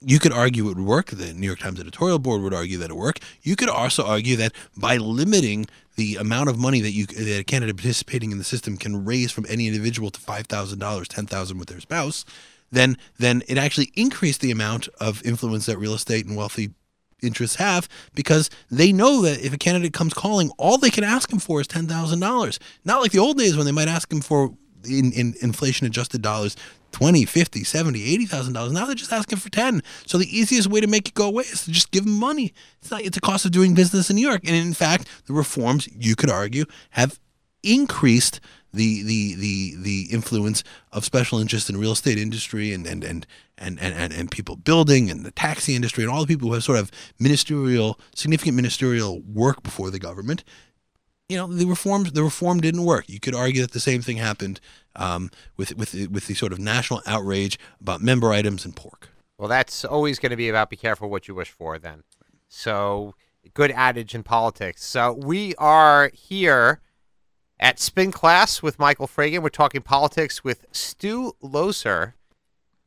you 0.02 0.20
could 0.20 0.32
argue 0.32 0.66
it 0.66 0.78
would 0.78 0.86
work. 0.86 1.08
The 1.08 1.34
New 1.34 1.48
York 1.48 1.60
Times 1.60 1.80
editorial 1.80 2.20
board 2.20 2.42
would 2.42 2.54
argue 2.54 2.78
that 2.78 2.90
it 2.90 2.96
would 2.96 3.04
work. 3.04 3.20
You 3.42 3.56
could 3.56 3.70
also 3.70 4.06
argue 4.06 4.36
that 4.38 4.54
by 4.78 4.98
limiting 4.98 5.68
the 5.96 6.16
amount 6.16 6.50
of 6.50 6.58
money 6.58 6.80
that 6.82 6.92
you 6.92 7.06
that 7.06 7.40
a 7.40 7.44
candidate 7.44 7.76
participating 7.76 8.32
in 8.32 8.38
the 8.38 8.44
system 8.44 8.78
can 8.78 9.04
raise 9.04 9.32
from 9.32 9.46
any 9.50 9.68
individual 9.68 10.10
to 10.12 10.20
five 10.20 10.48
thousand 10.48 10.80
dollars, 10.80 11.08
ten 11.08 11.26
thousand 11.26 11.58
with 11.58 11.68
their 11.68 11.82
spouse, 11.82 12.24
then 12.72 12.98
then 13.18 13.44
it 13.48 13.58
actually 13.58 13.92
increased 13.96 14.40
the 14.40 14.52
amount 14.52 14.88
of 15.02 15.24
influence 15.26 15.66
that 15.66 15.78
real 15.78 15.94
estate 15.94 16.26
and 16.26 16.38
wealthy 16.38 16.72
interests 17.22 17.58
have 17.58 17.90
because 18.16 18.50
they 18.72 18.94
know 18.94 19.22
that 19.22 19.44
if 19.44 19.52
a 19.52 19.58
candidate 19.58 19.92
comes 19.92 20.14
calling, 20.14 20.50
all 20.58 20.78
they 20.78 20.90
can 20.90 21.04
ask 21.04 21.34
him 21.34 21.40
for 21.40 21.60
is 21.60 21.68
ten 21.68 21.88
thousand 21.88 22.22
dollars. 22.22 22.60
Not 22.86 23.02
like 23.02 23.12
the 23.12 23.20
old 23.20 23.38
days 23.38 23.58
when 23.58 23.66
they 23.66 23.74
might 23.74 23.90
ask 23.90 24.10
him 24.10 24.22
for 24.22 24.56
in, 24.86 25.12
in 25.12 25.36
inflation 25.42 25.86
adjusted 25.86 26.22
dollars 26.22 26.56
20 26.92 27.26
50 27.26 27.64
70 27.64 28.04
80000 28.04 28.54
dollars. 28.54 28.72
Now 28.72 28.86
they're 28.86 28.96
just 28.96 29.14
asking 29.14 29.40
for 29.40 29.50
10 29.50 29.82
so 30.06 30.18
the 30.18 30.38
easiest 30.38 30.68
way 30.68 30.82
to 30.82 30.88
make 30.88 31.08
it 31.08 31.14
go 31.14 31.28
away 31.28 31.44
is 31.44 31.66
to 31.66 31.72
just 31.72 31.92
give 31.92 32.06
them 32.06 32.18
money. 32.18 32.54
It's 32.82 32.92
not 32.92 33.02
it's 33.02 33.18
a 33.18 33.22
cost 33.22 33.46
of 33.46 33.52
doing 33.52 33.74
business 33.74 34.10
in 34.10 34.16
new 34.16 34.28
york. 34.28 34.42
And 34.46 34.56
in 34.56 34.74
fact 34.74 35.08
the 35.26 35.34
reforms 35.34 35.88
you 35.96 36.16
could 36.16 36.30
argue 36.30 36.66
have 36.92 37.20
increased 37.64 38.40
the 38.74 39.04
the 39.04 39.36
the 39.36 39.76
the 39.78 40.08
influence 40.12 40.64
of 40.92 41.04
special 41.04 41.40
interest 41.40 41.70
in 41.70 41.78
real 41.78 41.92
estate 41.92 42.18
industry 42.18 42.74
and 42.74 42.86
and 42.86 43.04
and 43.04 43.26
and, 43.58 43.78
and, 43.78 44.14
and, 44.14 44.32
people 44.32 44.56
building 44.56 45.12
and 45.12 45.26
the 45.26 45.32
taxi 45.32 45.76
industry 45.76 46.02
and 46.02 46.10
all 46.10 46.22
the 46.22 46.28
people 46.28 46.48
who 46.48 46.54
have 46.54 46.64
sort 46.64 46.80
of 46.80 46.90
ministerial 47.20 48.00
significant 48.16 48.56
ministerial 48.56 49.22
work 49.22 49.64
before 49.64 49.90
the 49.92 50.00
government. 50.00 50.46
You 51.28 51.38
know 51.38 51.48
the 51.48 51.66
reforms 51.66 52.14
the 52.14 52.24
reform 52.24 52.62
didn't 52.62 52.86
work. 52.86 53.10
You 53.10 53.20
could 53.20 53.36
argue 53.36 53.62
that 53.62 53.72
the 53.72 53.80
same 53.80 54.02
thing 54.02 54.18
happened 54.18 54.62
um, 55.00 55.32
with 55.58 55.76
with 55.76 55.94
with 56.10 56.28
the 56.28 56.36
sort 56.36 56.54
of 56.54 56.60
national 56.60 57.02
outrage 57.08 57.58
about 57.82 58.02
member 58.02 58.32
items 58.32 58.66
and 58.66 58.76
pork. 58.76 59.10
Well, 59.40 59.48
that's 59.48 59.86
always 59.86 60.20
going 60.20 60.32
to 60.32 60.36
be 60.36 60.50
about 60.50 60.70
be 60.70 60.76
careful 60.76 61.10
what 61.10 61.28
you 61.28 61.34
wish 61.34 61.50
for 61.50 61.80
then. 61.80 62.04
So, 62.50 63.16
good 63.54 63.72
adage 63.72 64.14
in 64.14 64.22
politics. 64.22 64.84
So, 64.84 65.14
we 65.14 65.56
are 65.56 66.12
here 66.14 66.82
at 67.60 67.80
Spin 67.80 68.12
Class 68.12 68.62
with 68.62 68.78
Michael 68.78 69.08
Fragin. 69.08 69.42
We're 69.42 69.50
talking 69.50 69.82
politics 69.82 70.44
with 70.44 70.66
Stu 70.72 71.34
Loeser. 71.42 72.14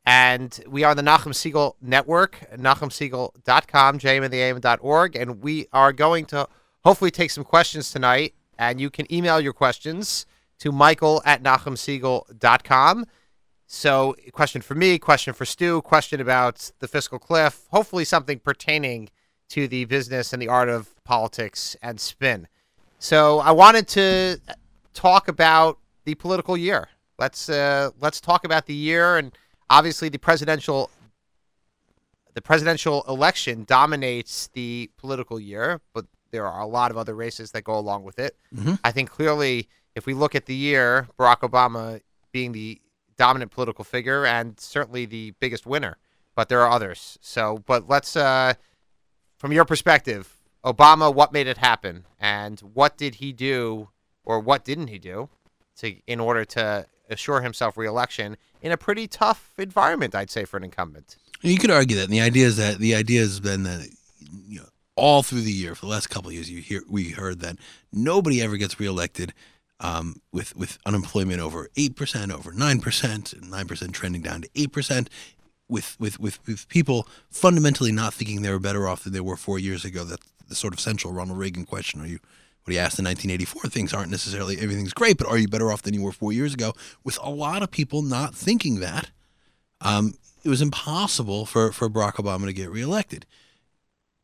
And 0.05 0.59
we 0.67 0.83
are 0.83 0.91
on 0.91 0.97
the 0.97 1.03
Nachum 1.03 1.31
Segal 1.31 1.75
Network, 1.81 2.45
NachumSegal.com, 2.53 3.99
jmandtheam.org. 3.99 5.15
And 5.15 5.41
we 5.41 5.67
are 5.71 5.93
going 5.93 6.25
to 6.25 6.49
hopefully 6.83 7.09
take 7.09 7.31
some 7.31 7.45
questions 7.45 7.89
tonight. 7.89 8.33
And 8.59 8.81
you 8.81 8.89
can 8.89 9.11
email 9.11 9.39
your 9.39 9.53
questions 9.53 10.25
to 10.63 10.71
michael 10.71 11.21
at 11.25 11.43
NachumSegal.com. 11.43 13.05
So, 13.67 14.15
question 14.31 14.61
for 14.61 14.75
me, 14.75 14.97
question 14.97 15.33
for 15.33 15.43
Stu, 15.43 15.81
question 15.81 16.21
about 16.21 16.71
the 16.79 16.87
fiscal 16.87 17.19
cliff, 17.19 17.65
hopefully 17.71 18.05
something 18.05 18.39
pertaining 18.39 19.09
to 19.49 19.67
the 19.67 19.83
business 19.85 20.31
and 20.31 20.41
the 20.41 20.47
art 20.47 20.69
of 20.69 20.95
politics 21.03 21.75
and 21.81 21.99
spin. 21.99 22.47
So, 22.97 23.39
I 23.39 23.51
wanted 23.51 23.89
to 23.89 24.39
talk 24.93 25.27
about 25.27 25.79
the 26.05 26.15
political 26.15 26.55
year. 26.55 26.87
Let's 27.19 27.49
uh, 27.49 27.89
let's 27.99 28.21
talk 28.21 28.45
about 28.45 28.65
the 28.65 28.73
year 28.73 29.17
and 29.17 29.37
obviously 29.69 30.07
the 30.07 30.17
presidential 30.17 30.89
the 32.35 32.41
presidential 32.41 33.03
election 33.09 33.65
dominates 33.65 34.47
the 34.53 34.89
political 34.97 35.39
year, 35.41 35.81
but 35.93 36.05
there 36.31 36.47
are 36.47 36.61
a 36.61 36.67
lot 36.67 36.89
of 36.89 36.97
other 36.97 37.15
races 37.15 37.51
that 37.51 37.63
go 37.63 37.77
along 37.77 38.03
with 38.03 38.17
it. 38.17 38.35
Mhm. 38.55 38.79
I 38.83 38.91
think 38.91 39.09
clearly, 39.09 39.67
if 39.95 40.05
we 40.05 40.13
look 40.13 40.35
at 40.35 40.45
the 40.45 40.55
year, 40.55 41.07
Barack 41.17 41.41
Obama 41.41 42.01
being 42.31 42.51
the 42.51 42.81
dominant 43.17 43.51
political 43.51 43.83
figure 43.83 44.25
and 44.25 44.59
certainly 44.59 45.05
the 45.05 45.31
biggest 45.39 45.65
winner, 45.65 45.97
but 46.35 46.49
there 46.49 46.61
are 46.61 46.69
others. 46.69 47.17
So, 47.21 47.63
but 47.65 47.87
let's, 47.87 48.15
uh, 48.15 48.53
from 49.37 49.51
your 49.51 49.65
perspective, 49.65 50.37
Obama, 50.65 51.13
what 51.13 51.33
made 51.33 51.47
it 51.47 51.57
happen, 51.57 52.05
and 52.19 52.59
what 52.61 52.97
did 52.97 53.15
he 53.15 53.33
do, 53.33 53.89
or 54.23 54.39
what 54.39 54.63
didn't 54.63 54.87
he 54.87 54.97
do, 54.97 55.29
to 55.77 55.95
in 56.07 56.19
order 56.19 56.45
to 56.45 56.85
assure 57.09 57.41
himself 57.41 57.77
reelection 57.77 58.37
in 58.61 58.71
a 58.71 58.77
pretty 58.77 59.07
tough 59.07 59.53
environment, 59.57 60.15
I'd 60.15 60.29
say, 60.29 60.45
for 60.45 60.57
an 60.57 60.63
incumbent. 60.63 61.17
You 61.41 61.57
could 61.57 61.71
argue 61.71 61.97
that. 61.97 62.05
And 62.05 62.13
the 62.13 62.21
idea 62.21 62.47
is 62.47 62.57
that 62.57 62.79
the 62.79 62.95
idea 62.95 63.19
has 63.19 63.39
been 63.41 63.63
that 63.63 63.89
you 64.47 64.59
know 64.59 64.67
all 64.95 65.23
through 65.23 65.41
the 65.41 65.51
year 65.51 65.75
for 65.75 65.85
the 65.85 65.91
last 65.91 66.09
couple 66.09 66.29
of 66.29 66.33
years, 66.33 66.49
you 66.49 66.61
hear 66.61 66.81
we 66.89 67.09
heard 67.09 67.39
that 67.41 67.57
nobody 67.91 68.41
ever 68.41 68.57
gets 68.57 68.79
reelected 68.79 69.33
um, 69.83 70.21
with 70.31 70.55
with 70.55 70.79
unemployment 70.85 71.39
over 71.39 71.69
eight 71.75 71.95
percent, 71.95 72.31
over 72.31 72.51
nine 72.51 72.79
percent, 72.79 73.33
nine 73.47 73.67
percent 73.67 73.93
trending 73.93 74.21
down 74.21 74.41
to 74.41 74.49
eight 74.55 74.71
percent. 74.71 75.09
With, 75.69 75.95
with, 75.97 76.19
with, 76.19 76.45
with 76.45 76.67
people 76.67 77.07
fundamentally 77.31 77.91
not 77.91 78.13
thinking 78.13 78.41
they 78.41 78.51
were 78.51 78.59
better 78.59 78.87
off 78.87 79.05
than 79.05 79.13
they 79.13 79.21
were 79.21 79.37
four 79.37 79.57
years 79.57 79.85
ago. 79.85 80.03
That's 80.03 80.27
the 80.47 80.55
sort 80.55 80.73
of 80.73 80.79
central 80.79 81.13
Ronald 81.13 81.39
Reagan 81.39 81.65
question. 81.65 82.01
Are 82.01 82.05
you 82.05 82.19
what 82.63 82.73
he 82.73 82.77
asked 82.79 82.99
in 82.99 83.05
1984? 83.05 83.69
Things 83.69 83.93
aren't 83.93 84.11
necessarily 84.11 84.59
everything's 84.59 84.93
great, 84.93 85.17
but 85.17 85.25
are 85.25 85.37
you 85.37 85.47
better 85.47 85.71
off 85.71 85.81
than 85.81 85.93
you 85.93 86.03
were 86.03 86.11
four 86.11 86.31
years 86.31 86.53
ago? 86.53 86.73
With 87.03 87.17
a 87.23 87.29
lot 87.29 87.63
of 87.63 87.71
people 87.71 88.01
not 88.01 88.35
thinking 88.35 88.81
that, 88.81 89.09
um, 89.81 90.13
it 90.43 90.49
was 90.49 90.61
impossible 90.61 91.45
for, 91.45 91.71
for 91.71 91.89
Barack 91.89 92.15
Obama 92.15 92.45
to 92.45 92.53
get 92.53 92.69
reelected. 92.69 93.25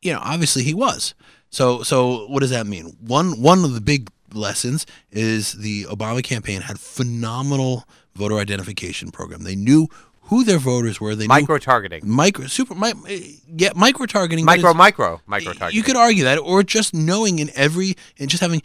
You 0.02 0.12
know, 0.12 0.20
obviously 0.22 0.62
he 0.62 0.74
was. 0.74 1.14
So 1.50 1.82
so 1.82 2.26
what 2.28 2.40
does 2.40 2.50
that 2.50 2.66
mean? 2.66 2.96
One 3.00 3.42
one 3.42 3.64
of 3.64 3.74
the 3.74 3.80
big 3.80 4.10
lessons 4.34 4.86
is 5.10 5.52
the 5.54 5.84
Obama 5.84 6.22
campaign 6.22 6.62
had 6.62 6.78
phenomenal 6.78 7.84
voter 8.14 8.38
identification 8.38 9.10
program. 9.10 9.42
They 9.42 9.56
knew 9.56 9.88
who 10.22 10.44
their 10.44 10.58
voters 10.58 11.00
were. 11.00 11.14
They 11.14 11.26
Micro 11.26 11.58
targeting, 11.58 12.08
micro 12.08 12.46
super 12.46 12.74
mi- 12.74 12.92
eh, 13.08 13.32
yeah 13.48 13.70
micro 13.74 14.06
targeting 14.06 14.44
micro, 14.44 14.72
micro, 14.72 15.20
micro 15.26 15.52
targeting. 15.52 15.76
you 15.76 15.82
could 15.82 15.96
argue 15.96 16.24
that, 16.24 16.38
or 16.38 16.62
just 16.62 16.94
knowing 16.94 17.38
in 17.40 17.50
every 17.54 17.96
and 18.18 18.30
just 18.30 18.40
having 18.40 18.62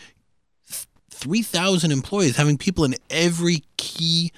three 1.10 1.42
thousand 1.42 1.92
employees, 1.92 2.36
having 2.36 2.58
people 2.58 2.84
in 2.84 2.96
every 3.10 3.64
key 3.78 4.32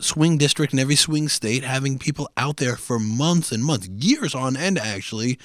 swing 0.00 0.36
district 0.36 0.72
in 0.72 0.78
every 0.78 0.96
swing 0.96 1.28
state, 1.28 1.64
having 1.64 1.98
people 1.98 2.28
out 2.36 2.58
there 2.58 2.76
for 2.76 2.98
months 2.98 3.52
and 3.52 3.64
months, 3.64 3.88
years 3.88 4.34
on 4.34 4.56
end, 4.56 4.78
actually 4.78 5.38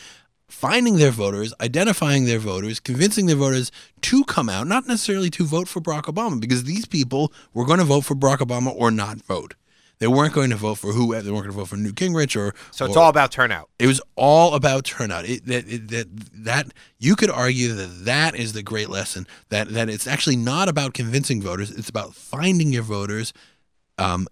finding 0.47 0.97
their 0.97 1.11
voters, 1.11 1.53
identifying 1.59 2.25
their 2.25 2.39
voters, 2.39 2.79
convincing 2.79 3.25
their 3.25 3.35
voters 3.35 3.71
to 4.01 4.23
come 4.25 4.49
out, 4.49 4.67
not 4.67 4.87
necessarily 4.87 5.29
to 5.31 5.45
vote 5.45 5.67
for 5.67 5.81
Barack 5.81 6.03
Obama, 6.03 6.39
because 6.39 6.63
these 6.63 6.85
people 6.85 7.31
were 7.53 7.65
going 7.65 7.79
to 7.79 7.85
vote 7.85 8.05
for 8.05 8.15
Barack 8.15 8.37
Obama 8.37 8.73
or 8.75 8.89
not 8.91 9.17
vote. 9.17 9.55
They 9.99 10.07
weren't 10.07 10.33
going 10.33 10.51
to 10.51 10.55
vote 10.55 10.75
for 10.75 10.91
who. 10.93 11.07
They 11.19 11.31
weren't 11.31 11.45
going 11.45 11.51
to 11.51 11.51
vote 11.53 11.69
for 11.69 11.75
Newt 11.75 11.95
Gingrich 11.95 12.35
or. 12.39 12.53
so 12.69 12.85
it's 12.85 12.95
or- 12.95 13.01
all 13.01 13.09
about 13.09 13.31
turnout. 13.31 13.67
it 13.79 13.87
was 13.87 13.99
all 14.15 14.53
about 14.53 14.85
turnout. 14.85 15.25
It, 15.27 15.45
that, 15.47 15.67
it, 15.67 15.87
that 15.89 16.07
that 16.43 16.67
you 16.99 17.15
could 17.15 17.31
argue 17.31 17.73
that 17.73 18.05
that 18.05 18.35
is 18.35 18.53
the 18.53 18.61
great 18.61 18.89
lesson. 18.89 19.25
That 19.49 19.69
that 19.69 19.89
it's 19.89 20.05
actually 20.05 20.35
not 20.35 20.69
about 20.69 20.93
convincing 20.93 21.41
voters. 21.41 21.71
It's 21.71 21.89
about 21.89 22.13
finding 22.13 22.71
your 22.71 22.83
voters, 22.83 23.33
um, 23.97 24.27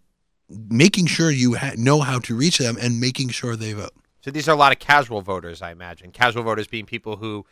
making 0.47 1.07
sure 1.07 1.31
you 1.31 1.55
ha- 1.55 1.73
know 1.77 2.01
how 2.01 2.19
to 2.19 2.35
reach 2.35 2.59
them, 2.59 2.77
and 2.79 3.01
making 3.01 3.29
sure 3.29 3.55
they 3.55 3.73
vote. 3.73 3.93
So 4.25 4.31
these 4.31 4.49
are 4.49 4.53
a 4.53 4.57
lot 4.57 4.71
of 4.71 4.79
casual 4.79 5.21
voters, 5.21 5.61
I 5.61 5.69
imagine. 5.69 6.09
Casual 6.09 6.41
voters 6.41 6.65
being 6.65 6.87
people 6.87 7.17
who 7.17 7.45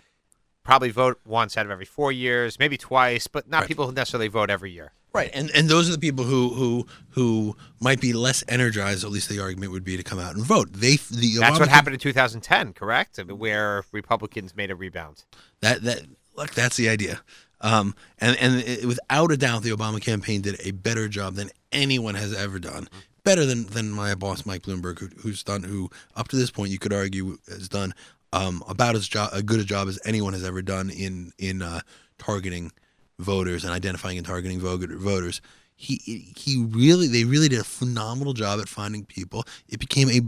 probably 0.64 0.90
vote 0.90 1.20
once 1.24 1.56
out 1.56 1.68
of 1.68 1.72
every 1.72 1.86
four 1.86 2.12
years, 2.12 2.58
maybe 2.58 2.78
twice, 2.78 3.28
but 3.28 3.48
not 3.48 3.60
Right. 3.60 3.68
people 3.68 3.86
who 3.86 3.92
necessarily 3.92 4.28
vote 4.28 4.50
every 4.50 4.72
year. 4.72 4.94
Right, 5.14 5.30
and 5.36 5.52
and 5.52 5.70
those 5.70 5.88
are 5.88 5.92
the 5.92 6.00
people 6.00 6.26
who 6.26 6.50
who 6.56 6.88
who 7.10 7.56
might 7.80 8.02
be 8.02 8.12
less 8.12 8.44
energized. 8.48 9.04
At 9.04 9.12
least 9.12 9.30
the 9.30 9.40
argument 9.40 9.72
would 9.72 9.84
be 9.84 9.98
to 9.98 10.02
come 10.02 10.18
out 10.18 10.36
and 10.36 10.44
vote. 10.44 10.74
They 10.74 10.96
the 10.96 11.38
That's 11.40 11.60
what 11.60 11.70
happened 11.70 11.94
in 11.94 12.00
2010, 12.00 12.74
correct? 12.74 13.20
Where 13.20 13.84
Republicans 13.92 14.56
made 14.56 14.72
a 14.72 14.76
rebound. 14.76 15.26
That 15.62 15.84
that 15.84 16.02
look, 16.36 16.56
that's 16.56 16.76
the 16.76 16.90
idea. 16.90 17.22
Um, 17.62 17.94
and 18.18 18.36
and 18.38 18.56
it, 18.56 18.86
without 18.86 19.32
a 19.32 19.38
doubt, 19.38 19.62
the 19.62 19.70
Obama 19.70 20.02
campaign 20.02 20.42
did 20.42 20.60
a 20.66 20.72
better 20.72 21.08
job 21.08 21.36
than 21.36 21.52
anyone 21.72 22.16
has 22.16 22.34
ever 22.34 22.58
done. 22.58 22.90
Better 23.24 23.46
than 23.46 23.66
than 23.68 23.90
my 23.90 24.16
boss 24.16 24.46
Mike 24.46 24.64
Bloomberg, 24.64 25.00
who, 25.00 25.08
who's 25.22 25.44
done 25.44 25.64
who 25.64 25.90
up 26.16 26.28
to 26.30 26.36
this 26.36 26.52
point 26.52 26.72
you 26.72 26.80
could 26.80 26.94
argue 26.94 27.38
has 27.48 27.70
done 27.70 27.94
um, 28.34 28.64
about 28.68 28.96
as 28.96 29.08
job 29.08 29.30
a 29.32 29.42
good 29.42 29.60
a 29.60 29.64
job 29.64 29.88
as 29.88 30.00
anyone 30.06 30.34
has 30.34 30.44
ever 30.44 30.62
done 30.62 30.90
in 30.90 31.32
in 31.38 31.62
uh, 31.62 31.82
targeting 32.18 32.72
voters 33.20 33.64
and 33.64 33.74
identifying 33.74 34.18
and 34.18 34.28
targeting 34.28 34.60
voters. 34.60 35.42
He 35.76 36.34
he 36.36 36.66
really 36.70 37.08
they 37.08 37.24
really 37.24 37.48
did 37.48 37.60
a 37.60 37.66
phenomenal 37.66 38.34
job 38.34 38.60
at 38.60 38.68
finding 38.68 39.06
people. 39.06 39.46
It 39.68 39.80
became 39.80 40.10
a 40.10 40.22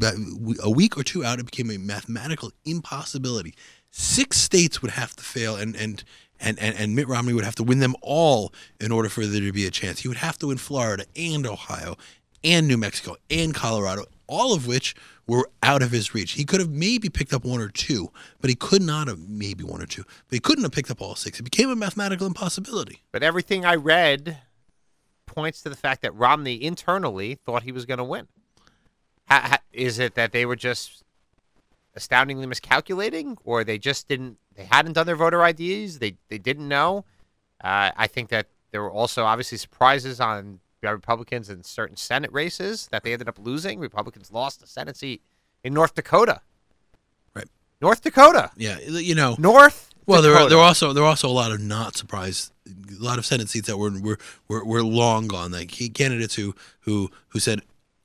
a 0.64 0.70
week 0.70 0.98
or 0.98 1.04
two 1.04 1.24
out. 1.24 1.40
It 1.40 1.46
became 1.46 1.72
a 1.72 1.78
mathematical 1.78 2.52
impossibility. 2.64 3.56
Six 3.92 4.38
states 4.38 4.82
would 4.82 4.92
have 4.92 5.16
to 5.16 5.24
fail, 5.24 5.56
and 5.56 5.76
and 5.76 6.04
and 6.40 6.60
and, 6.60 6.76
and 6.78 6.96
Mitt 6.96 7.08
Romney 7.08 7.34
would 7.34 7.46
have 7.46 7.56
to 7.56 7.64
win 7.64 7.80
them 7.80 7.96
all 8.02 8.54
in 8.80 8.92
order 8.92 9.10
for 9.10 9.26
there 9.26 9.42
to 9.42 9.52
be 9.52 9.66
a 9.66 9.72
chance. 9.72 10.02
He 10.02 10.08
would 10.08 10.18
have 10.18 10.38
to 10.40 10.48
win 10.48 10.58
Florida 10.58 11.06
and 11.16 11.46
Ohio, 11.46 11.96
and 12.46 12.68
New 12.68 12.78
Mexico 12.78 13.18
and 13.30 13.54
Colorado, 13.54 14.06
all 14.28 14.54
of 14.54 14.68
which 14.68 14.96
were 15.28 15.50
out 15.64 15.82
of 15.82 15.92
his 15.92 16.14
reach. 16.14 16.34
He 16.34 16.46
could 16.46 16.60
have 16.60 16.70
maybe 16.70 17.10
picked 17.10 17.34
up 17.34 17.44
one 17.44 17.60
or 17.60 17.70
two, 17.70 18.12
but 18.40 18.50
he 18.50 18.56
could 18.56 18.84
not 18.84 19.08
have 19.08 19.28
maybe 19.28 19.64
one 19.64 19.82
or 19.82 19.88
two. 19.88 20.04
But 20.04 20.36
he 20.36 20.40
couldn't 20.40 20.64
have 20.64 20.72
picked 20.72 20.92
up 20.92 21.02
all 21.02 21.16
six. 21.16 21.40
It 21.40 21.44
became 21.44 21.70
a 21.70 21.76
mathematical 21.76 22.28
impossibility. 22.28 23.02
But 23.12 23.24
everything 23.24 23.66
I 23.66 23.76
read 23.76 24.38
points 25.26 25.64
to 25.64 25.70
the 25.70 25.76
fact 25.76 26.04
that 26.04 26.14
Romney 26.14 26.64
internally 26.64 27.36
thought 27.46 27.64
he 27.64 27.72
was 27.72 27.86
going 27.86 27.98
to 27.98 28.04
win. 28.04 28.28
Is 29.74 29.98
it 29.98 30.14
that 30.14 30.32
they 30.32 30.46
were 30.46 30.56
just 30.56 31.04
astoundingly 31.96 32.46
miscalculating, 32.46 33.38
or 33.44 33.64
they 33.64 33.80
just 33.80 34.08
didn't? 34.08 34.38
They 34.56 34.66
hadn't 34.66 34.94
done 34.94 35.08
their 35.08 35.16
voter 35.16 35.44
IDs. 35.44 35.98
They 35.98 36.18
they 36.30 36.38
didn't 36.38 36.68
know. 36.68 37.06
Uh, 37.60 37.92
I 37.98 38.06
think 38.06 38.30
that 38.30 38.48
there 38.72 38.84
were 38.84 38.92
also 38.92 39.26
obviously 39.26 39.58
surprises 39.58 40.20
on 40.20 40.60
Republicans 40.91 41.50
in 41.50 41.63
certain 41.63 41.98
Senate 41.98 42.32
races 42.32 42.88
that 42.91 43.04
they 43.04 43.13
ended 43.13 43.28
up 43.28 43.38
losing. 43.39 43.80
Republicans 43.80 44.32
lost 44.32 44.63
a 44.63 44.67
Senate 44.67 44.98
seat 44.98 45.21
in 45.63 45.74
North 45.74 45.95
Dakota. 45.95 46.41
Right. 47.34 47.48
North 47.82 48.02
Dakota. 48.02 48.52
Yeah, 48.56 48.80
you 48.80 49.15
know. 49.15 49.36
North. 49.39 49.89
Well, 50.08 50.21
there 50.21 50.36
are, 50.36 50.48
there 50.48 50.60
are 50.60 50.65
also 50.67 50.93
there 50.93 51.04
are 51.04 51.08
also 51.08 51.28
a 51.28 51.32
lot 51.32 51.52
of 51.52 51.60
not 51.60 51.98
surprised, 51.98 52.52
a 52.67 53.04
lot 53.04 53.17
of 53.17 53.26
Senate 53.26 53.50
seats 53.50 53.67
that 53.67 53.78
were 53.78 53.91
were 54.00 54.19
were, 54.48 54.63
were 54.63 54.84
long 54.84 55.28
gone. 55.28 55.52
Like 55.52 55.71
candidates 55.93 56.36
who 56.36 56.54
who 56.82 57.10
who 57.30 57.39
said 57.39 57.62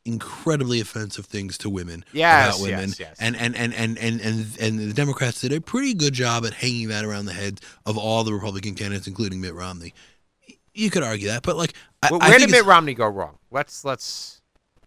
incredibly 0.07 0.81
offensive 0.81 1.27
things 1.27 1.59
to 1.59 1.69
women 1.69 2.03
Yes, 2.13 2.57
about 2.57 2.63
women, 2.63 2.89
yes, 2.89 3.01
yes. 3.01 3.17
and 3.21 3.37
and 3.37 3.55
and 3.55 3.75
and 3.75 3.99
and 3.99 4.21
and 4.23 4.47
and 4.59 4.79
the 4.79 4.95
Democrats 4.95 5.43
did 5.43 5.53
a 5.53 5.61
pretty 5.61 5.93
good 5.93 6.15
job 6.15 6.47
at 6.47 6.55
hanging 6.55 6.89
that 6.89 7.05
around 7.05 7.27
the 7.27 7.35
heads 7.35 7.61
of 7.85 7.99
all 7.99 8.25
the 8.25 8.33
Republican 8.33 8.75
candidates, 8.75 9.07
including 9.07 9.43
Mitt 9.43 9.53
Romney. 9.55 9.93
You 10.75 10.91
could 10.91 11.03
argue 11.03 11.29
that, 11.29 11.43
but 11.43 11.57
like, 11.57 11.75
I, 12.03 12.09
Where, 12.11 12.23
I 12.23 12.39
did 12.39 12.51
Mitt 12.51 12.65
Romney 12.65 12.95
go 12.95 13.07
wrong? 13.09 13.39
Let's 13.51 13.85
let's. 13.85 14.41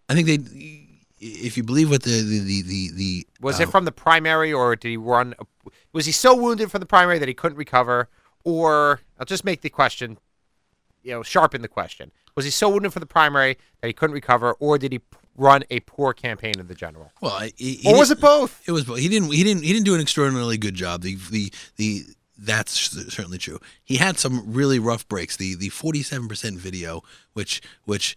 I 0.08 0.14
think 0.14 0.26
they, 0.26 0.86
if 1.20 1.56
you 1.56 1.62
believe 1.62 1.90
what 1.90 2.02
the 2.02 2.22
the 2.22 2.38
the 2.40 2.62
the, 2.62 2.90
the 2.94 3.26
Was 3.40 3.60
uh, 3.60 3.64
it 3.64 3.70
from 3.70 3.84
the 3.84 3.92
primary, 3.92 4.52
or 4.52 4.76
did 4.76 4.88
he 4.88 4.96
run? 4.96 5.34
Was 5.92 6.06
he 6.06 6.12
so 6.12 6.34
wounded 6.34 6.70
from 6.70 6.80
the 6.80 6.86
primary 6.86 7.18
that 7.18 7.28
he 7.28 7.34
couldn't 7.34 7.58
recover? 7.58 8.08
Or 8.44 9.00
I'll 9.18 9.24
just 9.24 9.44
make 9.44 9.62
the 9.62 9.70
question, 9.70 10.18
you 11.02 11.12
know, 11.12 11.22
sharpen 11.22 11.62
the 11.62 11.68
question. 11.68 12.12
Was 12.36 12.44
he 12.44 12.50
so 12.50 12.68
wounded 12.68 12.92
from 12.92 13.00
the 13.00 13.06
primary 13.06 13.56
that 13.80 13.86
he 13.86 13.92
couldn't 13.92 14.14
recover, 14.14 14.52
or 14.54 14.76
did 14.76 14.92
he 14.92 15.00
run 15.36 15.64
a 15.70 15.80
poor 15.80 16.12
campaign 16.12 16.58
in 16.58 16.66
the 16.66 16.74
general? 16.74 17.12
well, 17.20 17.32
I- 17.32 17.52
he, 17.56 17.74
he 17.74 17.92
Or 17.92 17.98
was 17.98 18.10
it 18.10 18.20
both? 18.20 18.62
It 18.66 18.72
was. 18.72 18.84
Both. 18.84 18.98
He 18.98 19.08
didn't. 19.08 19.32
He 19.32 19.44
didn't. 19.44 19.62
He 19.62 19.72
didn't 19.72 19.86
do 19.86 19.94
an 19.94 20.00
extraordinarily 20.00 20.58
good 20.58 20.74
job. 20.74 21.02
The 21.02 21.16
the 21.30 21.52
the 21.76 22.04
that's 22.36 22.72
certainly 23.12 23.38
true. 23.38 23.60
He 23.84 23.96
had 23.96 24.18
some 24.18 24.52
really 24.52 24.78
rough 24.78 25.06
breaks. 25.08 25.36
The 25.36 25.54
the 25.54 25.68
forty 25.68 26.02
seven 26.02 26.28
percent 26.28 26.58
video, 26.58 27.02
which 27.32 27.62
which 27.84 28.16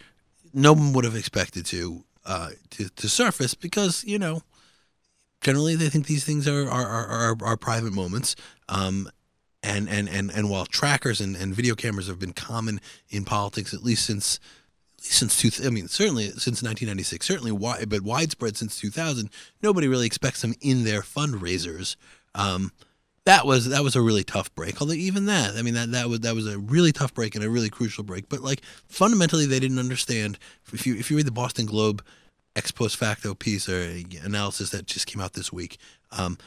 no 0.54 0.74
one 0.74 0.94
would 0.94 1.06
have 1.06 1.16
expected 1.16 1.66
to 1.68 2.04
uh 2.26 2.52
to, 2.72 2.90
to 2.90 3.08
surface 3.10 3.54
because 3.54 4.04
you 4.04 4.18
know 4.18 4.42
generally 5.42 5.76
they 5.76 5.90
think 5.90 6.08
these 6.08 6.26
things 6.26 6.48
are 6.48 6.70
are 6.70 6.86
are, 6.86 7.08
are, 7.08 7.38
are 7.42 7.58
private 7.58 7.94
moments. 7.94 8.36
Um, 8.70 9.10
and 9.64 9.90
and 9.90 10.08
and 10.08 10.32
and 10.32 10.50
while 10.50 10.66
trackers 10.66 11.20
and, 11.20 11.36
and 11.36 11.54
video 11.54 11.76
cameras 11.76 12.08
have 12.08 12.20
been 12.20 12.34
common 12.34 12.80
in 13.10 13.26
politics 13.26 13.74
at 13.74 13.84
least 13.84 14.06
since 14.06 14.40
since 15.00 15.40
two, 15.40 15.52
I 15.66 15.70
mean, 15.70 15.88
certainly 15.88 16.26
since 16.32 16.64
1996, 16.64 17.26
certainly 17.26 17.52
wide, 17.52 17.90
but 17.90 18.02
widespread 18.02 18.58
since 18.58 18.80
2000. 18.80 19.30
Nobody 19.62 19.88
really 19.88 20.08
expects 20.08 20.42
them 20.42 20.54
in 20.60 20.84
their 20.84 21.02
fundraisers. 21.02 21.96
Um, 22.36 22.72
that 23.28 23.46
was 23.46 23.68
that 23.68 23.84
was 23.84 23.98
a 23.98 24.02
really 24.02 24.24
tough 24.24 24.54
break. 24.56 24.80
Although 24.82 24.94
even 24.94 25.26
that, 25.26 25.58
I 25.58 25.62
mean, 25.62 25.74
that 25.74 25.92
that 25.92 26.08
was 26.08 26.22
that 26.22 26.34
was 26.34 26.48
a 26.48 26.58
really 26.58 26.94
tough 26.94 27.14
break 27.14 27.36
and 27.36 27.44
a 27.44 27.50
really 27.50 27.70
crucial 27.70 28.06
break. 28.06 28.30
But 28.30 28.40
like 28.40 28.62
fundamentally, 28.88 29.46
they 29.46 29.60
didn't 29.60 29.80
understand. 29.80 30.40
If 30.72 30.88
you 30.88 30.96
if 30.96 31.12
you 31.12 31.18
read 31.18 31.28
the 31.28 31.32
Boston 31.32 31.66
Globe 31.66 32.02
ex 32.56 32.72
post 32.72 32.96
facto 32.96 33.36
piece 33.36 33.68
or 33.68 33.82
analysis 34.24 34.70
that 34.70 34.86
just 34.86 35.08
came 35.08 35.22
out 35.22 35.34
this 35.34 35.52
week. 35.52 35.78
Um, 36.12 36.38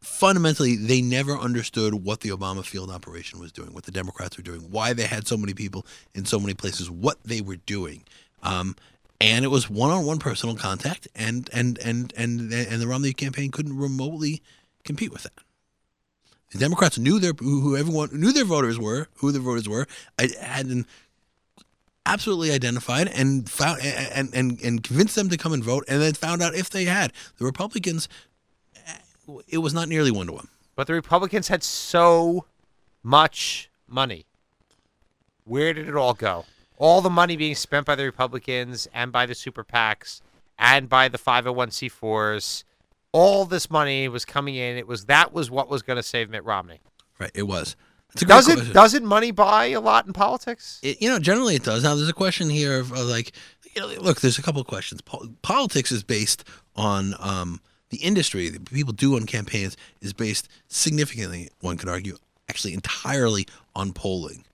fundamentally, 0.00 0.76
they 0.76 1.02
never 1.02 1.36
understood 1.36 1.94
what 1.94 2.20
the 2.20 2.30
Obama 2.30 2.64
field 2.64 2.92
operation 2.92 3.40
was 3.40 3.50
doing, 3.50 3.74
what 3.74 3.84
the 3.84 3.90
Democrats 3.90 4.36
were 4.36 4.44
doing, 4.44 4.60
why 4.70 4.92
they 4.92 5.06
had 5.06 5.26
so 5.26 5.36
many 5.36 5.52
people 5.52 5.84
in 6.14 6.24
so 6.24 6.38
many 6.38 6.54
places, 6.54 6.88
what 6.88 7.18
they 7.24 7.40
were 7.40 7.56
doing. 7.56 8.04
Um, 8.44 8.76
and 9.20 9.44
it 9.44 9.48
was 9.48 9.68
one-on-one 9.68 10.20
personal 10.20 10.54
contact, 10.54 11.08
and 11.16 11.50
and 11.52 11.76
and 11.78 12.14
and 12.16 12.52
and 12.52 12.80
the 12.80 12.86
Romney 12.86 13.14
campaign 13.14 13.50
couldn't 13.50 13.76
remotely 13.76 14.42
compete 14.84 15.12
with 15.12 15.24
that. 15.24 15.32
The 16.50 16.58
Democrats 16.58 16.98
knew 16.98 17.18
their 17.18 17.32
who 17.38 17.76
everyone 17.76 18.08
knew 18.12 18.32
their 18.32 18.44
voters 18.44 18.78
were, 18.78 19.08
who 19.16 19.30
their 19.30 19.40
voters 19.40 19.68
were, 19.68 19.86
I 20.18 20.28
had 20.40 20.84
absolutely 22.06 22.50
identified 22.50 23.06
and 23.08 23.48
found 23.48 23.80
and, 23.82 24.34
and 24.34 24.60
and 24.60 24.82
convinced 24.82 25.14
them 25.14 25.28
to 25.28 25.36
come 25.36 25.52
and 25.52 25.62
vote, 25.62 25.84
and 25.86 26.02
then 26.02 26.14
found 26.14 26.42
out 26.42 26.54
if 26.54 26.68
they 26.68 26.84
had 26.84 27.12
the 27.38 27.44
Republicans 27.44 28.08
eh, 28.74 29.34
it 29.48 29.58
was 29.58 29.72
not 29.72 29.88
nearly 29.88 30.10
one 30.10 30.26
to 30.26 30.32
one. 30.32 30.48
But 30.74 30.88
the 30.88 30.94
Republicans 30.94 31.48
had 31.48 31.62
so 31.62 32.46
much 33.02 33.70
money. 33.86 34.26
Where 35.44 35.72
did 35.72 35.88
it 35.88 35.96
all 35.96 36.14
go? 36.14 36.46
All 36.78 37.00
the 37.00 37.10
money 37.10 37.36
being 37.36 37.54
spent 37.54 37.86
by 37.86 37.94
the 37.94 38.04
Republicans 38.04 38.88
and 38.92 39.12
by 39.12 39.26
the 39.26 39.34
super 39.34 39.62
PACs 39.62 40.20
and 40.58 40.88
by 40.88 41.08
the 41.08 41.18
501c4s. 41.18 42.64
All 43.12 43.44
this 43.44 43.70
money 43.70 44.08
was 44.08 44.24
coming 44.24 44.54
in. 44.54 44.76
It 44.76 44.86
was 44.86 45.06
that 45.06 45.32
was 45.32 45.50
what 45.50 45.68
was 45.68 45.82
going 45.82 45.96
to 45.96 46.02
save 46.02 46.30
Mitt 46.30 46.44
Romney. 46.44 46.80
Right, 47.18 47.32
it 47.34 47.44
was. 47.44 47.76
Does 48.14 48.48
it 48.48 48.72
doesn't 48.72 49.04
money 49.04 49.30
buy 49.30 49.66
a 49.66 49.80
lot 49.80 50.06
in 50.06 50.12
politics? 50.12 50.80
It, 50.82 51.00
you 51.00 51.08
know, 51.08 51.18
generally 51.18 51.54
it 51.54 51.62
does. 51.62 51.84
Now 51.84 51.94
there's 51.94 52.08
a 52.08 52.12
question 52.12 52.50
here 52.50 52.80
of, 52.80 52.92
of 52.92 53.06
like, 53.06 53.32
you 53.74 53.80
know, 53.80 53.88
look, 54.00 54.20
there's 54.20 54.38
a 54.38 54.42
couple 54.42 54.60
of 54.60 54.66
questions. 54.66 55.00
politics 55.42 55.92
is 55.92 56.02
based 56.02 56.44
on 56.74 57.14
um, 57.20 57.60
the 57.90 57.98
industry 57.98 58.48
that 58.48 58.64
people 58.64 58.92
do 58.92 59.14
on 59.14 59.26
campaigns 59.26 59.76
is 60.00 60.12
based 60.12 60.48
significantly, 60.68 61.50
one 61.60 61.76
could 61.76 61.88
argue, 61.88 62.16
actually 62.48 62.74
entirely 62.74 63.46
on 63.76 63.92
polling. 63.92 64.44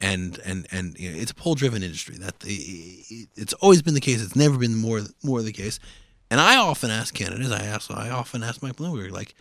And 0.00 0.38
and 0.44 0.66
and 0.70 0.98
you 0.98 1.10
know, 1.10 1.18
it's 1.18 1.32
a 1.32 1.34
poll-driven 1.34 1.82
industry. 1.82 2.18
That 2.18 2.34
it's 2.44 3.52
always 3.54 3.82
been 3.82 3.94
the 3.94 4.00
case. 4.00 4.22
It's 4.22 4.36
never 4.36 4.56
been 4.56 4.76
more 4.76 5.00
more 5.24 5.42
the 5.42 5.52
case. 5.52 5.80
And 6.30 6.40
I 6.40 6.56
often 6.56 6.90
ask 6.90 7.14
candidates. 7.14 7.50
I 7.50 7.64
ask. 7.64 7.90
I 7.90 8.10
often 8.10 8.42
ask 8.42 8.62
Mike 8.62 8.76
Bloomberg, 8.76 9.10
like, 9.10 9.34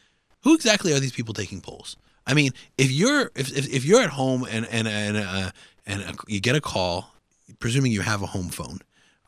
who 0.43 0.55
exactly 0.55 0.93
are 0.93 0.99
these 0.99 1.11
people 1.11 1.33
taking 1.33 1.61
polls? 1.61 1.97
I 2.25 2.33
mean, 2.33 2.51
if 2.77 2.91
you're 2.91 3.31
if 3.35 3.55
if, 3.57 3.73
if 3.73 3.85
you're 3.85 4.01
at 4.01 4.11
home 4.11 4.45
and 4.49 4.65
and 4.67 4.87
and 4.87 5.17
uh, 5.17 5.51
and 5.85 6.03
uh, 6.03 6.13
you 6.27 6.39
get 6.39 6.55
a 6.55 6.61
call, 6.61 7.13
presuming 7.59 7.91
you 7.91 8.01
have 8.01 8.21
a 8.21 8.27
home 8.27 8.49
phone, 8.49 8.79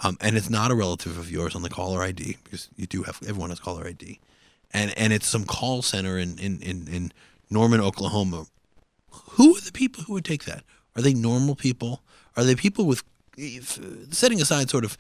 um, 0.02 0.18
and 0.22 0.38
it's 0.38 0.50
not 0.50 0.72
a 0.72 0.76
relative 0.76 1.18
of 1.18 1.32
yours 1.32 1.56
on 1.56 1.62
the 1.62 1.70
caller 1.70 2.02
ID 2.02 2.38
because 2.44 2.70
you 2.76 2.86
do 2.86 3.04
have 3.04 3.20
everyone 3.24 3.50
has 3.50 3.60
caller 3.60 3.88
ID, 3.88 4.20
and 4.72 4.98
and 4.98 5.14
it's 5.14 5.28
some 5.28 5.46
call 5.46 5.82
center 5.82 6.18
in 6.18 6.38
in 6.38 6.62
in, 6.62 6.88
in 6.88 7.12
Norman, 7.50 7.82
Oklahoma. 7.82 8.46
Who 9.12 9.56
are 9.56 9.62
the 9.62 9.72
people 9.72 10.04
who 10.04 10.14
would 10.14 10.26
take 10.26 10.46
that? 10.46 10.64
Are 10.96 11.02
they 11.02 11.14
normal 11.14 11.56
people? 11.56 12.02
Are 12.36 12.44
they 12.44 12.56
people 12.56 12.86
with 12.86 13.04
setting 14.12 14.42
aside 14.42 14.70
sort 14.70 14.84
of 14.84 14.98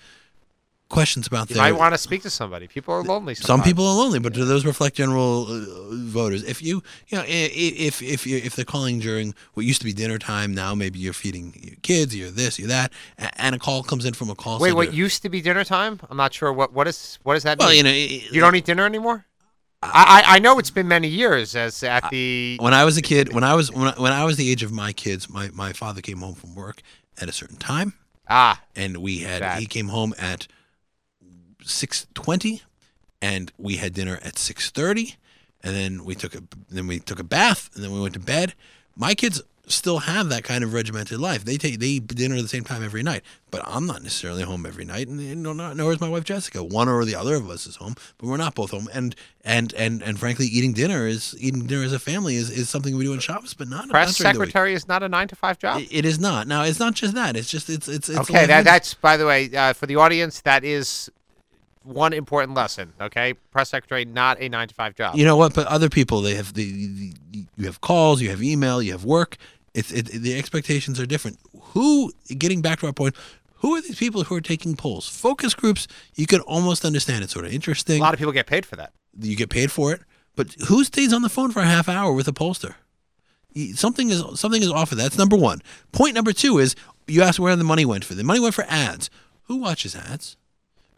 questions 0.89 1.27
about 1.27 1.49
you 1.49 1.55
their. 1.55 1.63
might 1.63 1.79
want 1.79 1.93
to 1.93 1.97
speak 1.97 2.23
to 2.23 2.29
somebody. 2.29 2.67
People 2.67 2.93
are 2.93 3.03
lonely. 3.03 3.35
Sometimes. 3.35 3.47
Some 3.47 3.63
people 3.63 3.85
are 3.85 3.95
lonely, 3.95 4.19
but 4.19 4.33
do 4.33 4.43
those 4.43 4.65
reflect 4.65 4.95
general 4.95 5.47
uh, 5.47 5.65
voters? 5.91 6.43
If 6.43 6.61
you, 6.61 6.83
you 7.07 7.17
know, 7.17 7.23
if 7.27 8.01
if 8.01 8.27
you 8.27 8.37
if 8.37 8.55
they're 8.55 8.65
calling 8.65 8.99
during 8.99 9.33
what 9.53 9.65
used 9.65 9.79
to 9.81 9.85
be 9.85 9.93
dinner 9.93 10.17
time, 10.17 10.53
now 10.53 10.75
maybe 10.75 10.99
you're 10.99 11.13
feeding 11.13 11.53
your 11.61 11.75
kids, 11.81 12.15
you're 12.15 12.31
this, 12.31 12.59
you're 12.59 12.67
that, 12.67 12.91
and 13.37 13.55
a 13.55 13.59
call 13.59 13.83
comes 13.83 14.05
in 14.05 14.13
from 14.13 14.29
a 14.29 14.35
call. 14.35 14.59
Wait, 14.59 14.69
center. 14.69 14.75
what 14.75 14.93
used 14.93 15.21
to 15.21 15.29
be 15.29 15.41
dinner 15.41 15.63
time? 15.63 15.99
I'm 16.09 16.17
not 16.17 16.33
sure. 16.33 16.51
What 16.51 16.73
what 16.73 16.87
is 16.87 17.19
what 17.23 17.35
does 17.35 17.43
that 17.43 17.59
well, 17.59 17.69
mean? 17.69 17.77
you 17.77 17.83
know, 17.83 17.89
it, 17.89 18.31
you 18.31 18.41
don't 18.41 18.55
eat 18.55 18.65
dinner 18.65 18.85
anymore. 18.85 19.25
I, 19.81 20.23
I 20.27 20.39
know 20.39 20.59
it's 20.59 20.71
been 20.71 20.89
many 20.89 21.07
years 21.07 21.55
as 21.55 21.83
at 21.83 22.09
the 22.09 22.57
when 22.59 22.73
I 22.73 22.83
was 22.83 22.97
a 22.97 23.01
kid 23.01 23.33
when 23.33 23.45
I 23.45 23.55
was 23.55 23.71
when 23.71 23.87
I, 23.87 23.93
when 23.97 24.11
I 24.11 24.25
was 24.25 24.35
the 24.35 24.51
age 24.51 24.61
of 24.61 24.73
my 24.73 24.91
kids 24.91 25.29
my, 25.29 25.49
my 25.53 25.71
father 25.71 26.01
came 26.01 26.17
home 26.17 26.35
from 26.35 26.53
work 26.53 26.81
at 27.21 27.29
a 27.29 27.31
certain 27.31 27.55
time 27.55 27.93
ah 28.27 28.61
and 28.75 28.97
we 28.97 29.19
had 29.19 29.39
bad. 29.39 29.59
he 29.59 29.65
came 29.65 29.87
home 29.87 30.13
at 30.19 30.47
six 31.69 32.07
twenty, 32.13 32.61
and 33.21 33.51
we 33.57 33.77
had 33.77 33.93
dinner 33.93 34.19
at 34.23 34.37
six 34.37 34.69
thirty, 34.69 35.15
and 35.63 35.75
then 35.75 36.03
we 36.05 36.15
took 36.15 36.35
a 36.35 36.41
then 36.69 36.87
we 36.87 36.99
took 36.99 37.19
a 37.19 37.23
bath, 37.23 37.69
and 37.75 37.83
then 37.83 37.91
we 37.91 38.01
went 38.01 38.13
to 38.13 38.19
bed. 38.19 38.53
My 38.95 39.13
kids 39.13 39.41
still 39.71 39.99
have 39.99 40.29
that 40.29 40.43
kind 40.43 40.63
of 40.63 40.73
regimented 40.73 41.19
life. 41.19 41.45
They 41.45 41.57
take 41.57 41.79
they 41.79 41.87
eat 41.87 42.07
dinner 42.07 42.35
at 42.35 42.41
the 42.41 42.47
same 42.47 42.63
time 42.63 42.83
every 42.83 43.03
night, 43.03 43.23
but 43.51 43.61
I'm 43.65 43.85
not 43.85 44.03
necessarily 44.03 44.43
home 44.43 44.65
every 44.65 44.85
night, 44.85 45.07
and, 45.07 45.19
and 45.19 45.43
nor 45.77 45.91
is 45.91 46.01
my 46.01 46.09
wife 46.09 46.23
Jessica. 46.23 46.63
One 46.63 46.89
or 46.89 47.05
the 47.05 47.15
other 47.15 47.35
of 47.35 47.49
us 47.49 47.67
is 47.67 47.75
home, 47.77 47.95
but 48.17 48.27
we're 48.27 48.37
not 48.37 48.55
both 48.55 48.71
home. 48.71 48.89
And 48.93 49.15
and 49.43 49.73
and 49.75 50.01
and 50.01 50.19
frankly, 50.19 50.47
eating 50.47 50.73
dinner 50.73 51.07
is 51.07 51.35
eating 51.39 51.67
dinner 51.67 51.83
as 51.83 51.93
a 51.93 51.99
family 51.99 52.35
is, 52.35 52.49
is 52.49 52.69
something 52.69 52.97
we 52.97 53.03
do 53.03 53.13
in 53.13 53.19
Shabbos, 53.19 53.53
but 53.53 53.67
not 53.67 53.89
press 53.89 54.19
not 54.19 54.33
secretary 54.33 54.73
is 54.73 54.87
not 54.87 55.03
a 55.03 55.09
nine 55.09 55.27
to 55.29 55.35
five 55.35 55.59
job. 55.59 55.81
It, 55.81 55.87
it 55.91 56.05
is 56.05 56.19
not. 56.19 56.47
Now 56.47 56.63
it's 56.63 56.79
not 56.79 56.95
just 56.95 57.13
that. 57.13 57.35
It's 57.35 57.49
just 57.49 57.69
it's 57.69 57.87
it's, 57.87 58.09
it's 58.09 58.19
okay. 58.19 58.45
That, 58.45 58.65
that's 58.65 58.93
by 58.95 59.17
the 59.17 59.25
way 59.25 59.55
uh, 59.55 59.73
for 59.73 59.85
the 59.85 59.97
audience. 59.97 60.41
That 60.41 60.63
is 60.63 61.11
one 61.83 62.13
important 62.13 62.55
lesson. 62.55 62.93
Okay, 62.99 63.33
press 63.51 63.69
secretary 63.69 64.05
not 64.05 64.39
a 64.39 64.49
nine 64.49 64.67
to 64.67 64.75
five 64.75 64.95
job. 64.95 65.15
You 65.15 65.25
know 65.25 65.37
what? 65.37 65.53
But 65.53 65.67
other 65.67 65.89
people, 65.89 66.21
they 66.21 66.35
have 66.35 66.53
the, 66.53 66.87
the 66.87 67.45
you 67.57 67.65
have 67.65 67.81
calls, 67.81 68.21
you 68.21 68.29
have 68.29 68.43
email, 68.43 68.81
you 68.81 68.91
have 68.91 69.05
work. 69.05 69.37
It's 69.73 69.91
it, 69.91 70.05
the 70.07 70.37
expectations 70.37 70.99
are 70.99 71.05
different. 71.05 71.39
Who? 71.59 72.11
Getting 72.37 72.61
back 72.61 72.79
to 72.79 72.87
our 72.87 72.93
point, 72.93 73.15
who 73.55 73.75
are 73.75 73.81
these 73.81 73.97
people 73.97 74.23
who 74.23 74.35
are 74.35 74.41
taking 74.41 74.75
polls? 74.75 75.07
Focus 75.07 75.53
groups, 75.53 75.87
you 76.15 76.25
can 76.25 76.41
almost 76.41 76.85
understand. 76.85 77.23
It's 77.23 77.33
sort 77.33 77.45
of 77.45 77.53
interesting. 77.53 77.99
A 77.99 78.03
lot 78.03 78.13
of 78.13 78.19
people 78.19 78.33
get 78.33 78.47
paid 78.47 78.65
for 78.65 78.75
that. 78.77 78.93
You 79.19 79.35
get 79.35 79.49
paid 79.49 79.71
for 79.71 79.91
it, 79.91 80.01
but 80.35 80.55
who 80.67 80.83
stays 80.83 81.13
on 81.13 81.21
the 81.21 81.29
phone 81.29 81.51
for 81.51 81.59
a 81.61 81.65
half 81.65 81.89
hour 81.89 82.13
with 82.13 82.27
a 82.27 82.33
pollster? 82.33 82.75
Something 83.75 84.09
is 84.09 84.23
something 84.39 84.61
is 84.61 84.71
off 84.71 84.91
of 84.91 84.97
that. 84.97 85.05
That's 85.05 85.17
number 85.17 85.35
one. 85.35 85.61
Point 85.91 86.15
number 86.15 86.31
two 86.33 86.59
is 86.59 86.75
you 87.07 87.21
asked 87.21 87.39
where 87.39 87.55
the 87.55 87.63
money 87.63 87.85
went 87.85 88.05
for. 88.05 88.13
The 88.13 88.23
money 88.23 88.39
went 88.39 88.55
for 88.55 88.65
ads. 88.67 89.09
Who 89.43 89.57
watches 89.57 89.95
ads? 89.95 90.37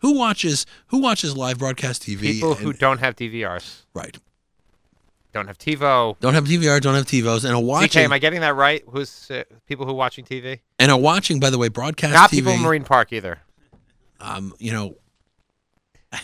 Who 0.01 0.17
watches 0.17 0.65
Who 0.87 0.99
watches 0.99 1.37
live 1.37 1.59
broadcast 1.59 2.03
TV? 2.03 2.21
People 2.21 2.55
who 2.55 2.73
don't 2.73 2.99
have 2.99 3.15
DVRs. 3.15 3.83
Right. 3.93 4.17
Don't 5.33 5.47
have 5.47 5.57
TiVo. 5.57 6.19
Don't 6.19 6.33
have 6.33 6.43
DVR. 6.43 6.81
Don't 6.81 6.95
have 6.95 7.05
TiVos, 7.05 7.45
and 7.45 7.53
are 7.53 7.61
watching. 7.61 7.89
CK, 8.01 8.05
am 8.05 8.11
I 8.11 8.19
getting 8.19 8.41
that 8.41 8.55
right? 8.55 8.83
Who's 8.89 9.31
uh, 9.31 9.43
people 9.65 9.85
who 9.85 9.93
are 9.93 9.95
watching 9.95 10.25
TV? 10.25 10.59
And 10.77 10.91
are 10.91 10.99
watching, 10.99 11.39
by 11.39 11.49
the 11.49 11.57
way, 11.57 11.69
broadcast. 11.69 12.13
Not 12.13 12.29
TV, 12.29 12.37
people 12.37 12.51
in 12.51 12.61
Marine 12.61 12.83
Park 12.83 13.13
either. 13.13 13.39
Um, 14.19 14.53
you 14.59 14.73
know. 14.73 14.95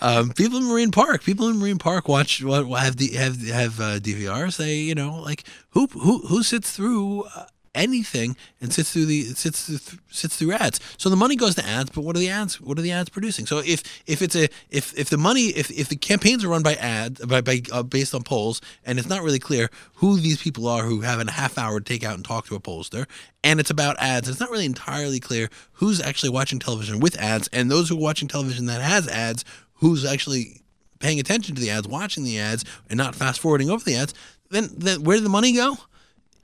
um, 0.00 0.30
people 0.30 0.58
in 0.58 0.64
Marine 0.64 0.92
Park, 0.92 1.24
people 1.24 1.48
in 1.48 1.58
Marine 1.58 1.78
Park 1.78 2.06
watch 2.06 2.42
what 2.44 2.66
have 2.80 2.98
the 2.98 3.14
have 3.14 3.42
have 3.48 3.80
uh, 3.80 3.98
DVRs. 3.98 4.58
They, 4.58 4.76
you 4.76 4.94
know, 4.94 5.16
like 5.16 5.42
who 5.70 5.88
who 5.88 6.18
who 6.28 6.44
sits 6.44 6.70
through 6.70 7.24
uh, 7.34 7.46
anything 7.74 8.36
and 8.60 8.72
sits 8.72 8.92
through 8.92 9.06
the 9.06 9.22
sits 9.22 9.66
through, 9.66 9.98
sits 10.10 10.36
through 10.36 10.52
ads. 10.52 10.80
So 10.98 11.08
the 11.08 11.16
money 11.16 11.36
goes 11.36 11.54
to 11.56 11.66
ads, 11.66 11.90
but 11.90 12.02
what 12.02 12.16
are 12.16 12.18
the 12.18 12.28
ads? 12.28 12.60
What 12.60 12.78
are 12.78 12.82
the 12.82 12.92
ads 12.92 13.08
producing? 13.08 13.46
So 13.46 13.58
if 13.58 13.82
if 14.06 14.22
it's 14.22 14.36
a 14.36 14.48
if 14.70 14.96
if 14.98 15.10
the 15.10 15.18
money 15.18 15.48
if, 15.48 15.70
if 15.70 15.88
the 15.88 15.96
campaigns 15.96 16.44
are 16.44 16.48
run 16.48 16.62
by 16.62 16.74
ads 16.74 17.24
by, 17.24 17.40
by 17.40 17.62
uh, 17.72 17.82
based 17.82 18.14
on 18.14 18.22
polls 18.22 18.60
and 18.84 18.98
it's 18.98 19.08
not 19.08 19.22
really 19.22 19.38
clear 19.38 19.70
who 19.94 20.18
these 20.18 20.42
people 20.42 20.66
are 20.68 20.84
who 20.84 21.00
have 21.00 21.20
a 21.20 21.30
half 21.30 21.58
hour 21.58 21.80
to 21.80 21.84
take 21.84 22.04
out 22.04 22.14
and 22.14 22.24
talk 22.24 22.46
to 22.46 22.54
a 22.54 22.60
pollster 22.60 23.06
and 23.44 23.58
it's 23.58 23.70
about 23.70 23.96
ads, 23.98 24.28
it's 24.28 24.40
not 24.40 24.50
really 24.50 24.66
entirely 24.66 25.18
clear 25.18 25.48
who's 25.72 26.00
actually 26.00 26.30
watching 26.30 26.58
television 26.58 27.00
with 27.00 27.18
ads 27.18 27.48
and 27.52 27.70
those 27.70 27.88
who 27.88 27.96
are 27.96 28.00
watching 28.00 28.28
television 28.28 28.66
that 28.66 28.80
has 28.80 29.08
ads 29.08 29.44
who's 29.74 30.04
actually 30.04 30.62
paying 31.00 31.18
attention 31.18 31.54
to 31.54 31.60
the 31.60 31.70
ads, 31.70 31.86
watching 31.88 32.24
the 32.24 32.38
ads, 32.38 32.64
and 32.88 32.96
not 32.96 33.14
fast 33.14 33.40
forwarding 33.40 33.68
over 33.68 33.84
the 33.84 33.96
ads, 33.96 34.14
then, 34.50 34.70
then 34.76 35.02
where 35.02 35.16
did 35.16 35.24
the 35.24 35.30
money 35.30 35.52
go? 35.52 35.76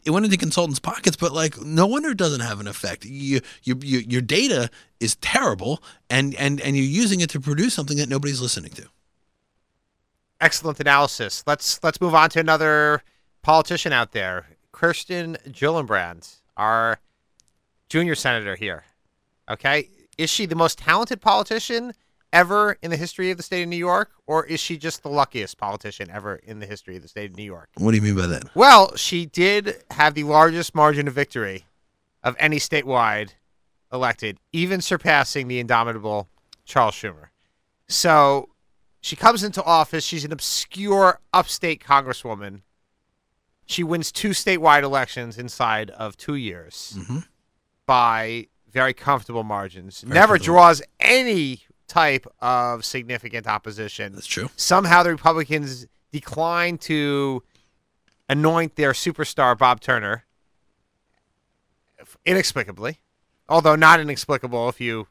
It 0.04 0.10
went 0.10 0.24
into 0.24 0.36
consultants' 0.36 0.78
pockets, 0.78 1.16
but 1.16 1.32
like 1.32 1.60
no 1.60 1.86
wonder 1.86 2.10
it 2.10 2.16
doesn't 2.16 2.40
have 2.40 2.60
an 2.60 2.66
effect. 2.66 3.04
You, 3.04 3.40
you, 3.62 3.78
you, 3.82 3.98
your 3.98 4.22
data 4.22 4.70
is 5.00 5.16
terrible, 5.16 5.82
and 6.08 6.34
and 6.36 6.60
and 6.60 6.76
you're 6.76 6.86
using 6.86 7.20
it 7.20 7.30
to 7.30 7.40
produce 7.40 7.74
something 7.74 7.98
that 7.98 8.08
nobody's 8.08 8.40
listening 8.40 8.70
to. 8.72 8.86
Excellent 10.40 10.80
analysis. 10.80 11.42
Let's 11.46 11.82
let's 11.82 12.00
move 12.00 12.14
on 12.14 12.30
to 12.30 12.40
another 12.40 13.02
politician 13.42 13.92
out 13.92 14.12
there, 14.12 14.46
Kirsten 14.72 15.36
Gillibrand, 15.48 16.36
our 16.56 17.00
junior 17.88 18.14
senator 18.14 18.56
here. 18.56 18.84
Okay, 19.50 19.88
is 20.16 20.30
she 20.30 20.46
the 20.46 20.54
most 20.54 20.78
talented 20.78 21.20
politician 21.20 21.92
ever 22.32 22.76
in 22.82 22.90
the 22.90 22.96
history 22.96 23.30
of 23.30 23.36
the 23.36 23.42
state 23.42 23.62
of 23.62 23.68
New 23.68 23.76
York, 23.76 24.10
or 24.26 24.44
is 24.44 24.60
she 24.60 24.76
just 24.76 25.02
the 25.02 25.08
luckiest 25.08 25.58
politician 25.58 26.10
ever 26.10 26.36
in 26.36 26.58
the 26.58 26.66
history 26.66 26.96
of 26.96 27.02
the 27.02 27.08
state 27.08 27.30
of 27.30 27.36
New 27.36 27.44
York? 27.44 27.68
What 27.76 27.92
do 27.92 27.96
you 27.96 28.02
mean 28.02 28.16
by 28.16 28.26
that? 28.26 28.54
Well, 28.54 28.94
she 28.96 29.26
did 29.26 29.82
have 29.90 30.14
the 30.14 30.24
largest 30.24 30.74
margin 30.74 31.08
of 31.08 31.14
victory 31.14 31.64
of 32.22 32.36
any 32.38 32.56
statewide 32.58 33.30
elected, 33.92 34.38
even 34.52 34.80
surpassing 34.80 35.48
the 35.48 35.58
indomitable 35.58 36.28
Charles 36.64 36.94
Schumer. 36.94 37.28
So 37.88 38.50
she 39.00 39.16
comes 39.16 39.42
into 39.42 39.62
office. 39.62 40.04
She's 40.04 40.24
an 40.24 40.32
obscure 40.32 41.20
upstate 41.32 41.82
congresswoman. 41.82 42.62
She 43.66 43.82
wins 43.82 44.12
two 44.12 44.30
statewide 44.30 44.82
elections 44.82 45.38
inside 45.38 45.90
of 45.90 46.16
two 46.16 46.34
years 46.34 46.94
mm-hmm. 46.98 47.18
by 47.86 48.48
very 48.70 48.94
comfortable 48.94 49.44
margins. 49.44 50.02
Very 50.02 50.14
Never 50.14 50.34
comfortable. 50.34 50.54
draws 50.54 50.82
any 51.00 51.62
type 51.88 52.26
of 52.40 52.84
significant 52.84 53.46
opposition. 53.46 54.12
That's 54.12 54.26
true. 54.26 54.50
Somehow 54.56 55.02
the 55.02 55.10
Republicans 55.10 55.86
declined 56.12 56.80
to 56.82 57.42
anoint 58.28 58.76
their 58.76 58.92
superstar 58.92 59.56
Bob 59.56 59.80
Turner 59.80 60.24
inexplicably, 62.24 63.00
although 63.48 63.76
not 63.76 64.00
inexplicable 64.00 64.68
if 64.68 64.80
you 64.80 65.08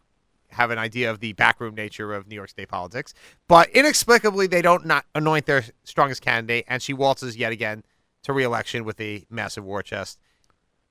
have 0.51 0.71
an 0.71 0.77
idea 0.77 1.11
of 1.11 1.19
the 1.19 1.33
backroom 1.33 1.75
nature 1.75 2.13
of 2.13 2.27
New 2.27 2.35
York 2.35 2.49
State 2.49 2.69
politics. 2.69 3.13
But 3.47 3.69
inexplicably, 3.71 4.47
they 4.47 4.61
don't 4.61 4.85
not 4.85 5.05
anoint 5.13 5.45
their 5.45 5.65
strongest 5.83 6.21
candidate, 6.21 6.65
and 6.67 6.81
she 6.81 6.93
waltzes 6.93 7.35
yet 7.35 7.51
again 7.51 7.83
to 8.23 8.33
reelection 8.33 8.85
with 8.85 8.99
a 9.01 9.25
massive 9.29 9.65
war 9.65 9.83
chest. 9.83 10.19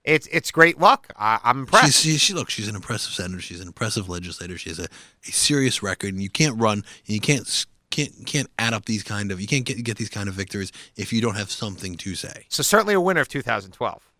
It's 0.07 0.29
it's 0.29 0.53
great 0.53 0.79
luck. 0.79 1.09
I, 1.17 1.41
I'm 1.43 1.61
impressed. 1.61 2.01
She's, 2.01 2.13
she, 2.13 2.19
she 2.19 2.33
look. 2.33 2.49
She's 2.49 2.69
an 2.69 2.77
impressive 2.77 3.13
senator. 3.13 3.41
She's 3.41 3.61
an 3.61 3.67
impressive 3.67 4.09
legislator. 4.09 4.57
She 4.57 4.71
has 4.71 4.79
a, 4.79 4.85
a 4.85 5.33
serious 5.33 5.83
record, 5.83 6.15
and 6.15 6.23
you 6.23 6.31
can't 6.31 6.59
run. 6.59 6.79
And 6.79 7.15
you 7.15 7.21
can't 7.21 7.67
can't 7.91 8.25
can't 8.25 8.49
add 8.59 8.73
up 8.73 8.85
these 8.85 9.03
kind 9.03 9.33
of. 9.33 9.41
You 9.41 9.49
can't 9.49 9.65
get 9.65 9.83
get 9.83 9.97
these 9.99 10.09
kind 10.09 10.29
of 10.29 10.35
victories 10.35 10.71
if 10.97 11.13
you 11.13 11.21
don't 11.21 11.35
have 11.35 11.51
something 11.51 11.97
to 11.97 12.15
say. 12.15 12.47
so 12.49 12.63
certainly 12.63 12.95
a 12.95 13.01
winner 13.01 13.21
of 13.21 13.29
2012. 13.29 14.13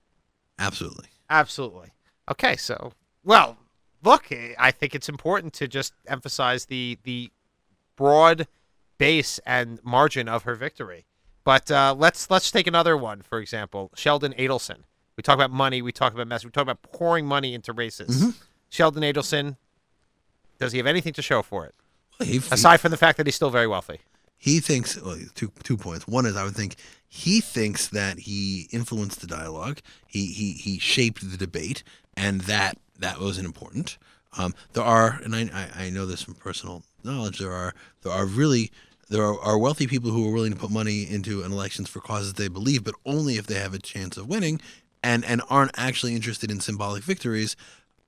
Absolutely. 0.59 1.07
Absolutely. 1.31 1.93
Okay, 2.31 2.57
so 2.57 2.93
well, 3.23 3.57
look, 4.03 4.29
I 4.59 4.73
think 4.73 4.95
it's 4.95 5.09
important 5.09 5.53
to 5.55 5.69
just 5.69 5.95
emphasize 6.09 6.67
the 6.67 6.99
the 7.05 7.31
broad 7.95 8.49
base 8.99 9.39
and 9.47 9.79
margin 9.85 10.29
of 10.29 10.43
her 10.43 10.57
victory. 10.57 11.07
But 11.45 11.71
uh, 11.71 11.95
let's 11.97 12.29
let's 12.29 12.51
take 12.51 12.67
another 12.67 12.97
one. 12.97 13.23
For 13.23 13.39
example, 13.39 13.93
Sheldon 13.95 14.33
Adelson. 14.35 14.79
We 15.17 15.23
talk 15.23 15.35
about 15.35 15.51
money. 15.51 15.83
We 15.83 15.93
talk 15.93 16.13
about 16.15 16.29
mess. 16.29 16.45
We 16.45 16.51
talk 16.51 16.63
about 16.63 16.83
pouring 16.83 17.27
money 17.27 17.55
into 17.55 17.73
races. 17.73 18.23
Mhm. 18.23 18.35
Sheldon 18.69 19.03
Adelson. 19.03 19.57
Does 20.59 20.73
he 20.73 20.79
have 20.79 20.87
anything 20.87 21.13
to 21.15 21.23
show 21.23 21.43
for 21.43 21.67
it 21.67 21.75
Well, 22.19 22.29
he, 22.29 22.39
aside 22.51 22.79
from 22.81 22.91
the 22.91 22.97
fact 22.97 23.19
that 23.19 23.27
he's 23.27 23.35
still 23.37 23.51
very 23.51 23.67
wealthy? 23.67 24.01
he 24.39 24.61
thinks 24.61 25.01
well, 25.01 25.19
two 25.35 25.51
two 25.63 25.77
points. 25.77 26.07
One 26.07 26.27
is 26.27 26.37
I 26.37 26.45
would 26.45 26.55
think 26.55 26.77
he 27.09 27.41
thinks 27.41 27.89
that 27.89 28.21
he 28.21 28.69
influenced 28.71 29.21
the 29.21 29.27
dialogue. 29.27 29.81
He 30.07 30.27
he 30.33 30.53
he 30.53 30.79
shaped 30.79 31.29
the 31.31 31.37
debate, 31.37 31.83
and 32.17 32.43
that 32.43 32.79
that 32.99 33.19
was 33.19 33.39
important. 33.39 33.97
Um, 34.39 34.55
there 34.75 34.85
are, 34.85 35.19
and 35.25 35.35
I, 35.35 35.49
I 35.77 35.85
I 35.87 35.91
know 35.91 36.05
this 36.05 36.23
from 36.23 36.35
personal 36.35 36.83
knowledge. 37.03 37.39
There 37.39 37.53
are 37.53 37.75
there 38.03 38.13
are 38.13 38.27
really 38.27 38.71
there 39.09 39.23
are, 39.25 39.39
are 39.41 39.57
wealthy 39.59 39.87
people 39.87 40.11
who 40.11 40.29
are 40.29 40.33
willing 40.33 40.53
to 40.53 40.59
put 40.59 40.71
money 40.71 41.09
into 41.09 41.43
an 41.43 41.53
elections 41.53 41.89
for 41.89 42.01
causes 42.01 42.35
they 42.35 42.49
believe, 42.49 42.83
but 42.85 42.95
only 43.07 43.37
if 43.37 43.47
they 43.47 43.55
have 43.55 43.73
a 43.73 43.79
chance 43.79 44.17
of 44.17 44.27
winning, 44.27 44.61
and 45.07 45.25
and 45.25 45.41
aren't 45.49 45.71
actually 45.79 46.17
interested 46.17 46.51
in 46.51 46.61
symbolic 46.61 47.05
victories. 47.05 47.57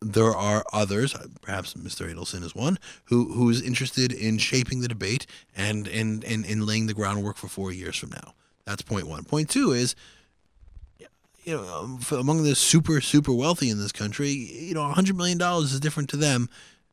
There 0.01 0.35
are 0.35 0.65
others, 0.73 1.15
perhaps 1.43 1.75
Mr. 1.75 2.13
Adelson 2.13 2.45
is 2.45 2.55
one, 2.55 2.79
who 3.05 3.33
who's 3.33 3.63
interested 3.63 4.13
in 4.13 4.39
shaping 4.39 4.81
the 4.81 4.89
debate 4.89 5.27
and 5.57 5.87
and, 5.87 6.25
and 6.25 6.45
and 6.45 6.67
laying 6.67 6.87
the 6.87 6.95
groundwork 6.95 7.37
for 7.37 7.49
four 7.49 7.73
years 7.73 7.97
from 7.97 8.11
now. 8.11 8.35
That's 8.65 8.83
point 8.83 9.07
one. 9.07 9.25
Point 9.25 9.49
two 9.49 9.73
is, 9.73 9.95
you 11.45 11.57
know, 11.57 11.63
um, 11.63 12.01
among 12.11 12.43
the 12.43 12.55
super 12.55 13.01
super 13.01 13.33
wealthy 13.33 13.71
in 13.71 13.79
this 13.79 13.93
country, 13.93 14.31
you 14.31 14.75
know, 14.75 14.83
hundred 14.89 15.17
million 15.17 15.39
dollars 15.39 15.73
is 15.73 15.81
different 15.81 16.11
to 16.11 16.17
them. 16.17 16.49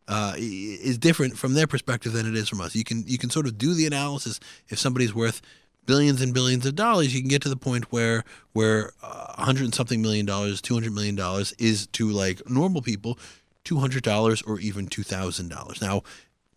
Uh, 0.08 0.34
is 0.38 1.00
different 1.00 1.36
from 1.36 1.56
their 1.56 1.66
perspective 1.66 2.14
than 2.14 2.28
it 2.28 2.36
is 2.36 2.48
from 2.48 2.62
us. 2.62 2.76
You 2.76 2.84
can 2.84 3.04
you 3.08 3.18
can 3.18 3.32
sort 3.32 3.48
of 3.48 3.58
do 3.58 3.74
the 3.74 3.88
analysis. 3.88 4.40
If 4.70 4.78
somebody's 4.78 5.16
worth 5.16 5.42
billions 5.86 6.22
and 6.22 6.34
billions 6.34 6.66
of 6.66 6.76
dollars, 6.76 7.14
you 7.14 7.22
can 7.22 7.30
get 7.30 7.42
to 7.44 7.50
the 7.50 7.56
point 7.56 7.92
where 7.92 8.24
where 8.54 8.94
uh, 9.04 9.34
a 9.38 9.44
hundred 9.44 9.66
and 9.66 9.76
something 9.76 10.02
million 10.02 10.26
dollars, 10.26 10.62
two 10.62 10.74
hundred 10.74 10.94
million 10.94 11.16
dollars 11.16 11.54
is 11.58 11.88
to 11.88 12.10
like 12.10 12.48
normal 12.50 12.82
people, 12.82 13.18
two 13.64 13.78
hundred 13.80 14.04
dollars 14.04 14.42
or 14.44 14.60
even 14.60 14.88
two 14.88 15.04
thousand 15.04 15.50
dollars. 15.50 15.82
Now, 15.82 16.04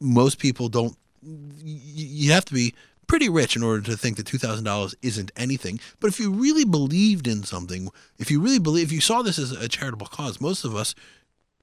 most 0.00 0.38
people 0.38 0.68
don't. 0.68 0.96
You 1.22 2.32
have 2.32 2.44
to 2.46 2.54
be 2.54 2.74
pretty 3.06 3.28
rich 3.28 3.56
in 3.56 3.62
order 3.62 3.82
to 3.82 3.96
think 3.96 4.16
that 4.16 4.26
two 4.26 4.38
thousand 4.38 4.64
dollars 4.64 4.94
isn't 5.02 5.30
anything. 5.36 5.80
But 6.00 6.08
if 6.08 6.20
you 6.20 6.30
really 6.30 6.64
believed 6.64 7.26
in 7.26 7.42
something, 7.42 7.90
if 8.18 8.30
you 8.30 8.40
really 8.40 8.58
believe, 8.58 8.86
if 8.86 8.92
you 8.92 9.00
saw 9.00 9.22
this 9.22 9.38
as 9.38 9.52
a 9.52 9.68
charitable 9.68 10.06
cause, 10.06 10.40
most 10.40 10.64
of 10.64 10.74
us. 10.74 10.94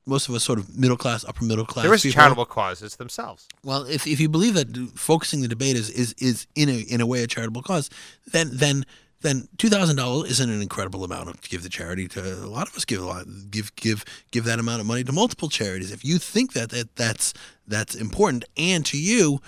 Most 0.06 0.30
of 0.30 0.36
us, 0.36 0.44
sort 0.44 0.60
of 0.60 0.78
middle 0.78 0.98
class, 0.98 1.26
upper 1.26 1.44
middle 1.44 1.66
class. 1.66 1.84
There 1.84 1.94
is 1.94 2.04
people, 2.04 2.14
charitable 2.14 2.46
causes 2.46 2.96
themselves. 2.98 3.48
well, 3.64 3.84
if, 3.86 4.06
if 4.06 4.20
you 4.20 4.30
believe 4.30 4.54
that 4.54 4.92
focusing 4.96 5.42
the 5.42 5.48
debate 5.48 5.76
is, 5.76 5.90
is, 5.90 6.14
is 6.20 6.46
in 6.56 6.70
a 6.70 6.80
in 6.80 7.02
a 7.02 7.06
way 7.06 7.24
a 7.24 7.28
charitable 7.28 7.64
cause, 7.64 7.90
then 8.28 8.50
then 8.54 8.86
then 9.22 9.48
two 9.58 9.70
thousand 9.70 9.96
dollars 9.96 10.30
isn't 10.30 10.50
an 10.50 10.62
incredible 10.62 11.04
amount 11.04 11.42
to 11.42 11.50
give 11.50 11.64
the 11.64 11.70
charity. 11.70 12.08
To 12.10 12.22
a 12.22 12.46
lot 12.46 12.68
of 12.68 12.76
us 12.76 12.86
give 12.86 13.02
a 13.02 13.06
lot 13.06 13.26
give 13.50 13.76
give 13.76 14.06
give 14.30 14.44
that 14.44 14.60
amount 14.60 14.82
of 14.82 14.86
money 14.86 15.04
to 15.04 15.12
multiple 15.12 15.50
charities. 15.50 15.92
If 15.92 16.06
you 16.06 16.20
think 16.20 16.54
that, 16.54 16.70
that 16.70 16.96
that's 16.96 17.34
that's 17.68 17.96
important, 17.96 18.46
and 18.56 18.86
to 18.86 18.98
you, 19.00 19.42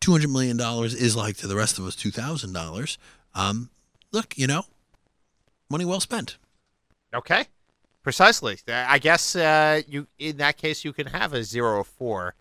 two 0.00 0.10
hundred 0.10 0.30
million 0.30 0.56
dollars 0.56 0.92
is 0.92 1.14
like 1.14 1.36
to 1.36 1.46
the 1.46 1.56
rest 1.56 1.78
of 1.78 1.86
us 1.86 1.94
two 1.94 2.10
thousand 2.10 2.52
dollars. 2.52 2.98
Um, 3.34 3.70
look, 4.10 4.36
you 4.36 4.48
know, 4.48 4.64
money 5.70 5.84
well 5.84 6.00
spent. 6.00 6.36
Okay, 7.14 7.46
precisely. 8.02 8.58
I 8.68 8.98
guess 8.98 9.36
uh, 9.36 9.82
you 9.88 10.06
in 10.18 10.38
that 10.38 10.56
case 10.56 10.84
you 10.84 10.92
can 10.92 11.06
have 11.08 11.32
a 11.32 11.42
zero 11.44 11.84
four 11.84 12.34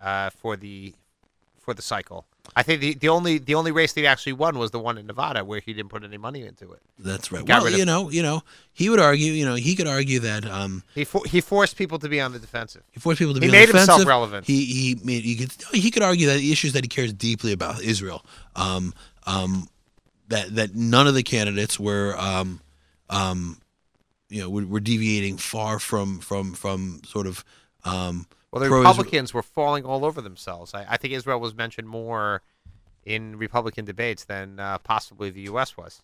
uh, 0.00 0.30
for 0.30 0.56
the 0.56 0.94
for 1.60 1.74
the 1.74 1.82
cycle. 1.82 2.26
I 2.54 2.62
think 2.62 2.80
the, 2.82 2.94
the 2.94 3.08
only 3.08 3.38
the 3.38 3.54
only 3.54 3.72
race 3.72 3.94
that 3.94 4.00
he 4.02 4.06
actually 4.06 4.34
won 4.34 4.58
was 4.58 4.70
the 4.70 4.78
one 4.78 4.98
in 4.98 5.06
Nevada 5.06 5.44
where 5.44 5.60
he 5.60 5.72
didn't 5.72 5.88
put 5.88 6.04
any 6.04 6.18
money 6.18 6.44
into 6.44 6.72
it. 6.72 6.80
That's 6.98 7.32
right. 7.32 7.46
Well, 7.46 7.66
of- 7.66 7.72
you 7.72 7.86
know, 7.86 8.10
you 8.10 8.22
know, 8.22 8.42
he 8.72 8.90
would 8.90 9.00
argue, 9.00 9.32
you 9.32 9.46
know, 9.46 9.54
he 9.54 9.74
could 9.74 9.86
argue 9.86 10.20
that 10.20 10.44
um, 10.44 10.82
He 10.94 11.04
for, 11.04 11.22
he 11.26 11.40
forced 11.40 11.76
people 11.76 11.98
to 12.00 12.08
be 12.08 12.20
on 12.20 12.32
the 12.32 12.38
defensive. 12.38 12.82
He 12.92 13.00
forced 13.00 13.18
people 13.18 13.32
to 13.34 13.40
be 13.40 13.46
He 13.46 13.50
on 13.50 13.58
made 13.58 13.68
the 13.70 13.78
himself 13.78 14.04
relevant. 14.06 14.46
He 14.46 14.66
he 14.66 15.00
made 15.02 15.24
he 15.24 15.36
could 15.36 15.52
he 15.72 15.90
could 15.90 16.02
argue 16.02 16.26
that 16.26 16.36
the 16.36 16.52
issues 16.52 16.74
that 16.74 16.84
he 16.84 16.88
cares 16.88 17.12
deeply 17.14 17.52
about 17.52 17.82
Israel, 17.82 18.24
um, 18.56 18.92
um, 19.26 19.68
that 20.28 20.54
that 20.56 20.74
none 20.74 21.06
of 21.06 21.14
the 21.14 21.22
candidates 21.22 21.80
were, 21.80 22.14
um, 22.18 22.60
um, 23.08 23.58
you 24.28 24.40
know, 24.40 24.48
we're 24.50 24.80
deviating 24.80 25.36
far 25.36 25.78
from 25.78 26.18
from 26.20 26.54
from 26.54 27.02
sort 27.06 27.26
of. 27.26 27.44
Um, 27.84 28.26
Well, 28.50 28.62
the 28.62 28.70
Republicans 28.70 29.34
were 29.34 29.42
falling 29.42 29.84
all 29.84 30.04
over 30.04 30.20
themselves. 30.20 30.74
I, 30.74 30.86
I 30.88 30.96
think 30.96 31.12
Israel 31.14 31.40
was 31.40 31.54
mentioned 31.54 31.88
more 31.88 32.42
in 33.04 33.36
Republican 33.36 33.84
debates 33.84 34.24
than 34.24 34.58
uh, 34.58 34.78
possibly 34.78 35.30
the 35.30 35.42
U.S. 35.42 35.76
was. 35.76 36.02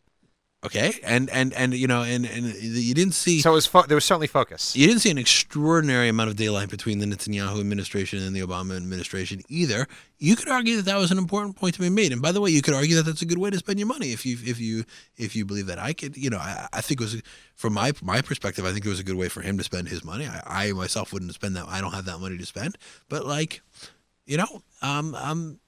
Okay, 0.62 1.00
and 1.02 1.30
and 1.30 1.54
and 1.54 1.72
you 1.72 1.86
know, 1.86 2.02
and 2.02 2.26
and 2.26 2.54
you 2.54 2.92
didn't 2.92 3.14
see. 3.14 3.40
So 3.40 3.52
it 3.52 3.54
was 3.54 3.66
fo- 3.66 3.86
there 3.86 3.94
was 3.94 4.04
certainly 4.04 4.26
focus. 4.26 4.76
you 4.76 4.86
didn't 4.86 5.00
see 5.00 5.10
an 5.10 5.16
extraordinary 5.16 6.10
amount 6.10 6.28
of 6.28 6.36
daylight 6.36 6.68
between 6.68 6.98
the 6.98 7.06
Netanyahu 7.06 7.60
administration 7.60 8.22
and 8.22 8.36
the 8.36 8.40
Obama 8.40 8.76
administration 8.76 9.40
either. 9.48 9.88
You 10.18 10.36
could 10.36 10.48
argue 10.48 10.76
that 10.76 10.84
that 10.84 10.98
was 10.98 11.10
an 11.10 11.16
important 11.16 11.56
point 11.56 11.76
to 11.76 11.80
be 11.80 11.88
made. 11.88 12.12
And 12.12 12.20
by 12.20 12.30
the 12.30 12.42
way, 12.42 12.50
you 12.50 12.60
could 12.60 12.74
argue 12.74 12.96
that 12.96 13.06
that's 13.06 13.22
a 13.22 13.24
good 13.24 13.38
way 13.38 13.48
to 13.48 13.56
spend 13.56 13.78
your 13.78 13.88
money 13.88 14.12
if 14.12 14.26
you 14.26 14.36
if 14.44 14.60
you 14.60 14.84
if 15.16 15.34
you 15.34 15.46
believe 15.46 15.64
that. 15.68 15.78
I 15.78 15.94
could, 15.94 16.14
you 16.18 16.28
know, 16.28 16.36
I, 16.36 16.68
I 16.74 16.82
think 16.82 17.00
it 17.00 17.04
was 17.04 17.22
from 17.54 17.72
my 17.72 17.92
my 18.02 18.20
perspective. 18.20 18.66
I 18.66 18.72
think 18.72 18.84
it 18.84 18.90
was 18.90 19.00
a 19.00 19.04
good 19.04 19.16
way 19.16 19.30
for 19.30 19.40
him 19.40 19.56
to 19.56 19.64
spend 19.64 19.88
his 19.88 20.04
money. 20.04 20.26
I, 20.26 20.66
I 20.68 20.72
myself 20.72 21.14
wouldn't 21.14 21.32
spend 21.32 21.56
that. 21.56 21.68
I 21.68 21.80
don't 21.80 21.94
have 21.94 22.04
that 22.04 22.18
money 22.18 22.36
to 22.36 22.44
spend. 22.44 22.76
But 23.08 23.24
like, 23.24 23.62
you 24.26 24.36
know, 24.36 24.60
um, 24.82 25.14
um, 25.14 25.58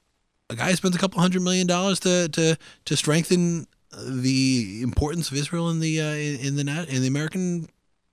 a 0.50 0.54
guy 0.54 0.74
spends 0.74 0.94
a 0.94 0.98
couple 0.98 1.18
hundred 1.18 1.40
million 1.40 1.66
dollars 1.66 1.98
to 2.00 2.28
to 2.28 2.58
to 2.84 2.94
strengthen 2.94 3.66
the 3.98 4.80
importance 4.82 5.30
of 5.30 5.36
Israel 5.36 5.68
in 5.70 5.80
the 5.80 6.00
uh, 6.00 6.14
in, 6.14 6.56
the 6.56 6.64
nat- 6.64 6.88
in 6.88 7.02
the 7.02 7.08
American 7.08 7.68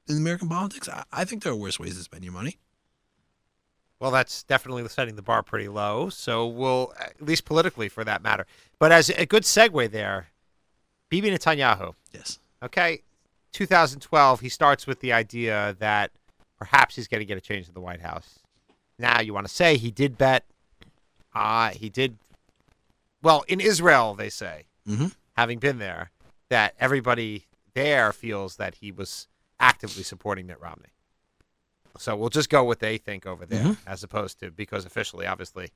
in 0.07 0.17
American 0.17 0.49
politics. 0.49 0.89
I, 0.89 1.03
I 1.11 1.25
think 1.25 1.43
there 1.43 1.51
are 1.51 1.55
worse 1.55 1.79
ways 1.79 1.95
to 1.97 2.03
spend 2.03 2.23
your 2.23 2.33
money. 2.33 2.57
Well, 3.99 4.11
that's 4.11 4.43
definitely 4.43 4.87
setting 4.87 5.15
the 5.17 5.21
bar 5.21 5.43
pretty 5.43 5.67
low. 5.67 6.09
So 6.09 6.47
we'll, 6.47 6.93
at 6.99 7.21
least 7.21 7.43
politically 7.43 7.89
for 7.89 8.05
that 8.05 8.23
matter. 8.23 8.45
But 8.79 8.93
as 8.93 9.09
a 9.09 9.25
good 9.25 9.43
segue 9.43 9.91
there, 9.91 10.27
Bibi 11.09 11.31
Netanyahu. 11.31 11.95
Yes. 12.13 12.39
Okay, 12.63 13.01
2012, 13.51 14.39
he 14.39 14.47
starts 14.49 14.87
with 14.87 15.01
the 15.01 15.11
idea 15.11 15.75
that 15.79 16.11
perhaps 16.57 16.95
he's 16.95 17.09
going 17.09 17.19
to 17.19 17.25
get 17.25 17.37
a 17.37 17.41
change 17.41 17.67
in 17.67 17.73
the 17.73 17.81
White 17.81 18.01
House. 18.01 18.39
Now, 18.97 19.19
you 19.19 19.33
want 19.33 19.47
to 19.47 19.53
say 19.53 19.75
he 19.77 19.91
did 19.91 20.17
bet. 20.17 20.45
Uh, 21.35 21.69
he 21.71 21.89
did. 21.89 22.17
Well, 23.21 23.43
in 23.49 23.59
Israel, 23.59 24.13
they 24.15 24.29
say, 24.29 24.63
Mhm. 24.87 25.13
Having 25.39 25.57
been 25.59 25.79
there, 25.79 26.11
that 26.49 26.75
everybody 26.79 27.45
there 27.73 28.11
feels 28.11 28.57
that 28.57 28.75
he 28.75 28.91
was 28.91 29.27
actively 29.59 30.03
supporting 30.03 30.45
Mitt 30.47 30.59
Romney. 30.59 30.89
So 31.97 32.15
we'll 32.15 32.29
just 32.29 32.49
go 32.49 32.63
what 32.63 32.79
they 32.79 32.97
think 32.97 33.25
over 33.25 33.45
there, 33.45 33.63
Mhm. 33.63 33.77
as 33.87 34.03
opposed 34.03 34.39
to 34.39 34.51
because 34.51 34.85
officially, 34.85 35.25
obviously, 35.25 35.69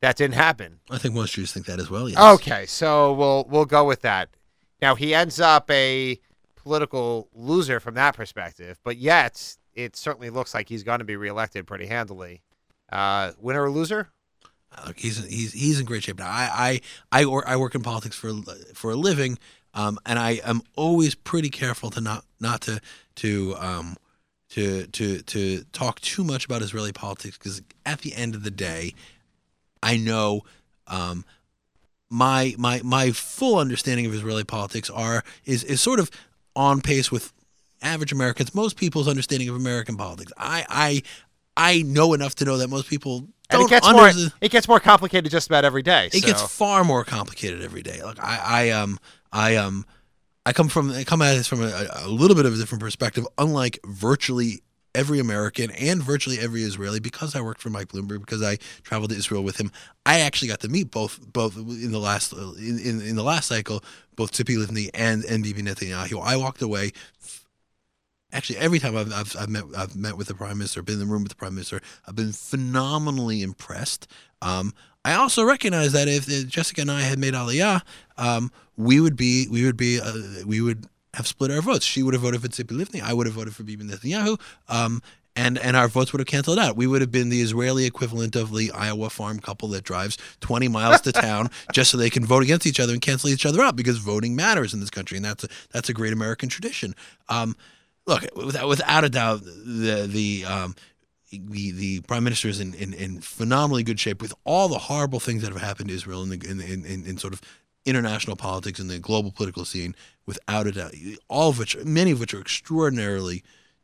that 0.00 0.16
didn't 0.16 0.34
happen. 0.34 0.80
I 0.90 0.98
think 0.98 1.14
most 1.14 1.34
Jews 1.34 1.52
think 1.52 1.66
that 1.66 1.78
as 1.78 1.88
well. 1.90 2.08
Yes. 2.08 2.18
Okay, 2.34 2.66
so 2.66 3.12
we'll 3.12 3.44
we'll 3.48 3.64
go 3.66 3.84
with 3.84 4.00
that. 4.02 4.30
Now 4.80 4.94
he 4.94 5.14
ends 5.14 5.40
up 5.40 5.70
a 5.70 6.18
political 6.56 7.28
loser 7.34 7.80
from 7.80 7.94
that 7.94 8.16
perspective, 8.16 8.78
but 8.82 8.96
yet 8.96 9.56
it 9.74 9.94
certainly 9.96 10.30
looks 10.30 10.54
like 10.54 10.68
he's 10.68 10.82
going 10.82 10.98
to 11.00 11.04
be 11.04 11.16
reelected 11.16 11.66
pretty 11.66 11.86
handily. 11.86 12.42
Uh, 12.90 13.32
winner 13.38 13.62
or 13.64 13.70
loser? 13.70 14.10
Look, 14.86 14.98
he's 14.98 15.24
he's 15.24 15.52
he's 15.52 15.80
in 15.80 15.86
great 15.86 16.02
shape 16.04 16.18
now. 16.18 16.28
I 16.28 16.80
I 17.12 17.20
I, 17.20 17.24
or, 17.24 17.46
I 17.48 17.56
work 17.56 17.74
in 17.74 17.82
politics 17.82 18.16
for 18.16 18.32
for 18.74 18.90
a 18.90 18.96
living, 18.96 19.38
um, 19.74 19.98
and 20.06 20.18
I 20.18 20.40
am 20.44 20.62
always 20.76 21.14
pretty 21.14 21.50
careful 21.50 21.90
to 21.90 22.00
not 22.00 22.24
not 22.40 22.62
to 22.62 22.80
to 23.16 23.54
um 23.58 23.96
to 24.50 24.86
to 24.86 25.22
to 25.22 25.64
talk 25.72 26.00
too 26.00 26.24
much 26.24 26.44
about 26.44 26.62
Israeli 26.62 26.92
politics 26.92 27.38
because 27.38 27.62
at 27.86 28.00
the 28.00 28.14
end 28.14 28.34
of 28.34 28.42
the 28.42 28.50
day, 28.50 28.94
I 29.82 29.96
know 29.96 30.42
um, 30.86 31.24
my 32.10 32.54
my 32.58 32.80
my 32.84 33.10
full 33.12 33.58
understanding 33.58 34.04
of 34.06 34.14
Israeli 34.14 34.44
politics 34.44 34.90
are 34.90 35.24
is 35.44 35.64
is 35.64 35.80
sort 35.80 36.00
of 36.00 36.10
on 36.54 36.82
pace 36.82 37.10
with 37.10 37.32
average 37.80 38.12
Americans, 38.12 38.54
most 38.54 38.76
people's 38.76 39.08
understanding 39.08 39.48
of 39.48 39.56
American 39.56 39.96
politics. 39.96 40.32
I 40.36 40.66
I 40.68 41.02
I 41.56 41.82
know 41.82 42.14
enough 42.14 42.34
to 42.36 42.44
know 42.44 42.56
that 42.58 42.68
most 42.68 42.88
people 42.88 43.18
And 43.50 43.60
don't 43.60 43.64
it 43.66 43.70
gets 43.70 43.86
under- 43.86 44.00
more 44.00 44.30
it 44.40 44.50
gets 44.50 44.68
more 44.68 44.80
complicated 44.80 45.30
just 45.30 45.46
about 45.48 45.64
every 45.64 45.82
day. 45.82 46.06
it 46.12 46.22
gets 46.24 46.42
far 46.42 46.84
more 46.84 47.04
complicated 47.04 47.62
every 47.62 47.82
day. 47.82 48.02
Like 48.02 48.18
I, 48.20 48.40
I 48.44 48.70
um, 48.70 48.98
I 49.32 49.56
um, 49.56 49.84
I 50.46 50.52
come 50.52 50.68
from 50.68 50.90
I 50.90 51.04
come 51.04 51.22
at 51.22 51.34
this 51.34 51.46
from 51.46 51.62
a, 51.62 51.86
a 52.04 52.08
little 52.08 52.36
bit 52.36 52.46
of 52.46 52.54
a 52.54 52.56
different 52.56 52.82
perspective. 52.82 53.26
Unlike 53.38 53.80
virtually 53.84 54.62
every 54.94 55.18
American 55.18 55.70
and 55.70 56.02
virtually 56.02 56.38
every 56.38 56.62
Israeli, 56.62 57.00
because 57.00 57.34
I 57.34 57.40
worked 57.40 57.62
for 57.62 57.70
Mike 57.70 57.88
Bloomberg, 57.88 58.20
because 58.20 58.42
I 58.42 58.56
traveled 58.82 59.10
to 59.10 59.16
Israel 59.16 59.42
with 59.42 59.58
him, 59.58 59.70
I 60.04 60.20
actually 60.20 60.48
got 60.48 60.60
to 60.60 60.68
meet 60.68 60.90
both 60.90 61.20
both 61.32 61.56
in 61.56 61.92
the 61.92 61.98
last 61.98 62.32
in 62.32 62.78
in, 62.78 63.00
in 63.00 63.16
the 63.16 63.22
last 63.22 63.48
cycle, 63.48 63.82
both 64.16 64.32
Tzipi 64.32 64.56
Livni 64.56 64.90
and 64.94 65.24
and 65.24 65.42
Bibi 65.44 65.62
Netanyahu. 65.62 66.22
I 66.22 66.36
walked 66.36 66.62
away. 66.62 66.92
Actually, 68.32 68.58
every 68.58 68.78
time 68.78 68.96
I've, 68.96 69.12
I've, 69.12 69.36
I've 69.38 69.48
met 69.48 69.64
I've 69.76 69.96
met 69.96 70.16
with 70.16 70.28
the 70.28 70.34
prime 70.34 70.58
minister, 70.58 70.82
been 70.82 70.94
in 70.94 71.00
the 71.00 71.06
room 71.06 71.22
with 71.22 71.30
the 71.30 71.36
prime 71.36 71.54
minister, 71.54 71.80
I've 72.06 72.16
been 72.16 72.32
phenomenally 72.32 73.42
impressed. 73.42 74.06
Um, 74.40 74.72
I 75.04 75.14
also 75.14 75.44
recognize 75.44 75.92
that 75.92 76.08
if 76.08 76.28
uh, 76.28 76.48
Jessica 76.48 76.80
and 76.80 76.90
I 76.90 77.00
had 77.02 77.18
made 77.18 77.34
Aliyah, 77.34 77.82
um, 78.16 78.50
we 78.76 79.00
would 79.00 79.16
be 79.16 79.48
we 79.48 79.64
would 79.64 79.76
be 79.76 80.00
uh, 80.00 80.12
we 80.46 80.60
would 80.60 80.86
have 81.14 81.26
split 81.26 81.50
our 81.50 81.60
votes. 81.60 81.84
She 81.84 82.02
would 82.02 82.14
have 82.14 82.22
voted 82.22 82.40
for 82.40 82.48
Tzipi 82.48 82.76
Livni. 82.76 83.02
I 83.02 83.12
would 83.12 83.26
have 83.26 83.34
voted 83.34 83.54
for 83.54 83.64
Bibi 83.64 83.84
Netanyahu. 83.84 84.40
Um, 84.68 85.02
and 85.34 85.58
and 85.58 85.76
our 85.76 85.88
votes 85.88 86.12
would 86.12 86.20
have 86.20 86.26
canceled 86.26 86.58
out. 86.58 86.76
We 86.76 86.86
would 86.86 87.00
have 87.00 87.10
been 87.10 87.28
the 87.28 87.40
Israeli 87.40 87.84
equivalent 87.84 88.36
of 88.36 88.54
the 88.54 88.70
Iowa 88.72 89.10
farm 89.10 89.40
couple 89.40 89.68
that 89.68 89.84
drives 89.84 90.18
20 90.40 90.68
miles 90.68 91.00
to 91.02 91.12
town 91.12 91.50
just 91.72 91.90
so 91.90 91.96
they 91.96 92.10
can 92.10 92.24
vote 92.24 92.42
against 92.42 92.66
each 92.66 92.80
other 92.80 92.92
and 92.92 93.00
cancel 93.00 93.30
each 93.30 93.46
other 93.46 93.62
out 93.62 93.76
because 93.76 93.98
voting 93.98 94.36
matters 94.36 94.74
in 94.74 94.80
this 94.80 94.90
country, 94.90 95.16
and 95.16 95.24
that's 95.24 95.44
a 95.44 95.48
that's 95.70 95.88
a 95.88 95.94
great 95.94 96.12
American 96.12 96.48
tradition. 96.48 96.94
Um, 97.28 97.56
look, 98.06 98.24
without, 98.36 98.68
without 98.68 99.04
a 99.04 99.08
doubt, 99.08 99.42
the 99.44 100.06
the 100.08 100.44
um, 100.44 100.74
the, 101.30 101.70
the 101.72 102.00
prime 102.02 102.24
minister 102.24 102.48
is 102.48 102.60
in, 102.60 102.74
in, 102.74 102.92
in 102.92 103.20
phenomenally 103.20 103.82
good 103.82 103.98
shape 103.98 104.20
with 104.20 104.34
all 104.44 104.68
the 104.68 104.78
horrible 104.78 105.20
things 105.20 105.42
that 105.42 105.52
have 105.52 105.62
happened 105.62 105.88
to 105.88 105.94
Israel 105.94 106.22
in, 106.22 106.28
the, 106.28 106.46
in, 106.46 106.60
in, 106.60 106.84
in, 106.84 107.06
in 107.06 107.16
sort 107.16 107.32
of 107.32 107.40
international 107.86 108.36
politics 108.36 108.78
and 108.78 108.90
the 108.90 108.98
global 108.98 109.30
political 109.30 109.64
scene. 109.64 109.94
Without 110.26 110.66
a 110.66 110.72
doubt, 110.72 110.94
all 111.28 111.48
of 111.48 111.58
which, 111.58 111.76
many 111.84 112.12
of 112.12 112.20
which 112.20 112.32
are 112.34 112.40
extraordinarily 112.40 113.42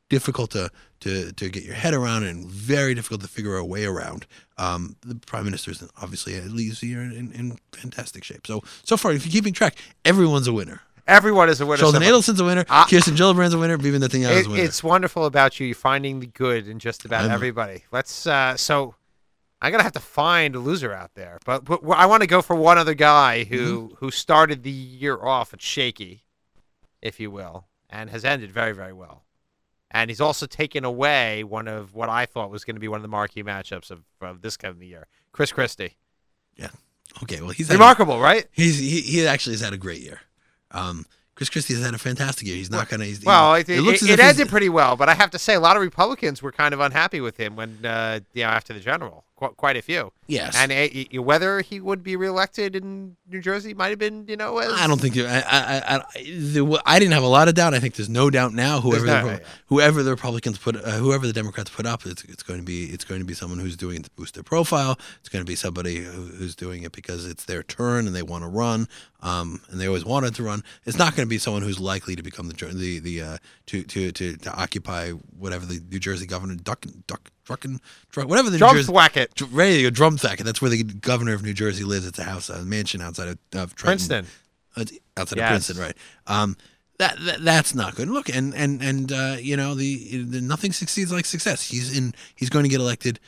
difficult 0.09 0.51
to, 0.53 0.71
to, 1.01 1.33
to 1.33 1.49
get 1.49 1.65
your 1.65 1.75
head 1.75 1.95
around 1.95 2.23
and 2.25 2.47
very 2.47 2.95
difficult 2.95 3.21
to 3.23 3.29
figure 3.29 3.57
a 3.57 3.65
way 3.65 3.85
around. 3.85 4.27
Um, 4.57 4.97
the 5.01 5.17
prime 5.17 5.45
minister 5.45 5.71
is 5.71 5.83
obviously 6.01 6.37
at 6.37 6.51
least 6.51 6.81
here 6.81 7.01
in, 7.01 7.33
in 7.33 7.59
fantastic 7.73 8.25
shape. 8.25 8.47
So 8.47 8.63
so 8.85 8.97
far, 8.97 9.13
if 9.13 9.27
you're 9.27 9.33
keeping 9.33 9.53
track, 9.53 9.77
everyone's 10.05 10.47
a 10.47 10.53
winner. 10.53 10.83
Everyone 11.09 11.49
is 11.49 11.61
a 11.61 11.67
winner. 11.67 11.79
Sheldon 11.81 12.03
so- 12.03 12.09
Adelson's 12.09 12.41
a 12.41 12.45
winner. 12.45 12.65
Ah. 12.69 12.87
Kirsten 12.89 13.15
Gillibrand's 13.17 13.55
a 13.55 13.59
winner. 13.59 13.77
Bibi 13.79 13.99
Netanyahu's 13.99 14.41
It, 14.41 14.47
a 14.47 14.51
winner. 14.51 14.63
it's 14.63 14.85
wonderful 14.85 15.25
about 15.25 15.59
you. 15.59 15.67
You're 15.67 15.75
finding 15.75 16.21
the 16.21 16.27
good 16.27 16.69
in 16.69 16.79
just 16.79 17.05
about 17.05 17.23
I'm- 17.23 17.31
everybody. 17.33 17.85
Let's. 17.91 18.27
Uh, 18.27 18.57
so, 18.57 18.95
I'm 19.61 19.73
gonna 19.73 19.83
have 19.83 19.93
to 19.93 20.01
find 20.01 20.55
a 20.55 20.61
loser 20.61 20.93
out 20.93 21.15
there, 21.15 21.39
but, 21.45 21.65
but 21.65 21.81
I 21.91 22.07
want 22.07 22.21
to 22.23 22.27
go 22.29 22.43
for 22.43 22.55
one 22.55 22.79
other 22.79 22.95
guy 22.95 23.43
who 23.45 23.57
Mm-hmm. 23.89 23.95
who 23.97 24.11
started 24.13 24.63
the 24.63 24.71
year 24.71 25.19
off 25.21 25.53
at 25.53 25.61
shaky, 25.63 26.25
if 27.03 27.19
you 27.19 27.31
will, 27.31 27.67
and 27.91 28.11
has 28.11 28.25
ended 28.25 28.53
very 28.53 28.73
very 28.73 28.93
well. 28.93 29.25
And 29.91 30.11
he's 30.11 30.21
also 30.21 30.45
taken 30.45 30.85
away 30.85 31.43
one 31.43 31.67
of 31.67 31.95
what 31.95 32.11
I 32.11 32.27
thought 32.27 32.51
was 32.51 32.63
going 32.63 32.77
to 32.77 32.81
be 32.81 32.89
one 32.89 32.99
of 32.99 33.03
the 33.03 33.09
marquee 33.09 33.43
matchups 33.43 33.91
of, 33.91 34.03
this 34.05 34.19
kind 34.21 34.31
of 34.37 34.43
this 34.43 34.57
coming 34.59 34.87
year. 34.87 35.07
Chris 35.33 35.51
Christie. 35.51 35.97
Yeah. 36.57 36.69
Okay, 37.23 37.41
well, 37.41 37.51
he's 37.51 37.71
a- 37.71 37.73
Remarkable, 37.73 38.21
right? 38.21 38.47
He's 38.53 38.79
he, 38.79 39.01
he 39.01 39.27
actually 39.27 39.55
has 39.55 39.63
had 39.63 39.73
a 39.73 39.79
great 39.79 40.03
year. 40.03 40.21
Um, 40.71 41.07
Chris 41.35 41.51
Christie 41.51 41.75
has 41.75 41.85
had 41.85 41.95
a 41.95 41.99
fantastic 41.99 42.47
year. 42.49 42.57
He's 42.57 42.71
not 42.71 42.89
gonna. 42.89 43.05
He's, 43.05 43.25
Well, 43.25 43.55
he- 43.55 43.61
it, 43.61 43.69
it, 43.69 43.81
looks 43.83 44.03
as 44.03 44.09
it 44.11 44.19
ended 44.21 44.49
pretty 44.49 44.69
well, 44.69 44.97
but 44.97 45.09
I 45.09 45.15
have 45.15 45.31
to 45.31 45.39
say, 45.39 45.55
a 45.55 45.61
lot 45.61 45.77
of 45.77 45.83
Republicans 45.83 46.43
were 46.43 46.51
kind 46.53 46.75
of 46.75 46.81
unhappy 46.81 47.21
with 47.21 47.37
him 47.37 47.55
when, 47.55 47.85
uh, 47.87 48.21
you 48.35 48.43
know, 48.43 48.49
after 48.49 48.73
the 48.73 48.81
general, 48.81 49.25
Qu- 49.39 49.55
quite 49.57 49.77
a 49.77 49.83
few. 49.83 50.13
Yes, 50.27 50.57
And 50.57 50.73
uh, 50.73 50.89
y- 50.93 51.19
whether 51.21 51.61
he 51.61 51.81
would 51.81 52.03
be 52.03 52.17
reelected 52.17 52.75
in 52.77 53.17
New 53.31 53.41
Jersey 53.41 53.73
might 53.73 53.89
have 53.91 53.99
been, 53.99 54.27
you 54.29 54.37
know, 54.37 54.59
as, 54.59 54.73
I 54.73 54.87
don't 54.87 55.01
think 55.01 55.17
I, 55.17 55.23
I, 55.23 55.43
I, 55.51 55.97
I, 55.97 56.23
the, 56.25 56.83
I 56.85 56.99
didn't 56.99 57.15
have 57.15 57.23
a 57.23 57.29
lot 57.29 57.47
of 57.49 57.55
doubt. 57.55 57.73
I 57.73 57.79
think 57.79 57.95
there's 57.95 58.09
no 58.11 58.29
doubt 58.31 58.53
now. 58.53 58.81
Whoever 58.81 59.07
There's 59.07 59.25
the, 59.25 59.31
no- 59.33 59.39
whoever 59.67 60.03
the 60.03 60.11
Republicans 60.11 60.59
put, 60.59 60.77
uh, 60.77 60.81
whoever 60.93 61.27
the 61.27 61.33
Democrats 61.33 61.71
put 61.71 61.87
up, 61.87 62.05
it's, 62.05 62.25
it's 62.25 62.43
going 62.43 62.59
to 62.61 62.67
be 62.67 62.87
it's 62.87 63.05
going 63.05 63.21
to 63.21 63.25
be 63.25 63.33
someone 63.33 63.59
who's 63.61 63.77
doing 63.77 63.99
it 63.99 64.05
to 64.05 64.11
boost 64.17 64.35
their 64.35 64.43
profile. 64.43 64.99
It's 65.21 65.29
going 65.29 65.45
to 65.45 65.49
be 65.49 65.55
somebody 65.55 65.97
who, 65.99 66.11
who's 66.27 66.55
doing 66.57 66.83
it 66.83 66.93
because 66.93 67.25
it's 67.25 67.45
their 67.45 67.63
turn 67.63 68.07
and 68.07 68.15
they 68.15 68.23
want 68.23 68.43
to 68.45 68.49
run, 68.49 68.89
um, 69.23 69.61
and 69.71 69.81
they 69.81 69.87
always 69.87 70.05
wanted 70.05 70.35
to 70.35 70.43
run. 70.43 70.63
It's 70.85 70.99
not 70.99 71.15
going 71.17 71.27
to 71.27 71.31
be 71.31 71.39
someone 71.39 71.63
who's 71.63 71.81
likely 71.81 72.17
to 72.17 72.23
become 72.23 72.49
the 72.49 72.55
the 72.67 72.99
the 72.99 73.23
uh, 73.23 73.37
to, 73.67 73.83
to 73.85 74.13
to 74.13 74.37
to 74.37 74.53
occupy 74.55 75.11
whatever 75.13 75.65
the 75.65 75.81
New 75.91 76.01
Jersey 76.01 76.27
governor 76.27 76.57
Duck 76.57 76.85
Duck 77.07 77.31
Drucken, 77.49 77.81
Druck, 78.13 78.27
whatever 78.29 78.51
the 78.51 78.57
New 78.57 78.59
Drum 78.59 78.77
Jersey 78.77 78.87
thwack 78.93 79.17
it. 79.17 79.35
Dr- 79.35 79.53
Ready 79.53 79.77
to 79.79 79.83
go 79.85 79.91
drum 79.91 80.19
thack, 80.19 80.39
and 80.39 80.47
that's 80.47 80.61
where 80.61 80.71
the 80.71 80.83
governor 80.85 81.33
of 81.35 81.43
New 81.43 81.55
Jersey 81.55 81.83
lives. 81.85 82.07
It's 82.07 82.19
a 82.19 82.25
house, 82.25 82.51
a 82.51 82.63
mansion 82.65 83.01
outside 83.01 83.29
of, 83.29 83.39
of 83.55 83.75
Trenton. 83.75 84.09
Princeton. 84.09 84.27
Uh, 84.77 84.85
outside 85.21 85.39
Yes. 85.39 85.47
of 85.71 85.77
Princeton, 85.77 85.79
right? 85.79 85.97
Um, 86.27 86.57
that, 86.99 87.17
that 87.25 87.43
that's 87.45 87.75
not 87.75 87.95
good. 87.95 88.09
Look, 88.09 88.29
and 88.29 88.55
and 88.55 88.83
and 88.83 89.13
uh, 89.13 89.37
you 89.41 89.57
know 89.57 89.75
the, 89.75 90.23
the 90.23 90.41
nothing 90.41 90.73
succeeds 90.73 91.11
like 91.13 91.25
success. 91.27 91.63
He's 91.71 91.97
in. 91.97 92.13
He's 92.35 92.51
going 92.51 92.65
to 92.65 92.69
get 92.69 92.81
elected 92.81 93.19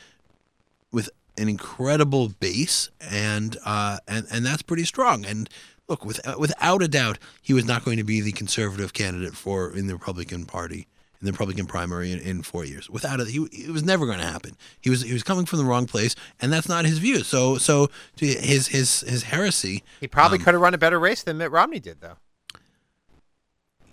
with 0.91 1.09
an 1.37 1.47
incredible 1.49 2.27
base, 2.29 2.89
and 2.99 3.57
uh, 3.65 3.97
and 4.07 4.27
and 4.31 4.45
that's 4.45 4.61
pretty 4.61 4.83
strong. 4.83 5.25
And 5.25 5.49
look, 5.87 6.03
with, 6.05 6.19
without 6.37 6.81
a 6.83 6.87
doubt, 6.87 7.17
he 7.41 7.53
was 7.53 7.65
not 7.65 7.83
going 7.85 7.97
to 7.97 8.03
be 8.03 8.19
the 8.21 8.33
conservative 8.33 8.91
candidate 8.93 9.35
for 9.35 9.75
in 9.75 9.87
the 9.87 9.93
Republican 9.93 10.45
Party 10.45 10.87
in 11.21 11.25
the 11.27 11.31
Republican 11.31 11.67
primary 11.67 12.11
in, 12.11 12.19
in 12.19 12.41
four 12.43 12.65
years. 12.65 12.89
Without 12.89 13.19
it, 13.19 13.27
he, 13.27 13.43
it 13.51 13.69
was 13.71 13.83
never 13.83 14.05
going 14.05 14.17
to 14.19 14.25
happen. 14.25 14.57
He 14.81 14.89
was 14.89 15.03
he 15.03 15.13
was 15.13 15.23
coming 15.23 15.45
from 15.45 15.59
the 15.59 15.65
wrong 15.65 15.85
place, 15.85 16.15
and 16.41 16.51
that's 16.51 16.67
not 16.67 16.83
his 16.85 16.97
view. 16.97 17.23
So 17.23 17.57
so 17.57 17.89
his 18.17 18.67
his 18.67 19.01
his 19.01 19.23
heresy, 19.23 19.83
He 19.99 20.07
probably 20.07 20.39
Um, 20.39 20.43
could 20.43 20.53
have 20.55 20.61
run 20.61 20.73
a 20.73 20.77
better 20.79 20.99
race 20.99 21.23
than 21.23 21.37
Mitt 21.37 21.51
Romney 21.51 21.79
did, 21.79 22.01
though. 22.01 22.17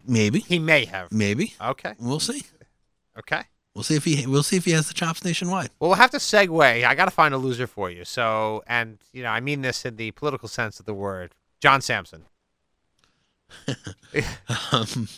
maybe 0.07 0.41
He 0.41 0.59
may 0.59 0.87
have. 0.87 1.12
maybe 1.12 1.55
Okay. 1.61 1.95
we'll 2.01 2.20
see. 2.20 2.43
Okay. 3.18 3.43
We'll 3.74 3.85
see 3.85 3.95
if 3.97 4.05
he 4.05 4.26
we'll 4.26 4.43
see 4.43 4.57
if 4.57 4.64
he 4.64 4.72
has 4.72 4.89
the 4.89 4.95
chops 4.95 5.24
nationwide. 5.24 5.70
Well, 5.79 5.91
we'll 5.91 5.99
have 5.99 6.11
to 6.12 6.16
segue. 6.16 6.85
I 6.85 6.95
got 6.97 7.05
to 7.05 7.11
find 7.12 7.33
a 7.35 7.39
loser 7.39 7.66
for 7.68 7.91
you. 7.91 8.05
So, 8.05 8.64
and, 8.66 8.99
you 9.12 9.22
know, 9.22 9.29
I 9.29 9.39
mean 9.39 9.61
this 9.62 9.85
in 9.85 9.95
the 9.97 10.11
political 10.12 10.49
sense 10.49 10.81
of 10.81 10.87
the 10.87 10.95
word. 10.95 11.35
John 11.61 11.81
Sampson. 11.81 12.24
Um, 14.72 15.09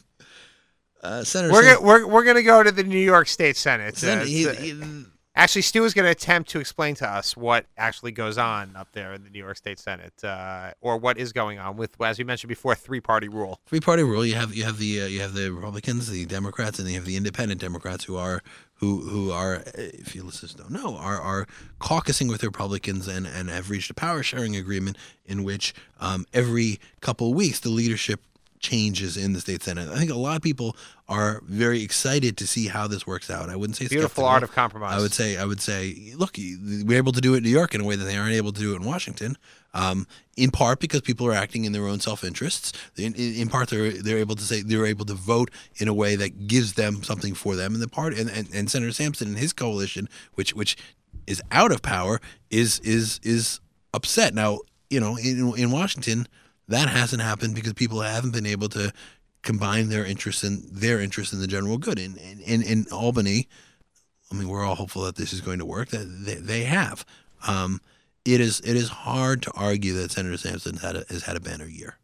uh, 1.03 1.25
Senator 1.25 1.53
We're 1.53 1.63
gonna, 1.75 1.87
we're, 1.87 2.07
we're 2.07 2.25
going 2.25 2.37
to 2.37 2.43
go 2.43 2.63
to 2.63 2.71
the 2.73 2.85
New 2.85 2.99
York 2.99 3.27
State 3.29 3.57
Senate. 3.57 3.97
Sen- 3.97 4.27
he- 4.27 4.49
he- 4.49 5.05
Actually, 5.37 5.63
Stu 5.63 5.85
is 5.85 5.95
going 5.95 6.05
to 6.05 6.11
attempt 6.11 6.51
to 6.51 6.59
explain 6.59 6.97
to 6.97 7.09
us 7.09 7.37
what 7.37 7.65
actually 7.79 8.11
goes 8.11 8.37
on 8.37 8.75
up 8.75 8.89
there 8.93 9.15
in 9.15 9.23
the 9.23 9.31
New 9.31 9.39
York 9.39 9.57
State 9.57 9.79
Senate, 9.79 10.13
uh, 10.25 10.73
or 10.81 10.97
what 10.99 11.17
is 11.19 11.33
going 11.33 11.59
on 11.59 11.77
with, 11.77 11.95
as 12.03 12.19
we 12.19 12.25
mentioned 12.25 12.49
before, 12.49 12.75
three-party 12.75 13.29
rule. 13.29 13.61
three 13.65 13.79
party 13.81 14.03
rule. 14.03 14.27
You 14.27 14.35
have 14.35 14.55
you 14.55 14.65
have 14.65 14.79
the 14.79 15.03
uh, 15.03 15.07
you 15.07 15.21
have 15.21 15.33
the 15.33 15.51
Republicans, 15.53 16.11
the 16.11 16.27
Democrats, 16.27 16.81
and 16.81 16.89
you 16.89 16.97
have 16.97 17.05
the 17.07 17.17
Independent 17.17 17.61
Democrats 17.61 18.05
who 18.05 18.17
are 18.17 18.43
who 18.75 19.03
who 19.09 19.31
are 19.31 19.59
uh, 19.59 19.63
if 19.77 20.17
you 20.17 20.25
listeners 20.25 20.53
don't 20.53 20.73
know 20.73 20.97
are 20.97 21.21
are 21.21 21.47
caucusing 21.81 22.29
with 22.29 22.43
Republicans 22.43 23.07
and 23.07 23.25
and 23.25 23.49
have 23.49 23.71
reached 23.71 23.89
a 23.91 23.95
power 23.95 24.25
sharing 24.25 24.57
agreement 24.57 24.99
in 25.25 25.45
which 25.45 25.73
um, 26.01 26.27
every 26.35 26.81
couple 27.01 27.31
of 27.31 27.37
weeks 27.37 27.61
the 27.61 27.71
leadership 27.71 28.21
changes 28.61 29.17
in 29.17 29.33
the 29.33 29.41
state 29.41 29.63
senate. 29.63 29.89
I 29.89 29.99
think 29.99 30.11
a 30.11 30.15
lot 30.15 30.37
of 30.37 30.43
people 30.43 30.77
are 31.09 31.41
very 31.47 31.83
excited 31.83 32.37
to 32.37 32.47
see 32.47 32.69
how 32.69 32.87
this 32.87 33.07
works 33.07 33.31
out. 33.31 33.49
I 33.49 33.57
wouldn't 33.57 33.77
say 33.77 33.89
Beautiful 33.89 34.25
art 34.25 34.43
of 34.43 34.53
compromise. 34.53 34.97
I 34.97 35.01
would 35.01 35.13
say 35.13 35.37
I 35.37 35.45
would 35.45 35.61
say 35.61 36.13
look, 36.15 36.37
we're 36.39 36.99
able 36.99 37.13
to 37.13 37.21
do 37.21 37.35
it 37.35 37.39
in 37.39 37.43
New 37.43 37.51
York 37.51 37.75
in 37.75 37.81
a 37.81 37.85
way 37.85 37.97
that 37.97 38.05
they 38.05 38.17
aren't 38.17 38.35
able 38.35 38.53
to 38.53 38.61
do 38.61 38.75
it 38.75 38.77
in 38.77 38.85
Washington. 38.85 39.37
Um, 39.73 40.07
in 40.37 40.51
part 40.51 40.81
because 40.81 41.01
people 41.01 41.27
are 41.27 41.33
acting 41.33 41.65
in 41.65 41.73
their 41.73 41.87
own 41.87 42.01
self 42.01 42.25
interests. 42.25 42.73
In, 42.97 43.15
in, 43.15 43.35
in 43.35 43.49
part, 43.49 43.71
they're 43.71 43.91
they're 43.91 44.19
able 44.19 44.37
to 44.37 44.45
say 44.45 44.63
they're 44.63 44.87
able 44.87 45.07
to 45.07 45.15
vote 45.15 45.51
in 45.77 45.89
a 45.89 45.95
way 45.95 46.17
that 46.17 46.47
gives 46.47 46.75
them 46.75 47.03
something 47.03 47.35
for 47.35 47.57
them. 47.57 47.75
And 47.75 47.83
the 47.83 47.89
part 47.89 48.15
and, 48.15 48.31
and, 48.31 48.49
and 48.53 48.71
Senator 48.71 48.93
Sampson 48.93 49.29
and 49.29 49.39
his 49.39 49.53
coalition, 49.53 50.09
which 50.35 50.55
which 50.55 50.77
is 51.27 51.43
out 51.51 51.73
of 51.73 51.83
power, 51.83 52.21
is 52.51 52.81
is 52.81 53.21
is 53.23 53.61
upset 53.95 54.35
now. 54.35 54.59
You 54.91 55.01
know, 55.01 55.17
in 55.17 55.57
in 55.57 55.71
Washington, 55.71 56.27
that 56.71 56.89
hasn't 56.89 57.23
happened 57.23 57.55
because 57.55 57.75
people 57.75 58.01
haven't 58.01 58.33
been 58.33 58.47
able 58.47 58.69
to 58.71 58.93
combine 59.43 59.89
their 59.89 60.05
interest 60.05 60.45
in 60.45 60.63
their 60.71 61.01
interest 61.01 61.33
in 61.33 61.41
the 61.41 61.47
general 61.47 61.79
good. 61.79 61.99
In 61.99 62.17
in, 62.17 62.41
in, 62.41 62.63
in 62.63 62.87
Albany, 62.93 63.49
I 64.31 64.35
mean, 64.35 64.49
we're 64.49 64.65
all 64.65 64.77
hopeful 64.77 65.03
that 65.03 65.17
this 65.17 65.33
is 65.33 65.41
going 65.41 65.59
to 65.59 65.67
work. 65.67 65.89
That 65.89 66.05
they, 66.25 66.35
they 66.35 66.63
have. 66.65 67.05
Um, 67.47 67.81
it 68.25 68.41
is 68.41 68.61
it 68.61 68.77
is 68.77 68.89
hard 68.89 69.43
to 69.43 69.53
argue 69.53 69.95
that 69.95 70.11
Senator 70.11 70.37
Sampson 70.37 70.77
had 70.77 70.97
a, 70.97 71.05
has 71.09 71.23
had 71.25 71.37
a 71.37 71.41
banner 71.41 71.67
year. 71.67 71.97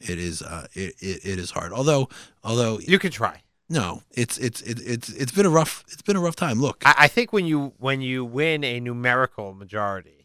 It 0.00 0.18
is 0.18 0.42
uh, 0.42 0.66
it, 0.72 0.94
it, 1.00 1.20
it 1.24 1.38
is 1.38 1.50
hard. 1.50 1.72
Although 1.72 2.08
although 2.42 2.78
you 2.80 2.98
can 2.98 3.10
try. 3.10 3.42
no, 3.68 4.02
it's 4.12 4.38
it's 4.38 4.60
it, 4.62 4.80
it's 4.84 5.08
it's 5.10 5.32
been 5.32 5.46
a 5.46 5.50
rough 5.50 5.84
it's 5.88 6.02
been 6.02 6.16
a 6.16 6.20
rough 6.20 6.36
time. 6.36 6.60
Look, 6.60 6.82
I, 6.86 6.94
I 6.98 7.08
think 7.08 7.32
when 7.32 7.46
you 7.46 7.72
when 7.78 8.00
you 8.00 8.24
win 8.24 8.62
a 8.64 8.80
numerical 8.80 9.52
majority, 9.52 10.23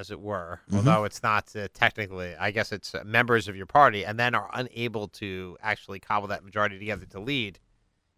as 0.00 0.10
it 0.10 0.18
were, 0.20 0.60
Mhm. 0.70 0.76
although 0.78 1.04
it's 1.04 1.22
not 1.22 1.54
uh, 1.54 1.68
technically. 1.74 2.34
I 2.36 2.50
guess 2.50 2.72
it's 2.72 2.94
uh, 2.94 3.02
members 3.04 3.46
of 3.46 3.54
your 3.54 3.66
party, 3.66 4.04
and 4.04 4.18
then 4.18 4.34
are 4.34 4.50
unable 4.54 5.06
to 5.08 5.56
actually 5.62 6.00
cobble 6.00 6.26
that 6.28 6.42
majority 6.42 6.78
together 6.78 7.06
to 7.10 7.20
lead. 7.20 7.58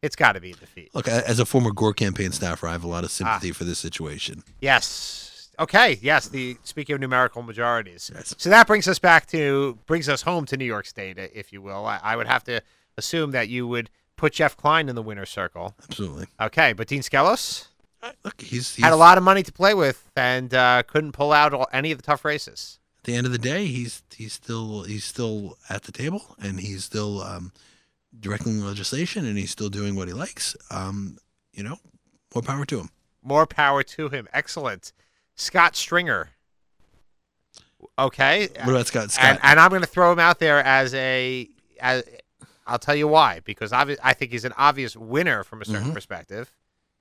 It's 0.00 0.16
got 0.16 0.32
to 0.32 0.40
be 0.40 0.52
a 0.52 0.54
defeat. 0.54 0.90
Look, 0.94 1.06
as 1.08 1.38
a 1.38 1.44
former 1.44 1.70
Gore 1.72 1.92
campaign 1.92 2.32
staffer, 2.32 2.66
I 2.66 2.72
have 2.72 2.84
a 2.84 2.88
lot 2.88 3.04
of 3.04 3.10
Ah. 3.10 3.12
sympathy 3.12 3.52
for 3.52 3.64
this 3.64 3.78
situation. 3.78 4.42
Yes. 4.60 5.50
Okay. 5.58 5.98
Yes. 6.00 6.28
The 6.28 6.56
speaking 6.64 6.94
of 6.94 7.00
numerical 7.00 7.42
majorities, 7.42 8.10
Yes. 8.14 8.34
so 8.38 8.48
that 8.48 8.66
brings 8.66 8.88
us 8.88 8.98
back 8.98 9.26
to 9.28 9.78
brings 9.86 10.08
us 10.08 10.22
home 10.22 10.46
to 10.46 10.56
New 10.56 10.64
York 10.64 10.86
State, 10.86 11.18
if 11.18 11.52
you 11.52 11.60
will. 11.60 11.84
I, 11.84 11.98
I 12.02 12.16
would 12.16 12.26
have 12.26 12.42
to 12.44 12.62
assume 12.96 13.32
that 13.32 13.48
you 13.48 13.66
would 13.66 13.90
put 14.16 14.32
Jeff 14.34 14.56
Klein 14.56 14.88
in 14.88 14.94
the 14.94 15.02
winner's 15.02 15.30
circle. 15.30 15.74
Absolutely. 15.82 16.26
Okay, 16.40 16.72
but 16.72 16.86
Dean 16.88 17.02
Skelos 17.02 17.66
Look, 18.24 18.40
he's, 18.40 18.74
he's 18.74 18.84
had 18.84 18.92
a 18.92 18.96
lot 18.96 19.16
of 19.18 19.24
money 19.24 19.42
to 19.42 19.52
play 19.52 19.74
with 19.74 20.10
and 20.16 20.52
uh, 20.52 20.82
couldn't 20.86 21.12
pull 21.12 21.32
out 21.32 21.54
all, 21.54 21.68
any 21.72 21.92
of 21.92 21.98
the 21.98 22.02
tough 22.02 22.24
races. 22.24 22.78
at 22.98 23.04
the 23.04 23.14
end 23.14 23.26
of 23.26 23.32
the 23.32 23.38
day, 23.38 23.66
he's 23.66 24.02
he's 24.16 24.32
still 24.32 24.82
he's 24.82 25.04
still 25.04 25.56
at 25.68 25.82
the 25.84 25.92
table 25.92 26.34
and 26.40 26.60
he's 26.60 26.84
still 26.84 27.20
um, 27.22 27.52
directing 28.18 28.60
legislation 28.64 29.24
and 29.24 29.38
he's 29.38 29.50
still 29.50 29.68
doing 29.68 29.94
what 29.94 30.08
he 30.08 30.14
likes. 30.14 30.56
Um, 30.70 31.18
you 31.52 31.62
know, 31.62 31.76
more 32.34 32.42
power 32.42 32.64
to 32.66 32.80
him. 32.80 32.90
More 33.22 33.46
power 33.46 33.82
to 33.84 34.08
him. 34.08 34.26
Excellent. 34.32 34.92
Scott 35.36 35.76
Stringer. 35.76 36.30
Okay. 37.98 38.48
What 38.64 38.68
about 38.70 38.86
Scott? 38.86 39.10
Scott? 39.10 39.24
and, 39.24 39.38
and 39.42 39.60
I'm 39.60 39.70
going 39.70 39.82
to 39.82 39.86
throw 39.88 40.12
him 40.12 40.18
out 40.18 40.38
there 40.38 40.58
as 40.64 40.94
a. 40.94 41.48
As, 41.80 42.02
I'll 42.66 42.78
tell 42.78 42.94
you 42.94 43.08
why. 43.08 43.40
Because 43.44 43.72
obvi- 43.72 43.98
I 44.02 44.12
think 44.14 44.30
he's 44.32 44.44
an 44.44 44.54
obvious 44.56 44.96
winner 44.96 45.42
from 45.44 45.62
a 45.62 45.64
certain 45.64 45.90
Mhm. 45.90 45.94
perspective. 45.94 46.52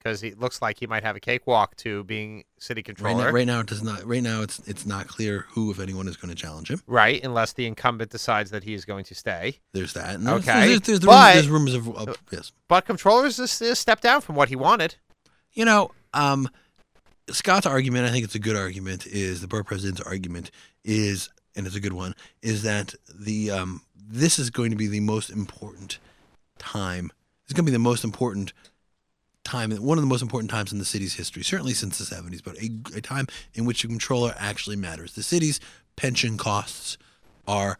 Because 0.01 0.19
he 0.19 0.31
looks 0.33 0.61
like 0.61 0.79
he 0.79 0.87
might 0.87 1.03
have 1.03 1.15
a 1.15 1.19
cakewalk 1.19 1.75
to 1.77 2.03
being 2.05 2.43
city 2.57 2.79
right 2.79 2.85
controller. 2.85 3.25
now, 3.25 3.31
right 3.31 3.45
now, 3.45 3.59
it 3.59 3.67
does 3.67 3.83
not. 3.83 4.03
Right 4.05 4.23
now, 4.23 4.41
it's 4.41 4.57
it's 4.67 4.85
not 4.85 5.07
clear 5.07 5.45
who, 5.49 5.69
if 5.69 5.79
anyone, 5.79 6.07
is 6.07 6.17
going 6.17 6.33
to 6.33 6.39
challenge 6.39 6.71
him. 6.71 6.81
Right, 6.87 7.23
unless 7.23 7.53
the 7.53 7.67
incumbent 7.67 8.09
decides 8.09 8.49
that 8.51 8.63
he 8.63 8.73
is 8.73 8.83
going 8.83 9.05
to 9.05 9.15
stay. 9.15 9.59
There's 9.73 9.93
that. 9.93 10.15
And 10.15 10.27
Okay, 10.27 10.67
There's, 10.67 10.81
there's, 10.81 10.81
there's, 10.81 10.99
but- 11.01 11.33
there's 11.33 11.49
rumors 11.49 11.75
of 11.75 11.95
uh, 11.95 12.13
yes. 12.31 12.51
But 12.67 12.85
controllers 12.85 13.37
is 13.37 13.61
a 13.61 13.75
step 13.75 14.01
down 14.01 14.21
from 14.21 14.35
what 14.35 14.49
he 14.49 14.55
wanted. 14.55 14.95
You 15.53 15.65
know, 15.65 15.91
um, 16.13 16.49
Scott's 17.29 17.65
argument, 17.65 18.05
I 18.07 18.11
think 18.11 18.23
it's 18.23 18.35
a 18.35 18.39
good 18.39 18.55
argument, 18.55 19.05
is 19.05 19.41
the 19.41 19.47
borough 19.47 19.63
president's 19.63 20.01
argument 20.01 20.49
is, 20.83 21.29
and 21.55 21.67
it's 21.67 21.75
a 21.75 21.79
good 21.79 21.93
one, 21.93 22.15
is 22.41 22.63
that 22.63 22.95
the 23.13 23.51
um, 23.51 23.81
this 23.95 24.39
is 24.39 24.49
going 24.49 24.71
to 24.71 24.77
be 24.77 24.87
the 24.87 24.99
most 24.99 25.29
important 25.29 25.99
time. 26.57 27.11
It's 27.45 27.53
going 27.53 27.65
to 27.65 27.71
be 27.71 27.75
the 27.75 27.79
most 27.79 28.03
important 28.03 28.53
time, 29.51 29.71
one 29.71 29.97
of 29.97 30.01
the 30.01 30.07
most 30.07 30.21
important 30.21 30.49
times 30.49 30.71
in 30.71 30.79
the 30.79 30.85
city's 30.85 31.13
history, 31.13 31.43
certainly 31.43 31.73
since 31.73 31.97
the 31.97 32.15
70s, 32.15 32.41
but 32.43 32.57
a, 32.57 32.97
a 32.97 33.01
time 33.01 33.27
in 33.53 33.65
which 33.65 33.81
the 33.81 33.87
controller 33.87 34.33
actually 34.37 34.75
matters. 34.75 35.13
The 35.13 35.23
city's 35.23 35.59
pension 35.95 36.37
costs 36.37 36.97
are 37.47 37.77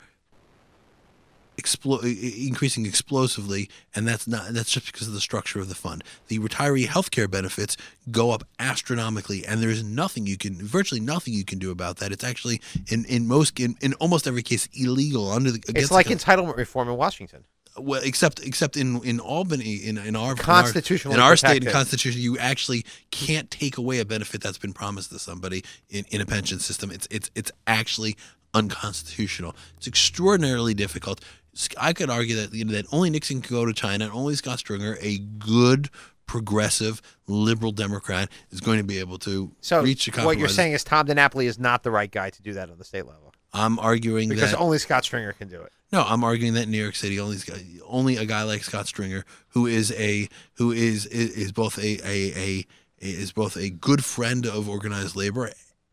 explo- 1.58 2.04
increasing 2.48 2.86
explosively, 2.86 3.70
and 3.96 4.08
that's 4.08 4.28
not 4.28 4.54
that's 4.54 4.72
just 4.72 4.92
because 4.92 5.08
of 5.08 5.14
the 5.14 5.22
structure 5.22 5.60
of 5.60 5.70
the 5.70 5.76
fund. 5.76 6.04
The 6.28 6.40
retiree 6.40 6.88
health 6.88 7.12
care 7.12 7.28
benefits 7.28 7.78
go 8.10 8.32
up 8.32 8.44
astronomically, 8.60 9.46
and 9.46 9.62
there's 9.62 9.84
nothing 9.84 10.26
you 10.26 10.38
can, 10.38 10.56
virtually 10.56 11.02
nothing 11.02 11.34
you 11.34 11.46
can 11.46 11.60
do 11.60 11.72
about 11.72 11.98
that. 11.98 12.12
It's 12.12 12.24
actually 12.24 12.62
in 12.88 13.06
in 13.06 13.28
most 13.28 13.60
in, 13.60 13.76
in 13.82 13.94
almost 13.96 14.28
every 14.28 14.44
case 14.44 14.68
illegal 14.74 15.32
under 15.32 15.52
the. 15.52 15.62
It's 15.70 15.92
like 15.92 16.08
the, 16.08 16.16
entitlement 16.16 16.58
reform 16.58 16.90
in 16.90 16.98
Washington. 16.98 17.46
Well, 17.78 18.02
except 18.04 18.40
except 18.46 18.76
in 18.78 19.02
in 19.04 19.20
Albany 19.20 19.76
in 19.76 19.98
in 19.98 20.16
our 20.16 20.34
in 20.34 20.40
our, 20.50 21.14
in 21.14 21.20
our 21.20 21.36
state 21.38 21.64
and 21.64 21.72
constitution, 21.72 22.22
you 22.22 22.38
actually 22.38 22.86
can't 23.12 23.50
take 23.50 23.78
away 23.78 24.00
a 24.00 24.06
benefit 24.06 24.42
that's 24.42 24.58
been 24.58 24.74
promised 24.74 25.10
to 25.12 25.20
somebody 25.20 25.64
in, 25.90 26.06
in 26.10 26.22
a 26.22 26.26
pension 26.26 26.60
system. 26.60 26.92
It's 26.92 27.08
it's 27.10 27.32
it's 27.36 27.52
actually 27.68 28.16
unconstitutional. 28.54 29.56
It's 29.78 29.88
extraordinarily 29.88 30.74
difficult. 30.74 31.24
I 31.80 31.94
could 31.94 32.10
argue 32.10 32.36
that 32.38 32.54
you 32.54 32.66
know, 32.66 32.74
that 32.74 32.86
only 32.92 33.10
Nixon 33.10 33.42
could 33.42 33.52
go 33.52 33.66
to 33.66 33.74
China, 33.74 34.06
and 34.06 34.14
only 34.14 34.36
Scott 34.36 34.60
Stringer, 34.60 34.98
a 35.02 35.18
good 35.18 35.90
progressive 36.26 37.02
liberal 37.28 37.74
Democrat, 37.74 38.30
is 38.52 38.62
going 38.62 38.78
to 38.78 38.86
be 38.86 39.00
able 39.00 39.18
to 39.20 39.52
So 39.60 39.82
reach 39.82 40.08
a 40.08 40.12
compromise. 40.12 40.26
what 40.26 40.40
you're 40.40 40.48
saying 40.48 40.74
is 40.74 40.84
Tom 40.84 41.08
DiNapoli 41.08 41.46
is 41.46 41.60
not 41.60 41.84
the 41.84 41.92
right 41.92 42.10
guy 42.10 42.30
to 42.30 42.42
do 42.42 42.54
that 42.54 42.70
on 42.70 42.78
the 42.78 42.86
state 42.86 43.06
level 43.06 43.34
I'm 43.54 43.80
arguing 43.80 44.30
because 44.30 44.52
that 44.52 44.60
only 44.60 44.78
Scott 44.78 45.04
Stringer 45.04 45.34
can 45.34 45.50
do 45.50 45.62
it. 45.62 45.74
No, 45.92 46.04
I'm 46.04 46.24
arguing 46.24 46.54
that 46.54 46.64
in 46.64 46.72
New 46.72 46.82
York 46.82 46.96
City, 46.96 47.20
only 47.20 47.38
only 47.86 48.16
a 48.18 48.26
guy 48.26 48.44
like 48.44 48.64
Scott 48.64 48.88
Stringer, 48.88 49.26
who 49.50 49.66
is 49.68 49.92
a 49.94 50.30
who 50.56 50.72
is 50.72 51.06
is, 51.06 51.32
is 51.32 51.52
both 51.52 51.78
a, 51.78 52.00
a 52.08 52.34
a 52.38 52.66
is 53.00 53.34
both 53.34 53.58
a 53.58 53.70
good 53.70 54.06
friend 54.06 54.46
of 54.46 54.70
organized 54.70 55.16
labor 55.16 55.52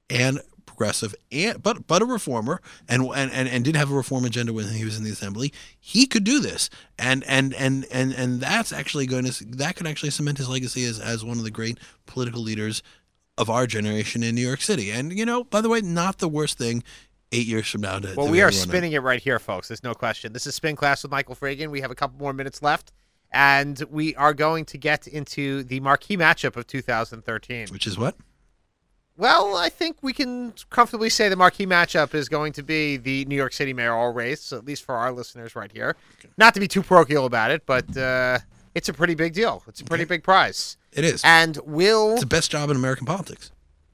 and 0.08 0.40
progressive, 0.66 1.14
and 1.32 1.60
but 1.60 1.88
but 1.88 2.02
a 2.02 2.04
reformer, 2.04 2.60
and 2.88 3.02
and 3.14 3.32
and, 3.32 3.48
and 3.48 3.64
did 3.64 3.74
have 3.74 3.90
a 3.90 3.94
reform 3.94 4.24
agenda 4.24 4.52
when 4.52 4.68
he 4.68 4.84
was 4.84 4.96
in 4.96 5.02
the 5.02 5.10
assembly. 5.10 5.52
He 5.80 6.06
could 6.06 6.22
do 6.22 6.38
this, 6.38 6.70
and 6.96 7.24
and 7.24 7.52
and 7.54 7.84
and 7.90 8.12
and 8.12 8.40
that's 8.40 8.72
actually 8.72 9.06
going 9.06 9.24
to 9.24 9.44
that 9.46 9.74
could 9.74 9.88
actually 9.88 10.10
cement 10.10 10.38
his 10.38 10.48
legacy 10.48 10.84
as 10.84 11.00
as 11.00 11.24
one 11.24 11.38
of 11.38 11.44
the 11.44 11.50
great 11.50 11.78
political 12.06 12.40
leaders 12.40 12.82
of 13.36 13.48
our 13.48 13.66
generation 13.66 14.22
in 14.22 14.34
New 14.34 14.46
York 14.46 14.60
City. 14.60 14.90
And 14.90 15.16
you 15.16 15.26
know, 15.26 15.44
by 15.44 15.60
the 15.60 15.68
way, 15.68 15.80
not 15.80 16.18
the 16.18 16.28
worst 16.28 16.58
thing. 16.58 16.84
Eight 17.30 17.46
years 17.46 17.68
from 17.68 17.82
now, 17.82 17.98
to, 17.98 18.14
Well, 18.16 18.26
to 18.26 18.32
we 18.32 18.40
are 18.40 18.50
spinning 18.50 18.92
it 18.92 19.02
right 19.02 19.20
here, 19.20 19.38
folks. 19.38 19.68
There's 19.68 19.84
no 19.84 19.92
question. 19.94 20.32
This 20.32 20.46
is 20.46 20.54
Spin 20.54 20.76
Class 20.76 21.02
with 21.02 21.12
Michael 21.12 21.34
Fragin. 21.34 21.70
We 21.70 21.82
have 21.82 21.90
a 21.90 21.94
couple 21.94 22.18
more 22.18 22.32
minutes 22.32 22.62
left, 22.62 22.90
and 23.30 23.82
we 23.90 24.14
are 24.14 24.32
going 24.32 24.64
to 24.66 24.78
get 24.78 25.06
into 25.06 25.62
the 25.64 25.80
marquee 25.80 26.16
matchup 26.16 26.56
of 26.56 26.66
2013. 26.66 27.68
which 27.68 27.86
is 27.86 27.98
what 27.98 28.16
Well, 29.18 29.58
I 29.58 29.68
think 29.68 29.98
we 30.00 30.14
can 30.14 30.54
comfortably 30.70 31.10
say 31.10 31.28
the 31.28 31.36
marquee 31.36 31.66
matchup 31.66 32.14
is 32.14 32.30
going 32.30 32.54
to 32.54 32.62
be 32.62 32.96
the 32.96 33.26
New 33.26 33.36
York 33.36 33.52
City 33.52 33.74
mayoral 33.74 34.14
race, 34.14 34.50
at 34.50 34.64
least 34.64 34.84
for 34.84 34.94
our 34.94 35.12
listeners 35.12 35.54
right 35.54 35.70
here. 35.70 35.96
Not 36.38 36.54
to 36.54 36.60
be 36.60 36.68
too 36.68 36.82
parochial 36.82 37.26
about 37.26 37.50
it, 37.50 37.66
but 37.66 37.94
uh, 37.94 38.38
it's 38.74 38.88
a 38.88 38.94
pretty 38.94 39.14
big 39.14 39.34
deal. 39.34 39.62
It's 39.68 39.82
a 39.82 39.84
pretty 39.84 40.04
Okay. 40.04 40.14
big 40.16 40.22
prize. 40.24 40.78
it 40.92 41.04
is. 41.04 41.20
And 41.26 41.58
will 41.66 42.12
It's 42.12 42.20
the 42.20 42.26
best 42.26 42.50
job 42.50 42.70
in 42.70 42.76
American 42.76 43.04
politics. 43.04 43.50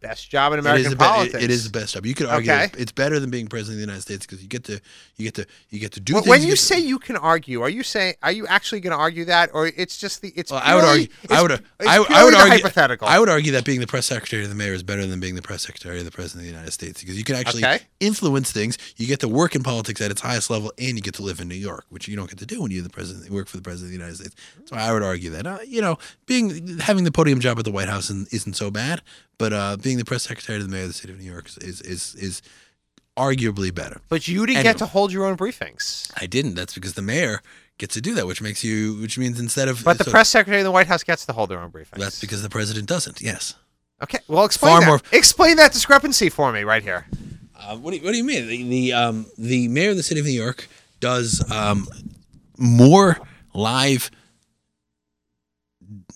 Best 0.08 0.30
job 0.30 0.52
in 0.52 0.58
It 0.58 0.60
is 0.60 0.66
American 0.66 0.90
be- 0.90 0.94
it- 0.94 0.98
politics. 0.98 1.44
it 1.44 1.50
is 1.50 1.64
the 1.64 1.70
best 1.78 1.94
job. 1.94 2.06
You 2.06 2.14
could 2.14 2.26
argue 2.26 2.52
Okay. 2.52 2.70
it's, 2.78 2.92
better 2.92 3.18
than 3.18 3.30
being 3.30 3.46
president 3.48 3.74
of 3.76 3.78
the 3.78 3.86
United 3.92 4.02
States 4.02 4.26
because 4.26 4.42
you 4.42 4.48
get 4.48 4.64
to 4.64 4.80
you 5.16 5.24
get 5.24 5.34
to 5.34 5.46
you 5.70 5.78
get 5.80 5.92
to 5.92 6.00
do 6.00 6.14
things. 6.14 6.26
when 6.28 6.42
you 6.42 6.50
to- 6.52 6.56
say 6.56 6.78
you 6.78 6.98
can 6.98 7.16
argue, 7.16 7.62
are 7.62 7.68
you 7.68 7.82
saying 7.82 8.14
are 8.22 8.32
you 8.32 8.46
actually 8.46 8.80
going 8.80 8.92
to 8.92 8.98
argue 8.98 9.24
that, 9.26 9.50
or 9.54 9.66
it's 9.66 9.96
just 9.98 10.22
the 10.22 10.32
it's? 10.36 10.50
Well, 10.50 10.60
I 10.64 10.74
would 10.74 10.82
purely- 10.82 11.10
argue. 11.30 11.36
I 11.36 11.42
would. 11.42 11.50
it's 11.52 11.62
I, 11.88 11.98
would- 11.98 12.10
I 12.12 12.24
would 12.24 12.34
argue. 12.34 12.50
hypothetical. 12.58 13.08
I 13.08 13.18
would 13.18 13.28
argue 13.28 13.52
that 13.52 13.64
being 13.64 13.80
the 13.80 13.86
press 13.86 14.06
secretary 14.06 14.42
of 14.44 14.48
the 14.48 14.54
mayor 14.54 14.72
is 14.74 14.82
better 14.82 15.06
than 15.06 15.20
being 15.20 15.34
the 15.34 15.42
press 15.42 15.62
secretary 15.62 15.98
of 15.98 16.04
the 16.04 16.10
president 16.10 16.42
of 16.42 16.46
the 16.46 16.52
United 16.52 16.72
States 16.72 17.00
because 17.00 17.16
you 17.18 17.24
can 17.24 17.36
actually 17.36 17.64
Okay. 17.64 17.80
influence 18.00 18.52
things. 18.52 18.76
You 18.96 19.06
get 19.06 19.20
to 19.20 19.28
work 19.28 19.54
in 19.54 19.62
politics 19.62 20.00
at 20.00 20.10
its 20.10 20.20
highest 20.20 20.50
level, 20.50 20.72
and 20.78 20.96
you 20.96 21.02
get 21.02 21.14
to 21.14 21.22
live 21.22 21.40
in 21.40 21.48
New 21.48 21.54
York, 21.54 21.86
which 21.88 22.06
you 22.08 22.16
don't 22.16 22.28
get 22.28 22.38
to 22.38 22.46
do 22.46 22.62
when 22.62 22.70
you're 22.70 22.82
the 22.82 22.88
president. 22.90 23.30
Work 23.30 23.48
for 23.48 23.56
the 23.56 23.62
president 23.62 23.92
of 23.94 23.98
the 23.98 24.04
United 24.04 24.16
States. 24.18 24.34
So 24.66 24.76
I 24.76 24.92
would 24.92 25.02
argue 25.02 25.30
that. 25.30 25.46
Uh, 25.46 25.58
you 25.66 25.80
know, 25.80 25.98
being 26.26 26.78
having 26.78 27.04
the 27.04 27.12
podium 27.12 27.40
job 27.40 27.58
at 27.58 27.64
the 27.64 27.70
White 27.72 27.88
House 27.88 28.04
isn't, 28.10 28.32
isn't 28.32 28.54
so 28.56 28.70
bad, 28.70 29.02
but 29.38 29.52
uh, 29.52 29.76
being 29.76 29.93
the 29.98 30.04
press 30.04 30.22
secretary 30.24 30.58
of 30.58 30.64
the 30.64 30.70
mayor 30.70 30.82
of 30.82 30.88
the 30.88 30.94
city 30.94 31.12
of 31.12 31.18
New 31.20 31.30
York 31.30 31.46
is 31.60 31.80
is 31.80 32.14
is 32.14 32.42
arguably 33.16 33.72
better. 33.72 34.00
but 34.08 34.26
you 34.26 34.44
didn't 34.44 34.58
Anyway. 34.58 34.72
get 34.72 34.78
to 34.78 34.86
hold 34.86 35.12
your 35.12 35.24
own 35.24 35.36
briefings. 35.36 36.10
I 36.20 36.26
didn't. 36.26 36.54
That's 36.54 36.74
because 36.74 36.94
the 36.94 37.02
mayor 37.02 37.42
gets 37.78 37.94
to 37.94 38.00
do 38.00 38.12
that, 38.14 38.26
which 38.26 38.42
makes 38.42 38.64
you, 38.64 38.94
which 39.00 39.16
means 39.18 39.38
instead 39.38 39.68
of 39.68 39.84
But 39.84 39.98
the 39.98 40.04
so- 40.04 40.10
press 40.10 40.28
secretary 40.28 40.60
of 40.60 40.64
the 40.64 40.72
White 40.72 40.88
House 40.88 41.04
gets 41.04 41.24
to 41.26 41.32
hold 41.32 41.48
their 41.50 41.60
own 41.60 41.70
briefings. 41.70 41.98
That's 41.98 42.20
because 42.20 42.42
the 42.42 42.48
president 42.50 42.88
doesn't. 42.88 43.20
Yes. 43.20 43.54
okay. 44.02 44.18
Well, 44.26 44.44
explain 44.44 44.72
Far 44.72 44.80
that. 44.80 44.86
more- 44.88 45.00
Explain 45.12 45.56
that 45.58 45.72
discrepancy 45.72 46.28
for 46.28 46.50
me 46.50 46.64
right 46.64 46.82
here. 46.82 47.06
Uh, 47.56 47.76
what 47.76 47.92
do 47.92 47.98
you, 47.98 48.02
what 48.04 48.10
do 48.12 48.18
you 48.18 48.24
mean? 48.24 48.48
The 48.48 48.68
the, 48.68 48.92
um, 48.92 49.26
the 49.38 49.68
mayor 49.68 49.90
of 49.90 49.96
the 49.96 50.02
city 50.02 50.18
of 50.20 50.26
New 50.26 50.32
York 50.32 50.68
does 50.98 51.48
um, 51.52 51.86
more 52.58 53.20
live, 53.54 54.10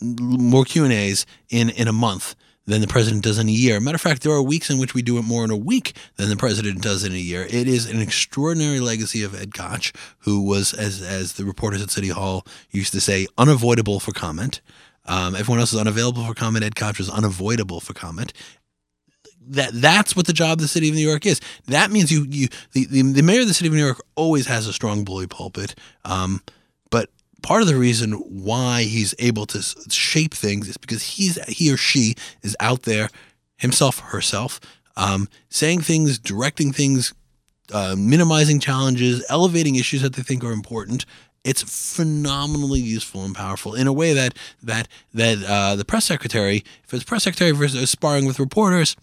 more 0.01 0.64
Q 0.64 0.85
and 0.85 0.93
A's 0.93 1.26
in 1.49 1.70
in 1.70 1.89
a 1.89 1.93
month 1.93 2.35
than 2.69 2.83
the 2.83 2.87
president 2.87 3.25
does 3.25 3.39
in 3.39 3.49
a 3.49 3.53
year. 3.53 3.81
Matter 3.81 3.95
of 3.97 4.01
fact, 4.03 4.23
there 4.23 4.33
are 4.33 4.43
weeks 4.43 4.69
in 4.69 4.79
which 4.79 4.93
we 4.93 5.01
do 5.01 5.16
it 5.16 5.23
more 5.23 5.43
in 5.43 5.51
a 5.51 5.57
week 5.57 5.97
than 6.16 6.29
the 6.29 6.37
president 6.37 6.83
does 6.83 7.03
in 7.03 7.12
a 7.12 7.16
year. 7.16 7.45
It 7.45 7.66
is 7.66 7.91
an 7.91 8.01
extraordinary 8.03 8.79
legacy 8.79 9.23
of 9.23 9.35
Ed 9.35 9.55
Koch, 9.55 9.91
who 10.19 10.43
was, 10.43 10.75
as 10.75 11.01
as 11.03 11.33
the 11.33 11.47
reporters 11.47 11.83
at 11.83 11.91
City 11.91 12.09
Hall 12.09 12.47
used 12.71 12.93
to 12.93 13.01
say, 13.01 13.27
unavoidable 13.39 14.01
for 14.01 14.12
comment. 14.12 14.61
Um, 15.07 15.35
everyone 15.35 15.61
else 15.61 15.73
is 15.73 15.81
unavailable 15.81 16.27
for 16.27 16.35
comment. 16.35 16.62
Ed 16.62 16.77
Koch 16.77 16.99
was 16.99 17.09
unavoidable 17.09 17.81
for 17.81 17.95
comment 17.95 18.35
that 19.51 19.71
that's 19.73 20.14
what 20.14 20.27
the 20.27 20.35
job 20.35 20.59
of 20.59 20.59
the 20.59 20.69
city 20.69 20.91
of 20.91 20.95
New 20.95 21.09
York 21.09 21.25
is. 21.25 21.41
That 21.69 21.91
means 21.91 22.12
you 22.12 22.27
you 22.29 22.49
the, 22.73 22.85
the, 22.85 23.01
the 23.01 23.23
mayor 23.23 23.41
of 23.41 23.49
the 23.49 23.55
city 23.55 23.69
of 23.69 23.73
New 23.73 23.85
York 23.85 24.03
always 24.14 24.47
has 24.47 24.66
a 24.66 24.75
strong 24.75 25.05
bully 25.05 25.27
pulpit. 25.27 25.75
Um, 26.05 26.43
part 27.43 27.62
of 27.62 27.68
the 27.68 27.76
reason 27.76 28.12
why 28.12 28.82
he's 28.82 29.14
able 29.18 29.47
to 29.47 29.62
shape 29.91 30.34
things 30.34 30.68
is 30.68 30.76
because 30.76 31.03
he's 31.03 31.43
he 31.45 31.72
or 31.72 31.76
she 31.76 32.14
is 32.43 32.57
out 32.61 32.82
there 32.82 33.11
himself 33.57 33.99
herself 33.99 34.61
um, 34.99 35.28
saying 35.49 35.80
things, 35.80 36.18
directing 36.18 36.72
things, 36.72 37.14
uh, 37.72 37.95
minimizing 37.97 38.61
challenges, 38.61 39.24
elevating 39.30 39.76
issues 39.76 40.03
that 40.03 40.14
they 40.14 40.22
think 40.22 40.45
are 40.45 40.53
important. 40.53 41.07
It's 41.45 41.62
phenomenally 41.62 42.80
useful 42.80 43.24
and 43.24 43.34
powerful 43.34 43.74
in 43.74 43.86
a 43.86 43.93
way 43.93 44.12
that 44.12 44.34
that 44.62 44.89
that 45.14 45.39
uh, 45.45 45.76
the 45.76 45.84
press 45.84 46.05
secretary, 46.05 46.64
if 46.84 46.93
it's 46.93 47.05
press 47.05 47.22
secretary 47.22 47.53
versus 47.53 47.89
sparring 47.89 48.26
with 48.26 48.41
reporters, 48.41 48.97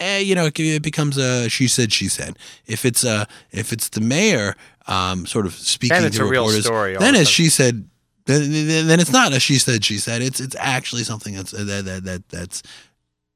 eh, 0.00 0.18
you 0.18 0.34
know, 0.34 0.50
it, 0.54 0.82
becomes 0.82 1.16
a 1.16 1.48
she 1.48 1.68
said, 1.68 1.92
she 1.92 2.08
said. 2.08 2.36
If 2.66 2.84
it's 2.84 3.04
uh, 3.04 3.26
if 3.52 3.72
it's 3.72 3.88
the 3.88 4.00
mayor 4.00 4.56
um, 4.88 5.26
sort 5.26 5.46
of 5.46 5.52
speaking 5.54 6.02
it's 6.02 6.16
to 6.16 6.22
a 6.24 6.26
real 6.28 6.42
reporters, 6.44 6.64
story 6.64 6.96
then 6.96 7.14
as 7.14 7.28
she 7.28 7.48
said, 7.48 7.88
then, 8.24 8.50
then 8.50 8.86
then 8.88 9.00
it's 9.00 9.12
not 9.12 9.32
a 9.32 9.38
she 9.40 9.58
said, 9.58 9.84
she 9.84 9.98
said. 9.98 10.22
It's 10.22 10.40
it's 10.40 10.56
actually 10.58 11.04
something 11.04 11.34
that's 11.34 11.54
uh, 11.54 11.64
that, 11.64 11.84
that 11.84 12.04
that 12.04 12.28
that's 12.28 12.62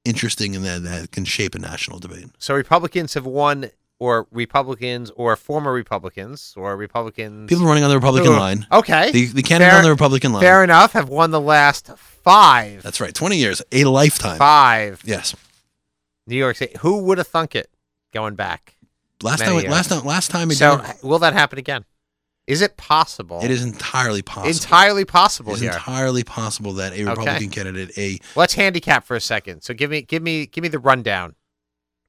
interesting 0.04 0.56
and 0.56 0.64
that 0.64 0.82
that 0.82 1.10
can 1.12 1.24
shape 1.24 1.54
a 1.54 1.58
national 1.58 1.98
debate. 1.98 2.26
So 2.38 2.54
Republicans 2.54 3.14
have 3.14 3.26
won, 3.26 3.70
or 3.98 4.26
Republicans, 4.32 5.10
or 5.14 5.36
former 5.36 5.72
Republicans, 5.72 6.54
or 6.56 6.76
Republicans. 6.76 7.48
People 7.48 7.66
running 7.66 7.84
on 7.84 7.90
the 7.90 7.96
Republican 7.96 8.32
Ugh. 8.32 8.38
line, 8.40 8.66
Okay. 8.72 9.12
the 9.12 9.26
the 9.26 9.42
candidate 9.42 9.70
Fair- 9.70 9.78
on 9.78 9.84
the 9.84 9.90
Republican 9.90 10.32
line. 10.32 10.42
Fair 10.42 10.64
enough. 10.64 10.92
Have 10.92 11.08
won 11.08 11.30
the 11.30 11.40
last 11.40 11.90
five. 11.96 12.82
That's 12.82 13.00
right, 13.00 13.14
twenty 13.14 13.36
years, 13.36 13.62
a 13.70 13.84
lifetime. 13.84 14.38
Five. 14.38 15.02
Yes. 15.04 15.34
New 16.26 16.36
York 16.36 16.56
State. 16.56 16.78
Who 16.78 17.02
would 17.04 17.18
have 17.18 17.26
thunk 17.26 17.54
it 17.54 17.68
going 18.12 18.34
back? 18.36 18.76
Last 19.22 19.40
Many 19.40 19.52
time, 19.52 19.60
years. 19.62 19.70
last 19.72 19.88
time, 19.88 20.04
last 20.04 20.30
time. 20.30 20.50
it 20.50 20.54
So 20.56 20.78
did- 20.78 21.02
will 21.02 21.18
that 21.20 21.32
happen 21.32 21.58
again? 21.58 21.84
Is 22.48 22.60
it 22.60 22.76
possible? 22.76 23.40
it 23.42 23.50
is 23.52 23.62
entirely 23.62 24.20
possible. 24.20 24.48
entirely 24.50 25.04
possible 25.04 25.52
It's 25.52 25.62
entirely 25.62 26.24
possible 26.24 26.72
that 26.74 26.92
a 26.92 27.04
Republican 27.04 27.50
candidate, 27.50 27.96
a 27.96 28.18
Let's 28.34 28.54
handicap 28.54 29.04
for 29.04 29.14
a 29.16 29.20
second. 29.20 29.62
So 29.62 29.74
give 29.74 29.90
me, 29.90 30.02
give 30.02 30.22
me, 30.22 30.46
give 30.46 30.62
me 30.62 30.68
the 30.68 30.80
rundown. 30.80 31.36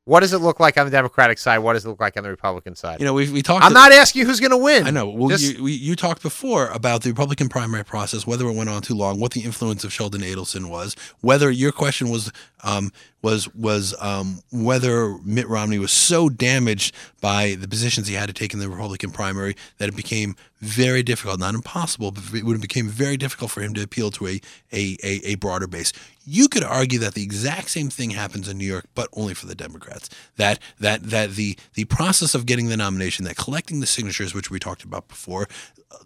What 0.06 0.20
does 0.20 0.34
it 0.34 0.40
look 0.40 0.60
like 0.60 0.78
on 0.78 0.86
the 0.86 0.92
Democratic 0.92 1.38
side? 1.38 1.60
What 1.60 1.74
does 1.74 1.86
it 1.86 1.90
look 1.90 2.02
like 2.02 2.18
on 2.18 2.24
the 2.24 2.30
Republican 2.30 2.76
side? 2.76 3.00
you 3.00 3.06
know, 3.06 3.14
we 3.14 3.30
we 3.30 3.42
talked. 3.42 3.64
I'm 3.64 3.72
not 3.72 3.94
asking 3.94 4.20
you 4.22 4.26
who's 4.26 4.42
going 4.42 4.52
to 4.52 4.58
win. 4.58 4.86
I 4.86 4.90
know. 4.90 5.08
Well, 5.08 5.30
Just- 5.30 5.56
you, 5.56 5.64
we, 5.64 5.72
you 5.72 5.96
talked 5.96 6.22
before 6.22 6.68
about 6.70 7.04
the 7.04 7.10
Republican 7.12 7.48
primary 7.48 7.86
process, 7.86 8.28
whether 8.28 8.46
it 8.48 8.54
went 8.54 8.70
on 8.70 8.82
too 8.82 8.96
long, 8.96 9.18
what 9.18 9.32
the 9.32 9.42
influence 9.42 9.86
of 9.86 9.94
Sheldon 9.94 10.20
Adelson 10.22 10.70
was, 10.70 10.98
whether 11.22 11.50
your 11.50 11.72
question 11.72 12.10
was 12.10 12.34
um, 12.64 12.92
was 13.22 13.54
was 13.56 13.96
um, 14.00 14.42
whether 14.52 15.18
Mitt 15.20 15.48
Romney 15.48 15.80
was 15.80 15.92
so 15.92 16.30
damaged 16.30 16.94
by 17.22 17.56
the 17.56 17.68
positions 17.68 18.08
he 18.08 18.16
had 18.16 18.28
to 18.28 18.34
take 18.34 18.54
in 18.54 18.60
the 18.60 18.70
Republican 18.70 19.12
primary 19.12 19.56
that 19.78 19.90
it 19.90 19.96
became 19.96 20.36
very 20.60 21.04
difficult, 21.04 21.40
not 21.40 21.56
impossible, 21.56 22.12
but 22.12 22.24
it 22.34 22.44
would 22.44 22.60
became 22.62 22.88
very 22.88 23.18
difficult 23.18 23.52
for 23.52 23.62
him 23.62 23.74
to 23.74 23.84
appeal 23.84 24.12
to 24.12 24.28
a 24.28 24.42
a, 24.72 24.98
a, 25.04 25.22
a 25.26 25.36
broader 25.36 25.68
base. 25.68 25.94
You 26.26 26.48
could 26.48 26.64
argue 26.64 27.00
that 27.00 27.16
the 27.16 27.24
exact 27.24 27.70
same 27.70 27.90
thing 27.90 28.12
happens 28.12 28.48
in 28.48 28.58
New 28.58 28.66
York, 28.66 28.86
but 28.96 29.10
only 29.14 29.34
for 29.34 29.46
the 29.46 29.56
Democrats. 29.56 30.10
That 30.38 30.60
that 30.80 31.04
that 31.10 31.32
the 31.32 31.58
the 31.74 31.86
process 31.86 32.36
of 32.36 32.46
getting 32.46 32.68
the 32.68 32.78
nomination, 32.78 33.26
that 33.26 33.36
collecting 33.36 33.80
the 33.80 33.88
signatures, 33.88 34.34
which 34.34 34.50
we 34.50 34.60
talked 34.60 34.84
about 34.84 35.08
before, 35.08 35.48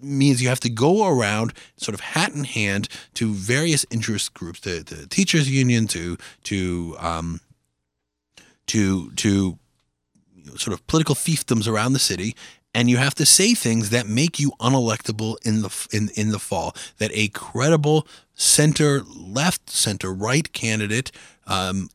means 0.01 0.41
you 0.41 0.49
have 0.49 0.59
to 0.61 0.69
go 0.69 1.07
around 1.07 1.53
sort 1.77 1.93
of 1.93 2.01
hat 2.01 2.33
in 2.33 2.43
hand 2.43 2.89
to 3.15 3.33
various 3.33 3.85
interest 3.89 4.33
groups, 4.33 4.59
to 4.61 4.83
the 4.83 5.07
teachers 5.07 5.49
union, 5.49 5.87
to 5.87 6.17
to 6.47 6.95
um, 6.99 7.41
to 8.67 9.11
to 9.11 9.59
sort 10.55 10.73
of 10.73 10.85
political 10.87 11.15
fiefdoms 11.15 11.67
around 11.67 11.93
the 11.93 11.99
city, 11.99 12.35
and 12.73 12.89
you 12.89 12.97
have 12.97 13.15
to 13.15 13.25
say 13.25 13.53
things 13.53 13.89
that 13.89 14.07
make 14.07 14.39
you 14.39 14.51
unelectable 14.59 15.35
in 15.45 15.61
the 15.61 15.87
in 15.91 16.09
in 16.15 16.31
the 16.31 16.39
fall. 16.39 16.73
That 16.99 17.11
a 17.13 17.27
credible 17.29 18.07
center 18.33 19.01
left, 19.03 19.69
center 19.69 20.13
right 20.13 20.51
candidate 20.53 21.11
um, 21.45 21.89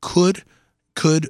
could 0.00 0.42
could 0.94 1.28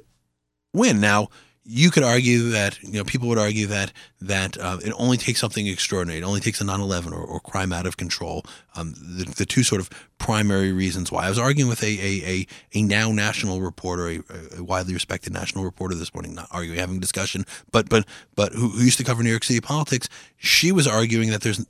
win. 0.73 1.01
Now, 1.01 1.27
you 1.69 1.91
could 1.91 2.03
argue 2.03 2.49
that 2.51 2.81
you 2.81 2.93
know 2.93 3.03
people 3.03 3.27
would 3.27 3.37
argue 3.37 3.67
that 3.67 3.91
that 4.21 4.57
uh, 4.57 4.77
it 4.85 4.93
only 4.97 5.17
takes 5.17 5.41
something 5.41 5.67
extraordinary. 5.67 6.21
It 6.21 6.23
only 6.23 6.39
takes 6.39 6.61
a 6.61 6.63
9/11 6.63 7.11
or, 7.11 7.21
or 7.21 7.41
crime 7.41 7.73
out 7.73 7.85
of 7.85 7.97
control. 7.97 8.45
Um, 8.75 8.93
the, 8.97 9.25
the 9.25 9.45
two 9.45 9.63
sort 9.63 9.81
of 9.81 9.89
primary 10.17 10.71
reasons 10.71 11.11
why 11.11 11.25
I 11.25 11.29
was 11.29 11.37
arguing 11.37 11.69
with 11.69 11.83
a 11.83 11.87
a, 11.87 12.23
a, 12.25 12.47
a 12.73 12.83
now 12.83 13.11
national 13.11 13.59
reporter, 13.59 14.07
a, 14.07 14.21
a 14.59 14.63
widely 14.63 14.93
respected 14.93 15.33
national 15.33 15.65
reporter 15.65 15.93
this 15.93 16.13
morning, 16.13 16.33
not 16.33 16.47
arguing, 16.51 16.79
having 16.79 17.01
discussion, 17.01 17.45
but 17.71 17.89
but 17.89 18.05
but 18.35 18.53
who, 18.53 18.69
who 18.69 18.83
used 18.83 18.97
to 18.99 19.03
cover 19.03 19.21
New 19.21 19.29
York 19.29 19.43
City 19.43 19.59
politics. 19.59 20.07
She 20.37 20.71
was 20.71 20.87
arguing 20.87 21.31
that 21.31 21.41
there's 21.41 21.65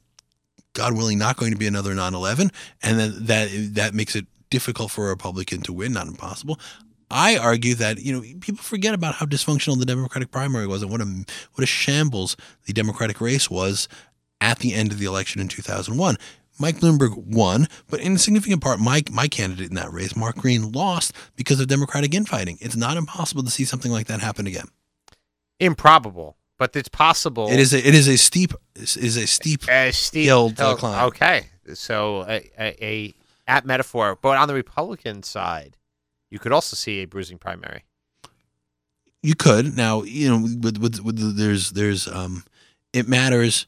God 0.74 0.93
willing, 0.93 1.18
not 1.18 1.38
going 1.38 1.52
to 1.54 1.58
be 1.58 1.66
another 1.66 1.95
9/11, 1.95 2.54
and 2.84 3.00
then 3.00 3.26
that 3.26 3.50
that 3.74 3.93
makes 3.95 4.16
it 4.16 4.28
difficult 4.52 4.91
for 4.91 5.08
a 5.08 5.10
Republican 5.10 5.62
to 5.62 5.74
win, 5.74 5.93
not 5.93 6.08
impossible. 6.08 6.60
I 7.10 7.38
argue 7.38 7.76
that 7.76 7.99
you 7.99 8.14
know 8.14 8.22
people 8.41 8.64
forget 8.64 8.93
about 8.93 9.16
how 9.16 9.26
dysfunctional 9.26 9.80
the 9.80 9.86
Democratic 9.86 10.32
primary 10.32 10.68
was 10.68 10.82
and 10.82 10.91
what 10.91 11.01
a 11.01 11.05
what 11.05 11.64
a 11.64 11.66
shambles 11.66 12.36
the 12.66 12.74
Democratic 12.74 13.22
race 13.22 13.49
was 13.49 13.88
at 14.41 14.60
the 14.60 14.74
end 14.74 14.91
of 14.91 14.99
the 14.99 15.05
election 15.05 15.41
in 15.41 15.47
2001. 15.47 16.18
Mike 16.60 16.80
Bloomberg 16.80 17.16
won, 17.16 17.68
but 17.88 17.99
in 17.99 18.14
a 18.14 18.18
significant 18.18 18.64
part, 18.64 18.80
Mike, 18.80 19.12
my 19.12 19.28
candidate 19.28 19.70
in 19.70 19.76
that 19.76 19.91
race, 19.91 20.16
Mark 20.16 20.38
Green, 20.38 20.72
lost 20.72 21.14
because 21.36 21.60
of 21.60 21.68
Democratic 21.68 22.16
infighting. 22.16 22.58
It's 22.60 22.76
not 22.76 22.97
impossible 22.97 23.43
to 23.43 23.51
see 23.51 23.64
something 23.64 23.91
like 23.91 24.08
that 24.08 24.22
happen 24.22 24.47
again. 24.47 24.66
Improbable, 25.60 26.36
but 26.58 26.76
it's 26.76 26.89
possible. 26.89 27.47
It 27.47 27.60
is 27.60 27.74
a, 27.74 27.88
it 27.88 27.93
is 27.93 28.08
a 28.08 28.18
steep 28.18 28.53
is 28.76 29.18
a 29.18 29.28
steep 29.28 29.70
a 29.70 29.91
steep 29.91 30.26
hill 30.26 30.49
to 30.51 30.76
climb. 30.76 31.05
Okay, 31.08 31.45
so 31.74 32.24
a, 32.24 32.49
a, 32.60 32.86
a 32.86 33.14
at 33.47 33.66
metaphor, 33.66 34.18
but 34.22 34.38
on 34.38 34.47
the 34.47 34.53
Republican 34.53 35.24
side, 35.24 35.77
you 36.30 36.40
could 36.40 36.52
also 36.52 36.76
see 36.76 37.02
a 37.02 37.06
bruising 37.06 37.38
primary. 37.38 37.84
You 39.24 39.36
could 39.36 39.76
now, 39.76 40.04
you 40.04 40.30
know, 40.30 40.42
with 40.62 40.78
with, 40.78 41.00
with 41.02 41.18
the, 41.18 41.26
there's 41.26 41.72
there's 41.72 42.08
um, 42.08 42.44
it 42.94 43.08
matters 43.08 43.66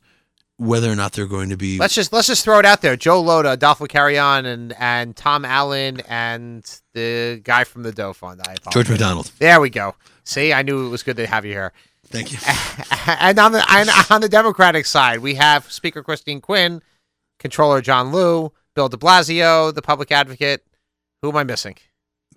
whether 0.58 0.92
or 0.92 0.96
not 0.96 1.14
they're 1.14 1.26
going 1.26 1.50
to 1.50 1.58
be. 1.58 1.78
Let's 1.80 1.96
just 1.96 2.14
let's 2.14 2.28
just 2.28 2.44
throw 2.44 2.60
it 2.60 2.66
out 2.66 2.82
there: 2.82 2.96
Joe 2.96 3.24
Lhota, 3.24 3.54
Adolfo 3.54 3.86
Carrion, 3.88 4.46
and 4.46 4.74
and 4.78 5.16
Tom 5.16 5.46
Allon, 5.46 6.02
and 6.08 6.64
the 6.94 7.42
guy 7.44 7.64
from 7.64 7.84
the 7.84 7.92
Doe 7.92 8.14
Fund. 8.14 8.42
I 8.48 8.54
apologize. 8.54 8.74
George 8.74 8.90
McDonald. 8.90 9.32
There 9.40 9.60
we 9.60 9.70
go. 9.70 9.96
See, 10.24 10.54
I 10.54 10.62
knew 10.62 10.86
it 10.86 10.90
was 10.90 11.02
good 11.02 11.18
to 11.18 11.26
have 11.26 11.46
you 11.46 11.54
here. 11.54 11.74
Thank 12.06 12.32
you. 12.32 12.38
and 13.20 13.40
on 13.40 13.54
the 13.54 13.66
and 13.70 13.90
on 14.10 14.22
the 14.22 14.30
Democratic 14.30 14.86
side, 14.86 15.20
we 15.20 15.36
have 15.36 15.72
Speaker 15.72 16.04
Christine 16.04 16.42
Quinn, 16.42 16.82
Controller 17.40 17.82
John 17.82 18.12
Liu, 18.12 18.52
Bill 18.76 18.90
De 18.90 18.98
Blasio, 18.98 19.74
the 19.74 19.82
Public 19.82 20.12
Advocate. 20.12 20.64
Who 21.22 21.30
am 21.30 21.38
I 21.38 21.44
missing? 21.44 21.78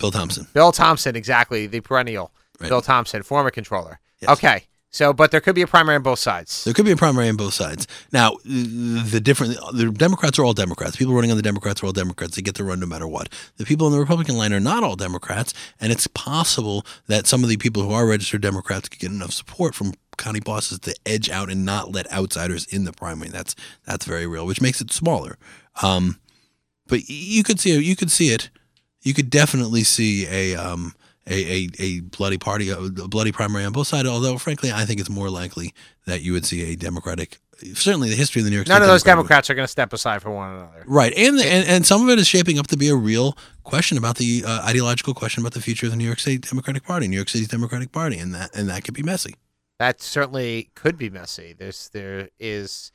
Bill 0.03 0.11
Thompson. 0.11 0.47
Bill 0.51 0.73
Thompson, 0.73 1.15
exactly, 1.15 1.65
the 1.65 1.79
perennial 1.79 2.31
Right. 2.59 2.69
Bill 2.69 2.81
Thompson, 2.81 3.23
former 3.23 3.49
controller. 3.49 3.99
Yes. 4.21 4.31
Okay, 4.31 4.63
so 4.89 5.11
but 5.11 5.31
there 5.31 5.41
could 5.41 5.55
be 5.55 5.63
a 5.63 5.67
primary 5.67 5.95
on 5.95 6.03
both 6.03 6.19
sides. 6.19 6.63
There 6.65 6.73
could 6.73 6.85
be 6.85 6.91
a 6.91 6.95
primary 6.95 7.27
on 7.27 7.35
both 7.35 7.53
sides. 7.53 7.87
Now, 8.11 8.37
the 8.45 9.19
different 9.21 9.55
the 9.73 9.91
Democrats 9.91 10.37
are 10.37 10.45
all 10.45 10.53
Democrats. 10.53 10.95
People 10.95 11.13
running 11.13 11.31
on 11.31 11.37
the 11.37 11.43
Democrats 11.43 11.81
are 11.81 11.87
all 11.87 11.93
Democrats. 11.93 12.35
They 12.35 12.41
get 12.41 12.55
to 12.55 12.63
run 12.63 12.79
no 12.79 12.85
matter 12.85 13.07
what. 13.07 13.29
The 13.57 13.65
people 13.65 13.87
on 13.87 13.91
the 13.91 13.99
Republican 13.99 14.37
line 14.37 14.53
are 14.53 14.59
not 14.59 14.83
all 14.83 14.95
Democrats, 14.95 15.53
and 15.81 15.91
it's 15.91 16.05
possible 16.07 16.85
that 17.07 17.25
some 17.25 17.43
of 17.43 17.49
the 17.49 17.57
people 17.57 17.81
who 17.81 17.91
are 17.91 18.05
registered 18.05 18.41
Democrats 18.41 18.89
could 18.89 18.99
get 18.99 19.11
enough 19.11 19.31
support 19.31 19.73
from 19.73 19.93
county 20.17 20.39
bosses 20.39 20.79
to 20.79 20.95
edge 21.05 21.29
out 21.29 21.49
and 21.49 21.65
not 21.65 21.91
let 21.91 22.11
outsiders 22.11 22.65
in 22.67 22.85
the 22.85 22.93
primary. 22.93 23.29
That's 23.29 23.55
that's 23.85 24.05
very 24.05 24.27
real, 24.27 24.45
which 24.45 24.61
makes 24.61 24.79
it 24.79 24.91
smaller. 24.91 25.37
Um, 25.81 26.19
but 26.87 27.09
you 27.09 27.43
could 27.43 27.59
see 27.59 27.77
you 27.77 27.95
could 27.95 28.11
see 28.11 28.27
it. 28.27 28.51
You 29.03 29.13
could 29.13 29.29
definitely 29.29 29.83
see 29.83 30.25
a 30.27 30.55
um, 30.55 30.95
a, 31.27 31.33
a, 31.33 31.69
a 31.79 31.99
bloody 32.01 32.37
party, 32.37 32.69
a 32.69 32.77
bloody 32.77 33.31
primary 33.31 33.63
on 33.63 33.71
both 33.71 33.87
sides. 33.87 34.07
Although, 34.07 34.37
frankly, 34.37 34.71
I 34.71 34.85
think 34.85 34.99
it's 34.99 35.09
more 35.09 35.29
likely 35.29 35.73
that 36.05 36.21
you 36.21 36.33
would 36.33 36.45
see 36.45 36.71
a 36.71 36.75
Democratic. 36.75 37.39
Certainly, 37.75 38.09
the 38.09 38.15
history 38.15 38.41
of 38.41 38.45
the 38.45 38.49
New 38.49 38.57
York 38.57 38.67
None 38.67 38.77
State 38.77 38.83
of 38.83 38.89
those 38.89 39.03
Democrats 39.03 39.49
are 39.49 39.55
going 39.55 39.63
to 39.63 39.71
step 39.71 39.93
aside 39.93 40.21
for 40.21 40.31
one 40.31 40.51
another. 40.51 40.83
Right, 40.85 41.13
and, 41.15 41.39
and 41.39 41.67
and 41.67 41.85
some 41.85 42.01
of 42.03 42.09
it 42.09 42.19
is 42.19 42.27
shaping 42.27 42.59
up 42.59 42.67
to 42.67 42.77
be 42.77 42.89
a 42.89 42.95
real 42.95 43.37
question 43.63 43.97
about 43.97 44.17
the 44.17 44.43
uh, 44.45 44.65
ideological 44.65 45.13
question 45.13 45.43
about 45.43 45.53
the 45.53 45.61
future 45.61 45.85
of 45.85 45.91
the 45.91 45.97
New 45.97 46.05
York 46.05 46.19
State 46.19 46.41
Democratic 46.41 46.83
Party, 46.83 47.07
New 47.07 47.15
York 47.15 47.29
City's 47.29 47.47
Democratic 47.47 47.91
Party, 47.91 48.17
and 48.17 48.33
that 48.33 48.53
and 48.55 48.67
that 48.69 48.83
could 48.83 48.93
be 48.93 49.03
messy. 49.03 49.35
That 49.79 50.01
certainly 50.01 50.71
could 50.75 50.97
be 50.97 51.09
messy. 51.09 51.53
There's 51.57 51.89
there 51.89 52.29
is, 52.39 52.91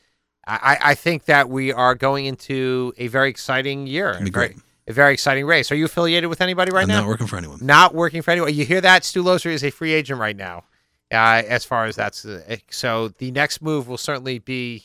I, 0.46 0.78
I 0.82 0.94
think 0.94 1.24
that 1.26 1.48
we 1.48 1.72
are 1.72 1.94
going 1.94 2.26
into 2.26 2.92
a 2.98 3.08
very 3.08 3.30
exciting 3.30 3.86
year, 3.86 4.10
It'd 4.10 4.24
be 4.24 4.30
a 4.30 4.32
very, 4.32 4.48
great. 4.48 4.62
A 4.88 4.92
very 4.92 5.12
exciting 5.12 5.44
race. 5.44 5.70
Are 5.70 5.74
you 5.74 5.84
affiliated 5.84 6.30
with 6.30 6.40
anybody 6.40 6.72
right 6.72 6.82
I'm 6.82 6.88
now? 6.88 7.00
not 7.00 7.08
working 7.08 7.26
for 7.26 7.36
anyone. 7.36 7.58
Not 7.62 7.94
working 7.94 8.22
for 8.22 8.30
anyone. 8.30 8.54
You 8.54 8.64
hear 8.64 8.80
that? 8.80 9.04
Stu 9.04 9.22
Loeser 9.22 9.50
is 9.50 9.62
a 9.62 9.70
free 9.70 9.92
agent 9.92 10.18
right 10.18 10.36
now. 10.36 10.64
Uh, 11.12 11.42
as 11.46 11.64
far 11.64 11.84
as 11.84 11.94
that's 11.94 12.24
uh, 12.24 12.56
so, 12.70 13.08
the 13.08 13.30
next 13.30 13.62
move 13.62 13.86
will 13.86 13.98
certainly 13.98 14.38
be 14.38 14.84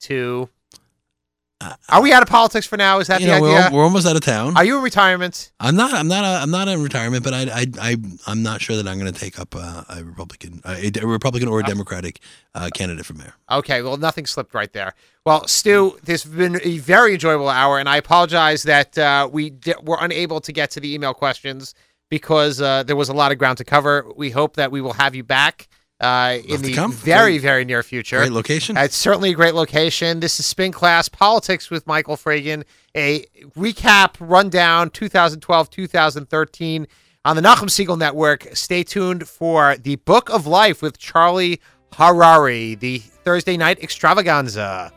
to. 0.00 0.48
Uh, 1.58 1.74
Are 1.88 2.02
we 2.02 2.12
out 2.12 2.22
of 2.22 2.28
politics 2.28 2.66
for 2.66 2.76
now? 2.76 2.98
Is 2.98 3.06
that 3.06 3.20
you 3.20 3.28
the 3.28 3.36
know, 3.36 3.40
we're, 3.40 3.56
idea? 3.56 3.70
we're 3.72 3.82
almost 3.82 4.06
out 4.06 4.14
of 4.14 4.20
town. 4.20 4.54
Are 4.58 4.64
you 4.64 4.76
in 4.76 4.82
retirement? 4.82 5.52
I'm 5.58 5.74
not. 5.74 5.94
I'm 5.94 6.06
not. 6.06 6.22
A, 6.22 6.42
I'm 6.42 6.50
not 6.50 6.68
in 6.68 6.82
retirement, 6.82 7.24
but 7.24 7.32
I. 7.32 7.42
I. 7.44 7.66
I 7.80 7.96
I'm 8.26 8.42
not 8.42 8.60
sure 8.60 8.76
that 8.76 8.86
I'm 8.86 8.98
going 8.98 9.10
to 9.10 9.18
take 9.18 9.38
up 9.38 9.56
uh, 9.56 9.84
a 9.88 10.04
Republican, 10.04 10.60
a, 10.66 10.92
a 11.00 11.06
Republican 11.06 11.48
or 11.48 11.60
a 11.60 11.62
Democratic 11.62 12.20
uh, 12.54 12.68
candidate 12.74 13.06
for 13.06 13.14
mayor. 13.14 13.32
Okay, 13.50 13.80
well, 13.80 13.96
nothing 13.96 14.26
slipped 14.26 14.52
right 14.52 14.70
there. 14.74 14.92
Well, 15.24 15.48
Stu, 15.48 15.98
this 16.04 16.24
has 16.24 16.32
been 16.32 16.60
a 16.62 16.76
very 16.78 17.14
enjoyable 17.14 17.48
hour, 17.48 17.78
and 17.78 17.88
I 17.88 17.96
apologize 17.96 18.62
that 18.64 18.98
uh, 18.98 19.28
we 19.32 19.54
were 19.82 19.98
unable 20.00 20.40
to 20.42 20.52
get 20.52 20.70
to 20.72 20.80
the 20.80 20.92
email 20.92 21.14
questions 21.14 21.74
because 22.10 22.60
uh, 22.60 22.82
there 22.82 22.96
was 22.96 23.08
a 23.08 23.14
lot 23.14 23.32
of 23.32 23.38
ground 23.38 23.56
to 23.58 23.64
cover. 23.64 24.06
We 24.14 24.28
hope 24.28 24.56
that 24.56 24.70
we 24.70 24.82
will 24.82 24.92
have 24.92 25.14
you 25.14 25.24
back 25.24 25.68
uh, 26.00 26.38
in 26.46 26.62
the 26.62 26.74
come. 26.74 26.92
very, 26.92 27.32
Great- 27.32 27.42
very 27.42 27.64
near 27.64 27.82
future. 27.82 28.18
Great 28.18 28.32
location. 28.32 28.76
It's 28.76 28.96
certainly 28.96 29.30
a 29.30 29.34
great 29.34 29.54
location. 29.54 30.20
This 30.20 30.38
is 30.38 30.46
Spin 30.46 30.72
Class 30.72 31.08
Politics 31.08 31.70
with 31.70 31.86
Michael 31.86 32.16
Fragin, 32.16 32.64
a 32.96 33.24
recap, 33.56 34.14
rundown 34.20 34.90
2012 34.90 35.70
2013 35.70 36.86
on 37.24 37.36
the 37.36 37.42
Nachum 37.42 37.68
Segal 37.68 37.98
Network. 37.98 38.46
Stay 38.54 38.82
tuned 38.82 39.26
for 39.28 39.76
the 39.76 39.96
Book 39.96 40.28
of 40.30 40.46
Life 40.46 40.82
with 40.82 40.98
Charlie 40.98 41.60
Harary, 41.92 42.78
the 42.78 42.98
Thursday 42.98 43.56
night 43.56 43.82
extravaganza. 43.82 44.92